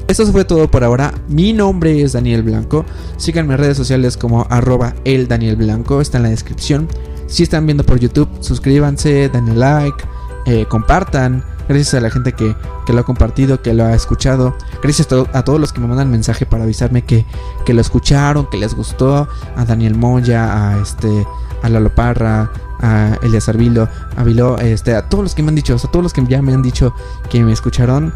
Esto 0.06 0.26
fue 0.26 0.44
todo 0.44 0.70
por 0.70 0.84
ahora. 0.84 1.14
Mi 1.26 1.54
nombre 1.54 2.02
es 2.02 2.12
Daniel 2.12 2.42
Blanco. 2.42 2.84
Síganme 3.16 3.54
en 3.54 3.60
redes 3.60 3.78
sociales 3.78 4.18
como 4.18 4.46
arroba 4.50 4.94
el 5.04 5.26
Daniel 5.26 5.56
Blanco. 5.56 6.02
Está 6.02 6.18
en 6.18 6.24
la 6.24 6.28
descripción. 6.28 6.86
Si 7.30 7.44
están 7.44 7.64
viendo 7.64 7.84
por 7.84 7.98
YouTube, 8.00 8.28
suscríbanse, 8.40 9.28
denle 9.28 9.54
like, 9.54 10.04
eh, 10.46 10.66
compartan. 10.68 11.44
Gracias 11.68 11.94
a 11.94 12.00
la 12.00 12.10
gente 12.10 12.32
que, 12.32 12.56
lo 12.88 12.98
ha 12.98 13.04
compartido, 13.04 13.62
que 13.62 13.72
lo 13.72 13.84
ha 13.84 13.94
escuchado. 13.94 14.56
Gracias 14.82 15.06
a, 15.32 15.44
todos 15.44 15.60
los 15.60 15.72
que 15.72 15.78
me 15.78 15.86
mandan 15.86 16.10
mensaje 16.10 16.44
para 16.44 16.64
avisarme 16.64 17.02
que, 17.02 17.24
que, 17.64 17.72
lo 17.72 17.80
escucharon, 17.80 18.50
que 18.50 18.56
les 18.56 18.74
gustó. 18.74 19.28
A 19.56 19.64
Daniel 19.64 19.94
Moya, 19.94 20.72
a 20.72 20.82
este 20.82 21.24
a 21.62 21.68
Lalo 21.68 21.94
Parra, 21.94 22.50
a 22.80 23.16
Elias 23.22 23.48
Arvilo, 23.48 23.88
a 24.16 24.24
Vilo, 24.24 24.58
este, 24.58 24.96
a 24.96 25.08
todos 25.08 25.22
los 25.22 25.34
que 25.36 25.42
me 25.42 25.50
han 25.50 25.54
dicho, 25.54 25.76
o 25.76 25.78
sea, 25.78 25.90
todos 25.90 26.02
los 26.02 26.12
que 26.12 26.24
ya 26.26 26.42
me 26.42 26.52
han 26.52 26.62
dicho 26.62 26.92
que 27.30 27.44
me 27.44 27.52
escucharon. 27.52 28.12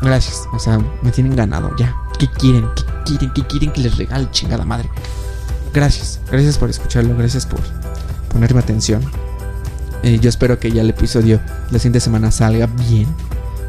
Gracias, 0.00 0.48
o 0.52 0.58
sea, 0.58 0.78
me 1.02 1.10
tienen 1.10 1.36
ganado 1.36 1.76
ya. 1.76 1.94
¿Qué 2.18 2.28
quieren? 2.28 2.66
¿Qué 2.74 2.84
quieren? 3.04 3.32
¿Qué 3.34 3.42
quieren 3.42 3.72
que 3.72 3.82
les 3.82 3.98
regale, 3.98 4.30
chingada 4.30 4.64
madre? 4.64 4.88
Gracias, 5.74 6.20
gracias 6.30 6.56
por 6.56 6.70
escucharlo, 6.70 7.14
gracias 7.16 7.44
por 7.44 7.60
ponerme 8.34 8.60
atención. 8.60 9.00
Yo 10.02 10.28
espero 10.28 10.58
que 10.58 10.70
ya 10.70 10.82
el 10.82 10.90
episodio 10.90 11.40
la 11.70 11.78
siguiente 11.78 12.00
semana 12.00 12.30
salga 12.30 12.66
bien, 12.66 13.06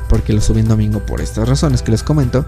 porque 0.10 0.34
lo 0.34 0.42
subí 0.42 0.60
en 0.60 0.68
domingo 0.68 1.00
por 1.00 1.22
estas 1.22 1.48
razones 1.48 1.82
que 1.82 1.92
les 1.92 2.04
comento. 2.04 2.46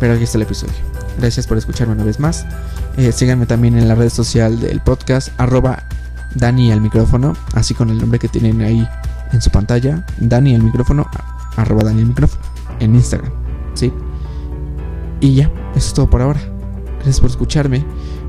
Pero 0.00 0.14
aquí 0.14 0.22
está 0.22 0.38
el 0.38 0.42
episodio. 0.42 0.72
Gracias 1.18 1.46
por 1.46 1.58
escucharme 1.58 1.92
una 1.92 2.04
vez 2.04 2.18
más. 2.18 2.46
Eh, 2.96 3.12
síganme 3.12 3.44
también 3.44 3.76
en 3.76 3.88
la 3.88 3.94
red 3.94 4.08
social 4.08 4.58
del 4.58 4.80
podcast, 4.80 5.28
arroba 5.36 5.84
Dani 6.34 6.72
al 6.72 6.80
micrófono, 6.80 7.36
así 7.52 7.74
con 7.74 7.90
el 7.90 7.98
nombre 7.98 8.18
que 8.18 8.28
tienen 8.28 8.62
ahí 8.62 8.88
en 9.32 9.42
su 9.42 9.50
pantalla, 9.50 10.06
Dani 10.18 10.54
al 10.54 10.72
en 12.80 12.94
Instagram, 12.94 13.32
¿sí? 13.74 13.92
Y 15.20 15.34
ya, 15.34 15.50
eso 15.74 15.88
es 15.88 15.94
todo 15.94 16.08
por 16.08 16.22
ahora. 16.22 16.40
Gracias 16.96 17.20
por 17.20 17.30
escucharme. 17.30 17.84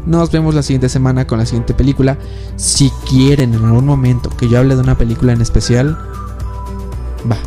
Nos 0.06 0.32
vemos 0.32 0.54
la 0.54 0.64
siguiente 0.64 0.90
semana 0.90 1.26
con 1.26 1.40
la 1.40 1.46
siguiente 1.46 1.74
película. 1.74 2.18
Si 2.58 2.92
quieren 3.10 3.54
en 3.54 3.64
algún 3.64 3.86
momento 3.86 4.30
que 4.30 4.50
yo 4.50 4.60
hable 4.60 4.76
de 4.76 4.82
una 4.82 4.98
película 4.98 5.34
en 5.34 5.42
especial, 5.42 5.98
va, 7.30 7.38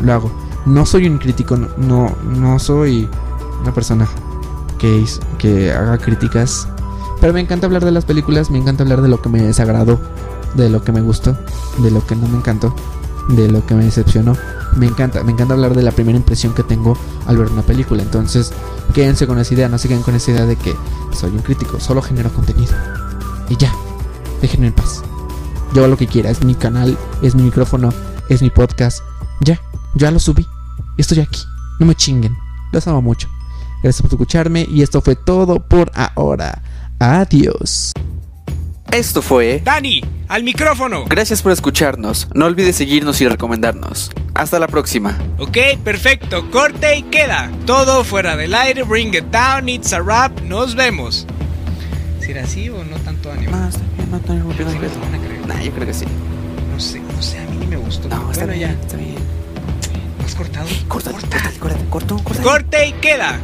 lo 0.00 0.12
hago. 0.12 0.30
No 0.66 0.86
soy 0.86 1.06
un 1.06 1.18
crítico, 1.18 1.56
no, 1.56 2.16
no 2.24 2.58
soy 2.58 3.08
una 3.62 3.74
persona 3.74 4.08
que, 4.78 5.04
que 5.38 5.72
haga 5.72 5.98
críticas. 5.98 6.68
Pero 7.20 7.32
me 7.32 7.40
encanta 7.40 7.66
hablar 7.66 7.84
de 7.84 7.92
las 7.92 8.04
películas, 8.04 8.50
me 8.50 8.58
encanta 8.58 8.82
hablar 8.82 9.02
de 9.02 9.08
lo 9.08 9.20
que 9.20 9.28
me 9.28 9.42
desagradó, 9.42 10.00
de 10.54 10.68
lo 10.68 10.82
que 10.82 10.92
me 10.92 11.00
gustó, 11.00 11.36
de 11.78 11.90
lo 11.90 12.06
que 12.06 12.14
no 12.14 12.28
me 12.28 12.38
encantó, 12.38 12.74
de 13.28 13.48
lo 13.48 13.64
que 13.66 13.74
me 13.74 13.84
decepcionó. 13.84 14.36
Me 14.76 14.86
encanta, 14.86 15.22
me 15.24 15.32
encanta 15.32 15.54
hablar 15.54 15.74
de 15.74 15.82
la 15.82 15.90
primera 15.90 16.18
impresión 16.18 16.54
que 16.54 16.62
tengo 16.62 16.96
al 17.26 17.36
ver 17.38 17.50
una 17.50 17.62
película. 17.62 18.02
Entonces, 18.02 18.52
quédense 18.94 19.26
con 19.26 19.38
esa 19.38 19.54
idea, 19.54 19.68
no 19.68 19.78
se 19.78 19.88
queden 19.88 20.02
con 20.02 20.14
esa 20.14 20.30
idea 20.30 20.46
de 20.46 20.56
que 20.56 20.74
soy 21.12 21.30
un 21.30 21.38
crítico, 21.38 21.80
solo 21.80 22.02
genero 22.02 22.30
contenido. 22.30 22.72
Y 23.48 23.56
ya, 23.56 23.72
déjenme 24.42 24.68
en 24.68 24.74
paz. 24.74 25.02
Yo 25.72 25.80
hago 25.80 25.88
lo 25.88 25.96
que 25.96 26.06
quiera, 26.06 26.30
es 26.30 26.44
mi 26.44 26.54
canal, 26.54 26.96
es 27.22 27.34
mi 27.34 27.42
micrófono, 27.42 27.92
es 28.28 28.42
mi 28.42 28.50
podcast. 28.50 29.00
Ya, 29.40 29.60
ya 29.94 30.10
lo 30.10 30.18
subí. 30.18 30.46
Estoy 30.96 31.20
aquí. 31.20 31.42
No 31.78 31.86
me 31.86 31.94
chinguen. 31.94 32.36
Los 32.72 32.86
amo 32.86 33.02
mucho. 33.02 33.28
Gracias 33.82 34.02
por 34.02 34.10
escucharme 34.10 34.66
y 34.68 34.82
esto 34.82 35.00
fue 35.00 35.16
todo 35.16 35.60
por 35.60 35.90
ahora. 35.94 36.62
Adiós. 36.98 37.92
Esto 38.92 39.20
fue 39.22 39.60
Dani, 39.64 40.02
al 40.28 40.42
micrófono. 40.42 41.04
Gracias 41.08 41.42
por 41.42 41.52
escucharnos. 41.52 42.28
No 42.34 42.46
olvides 42.46 42.76
seguirnos 42.76 43.20
y 43.20 43.28
recomendarnos. 43.28 44.10
Hasta 44.34 44.58
la 44.58 44.68
próxima. 44.68 45.18
Ok, 45.38 45.58
perfecto. 45.82 46.50
Corte 46.50 46.96
y 46.96 47.02
queda. 47.04 47.50
Todo 47.66 48.04
fuera 48.04 48.36
del 48.36 48.54
aire. 48.54 48.82
Bring 48.82 49.14
it 49.14 49.24
down. 49.30 49.68
It's 49.68 49.92
a 49.92 50.00
wrap. 50.00 50.40
Nos 50.42 50.74
vemos. 50.74 51.26
¿Será 52.20 52.42
así 52.42 52.68
o 52.68 52.84
no 52.84 52.96
tanto 52.98 53.30
ánimo? 53.30 53.52
Más, 53.52 53.78
no, 54.10 54.18
no, 54.18 54.34
no, 54.34 55.46
Nah, 55.46 55.62
yo 55.62 55.72
creo 55.72 55.86
que 55.86 55.94
sí. 55.94 56.04
No 56.72 56.80
sé, 56.80 57.00
no 57.00 57.22
sé, 57.22 57.38
a 57.38 57.46
mí 57.46 57.56
ni 57.58 57.66
me 57.66 57.76
gustó. 57.76 58.08
No, 58.08 58.30
está 58.30 58.46
bien, 58.46 58.60
ya. 58.60 58.70
está 58.72 58.96
bien. 58.96 59.14
¿Has 60.24 60.34
cortado? 60.34 60.66
Corta, 60.88 61.12
corta, 61.12 61.38
corta, 61.58 61.78
corta, 61.88 62.14
corta. 62.24 62.42
Corte 62.42 62.86
y 62.88 62.92
queda. 62.94 63.40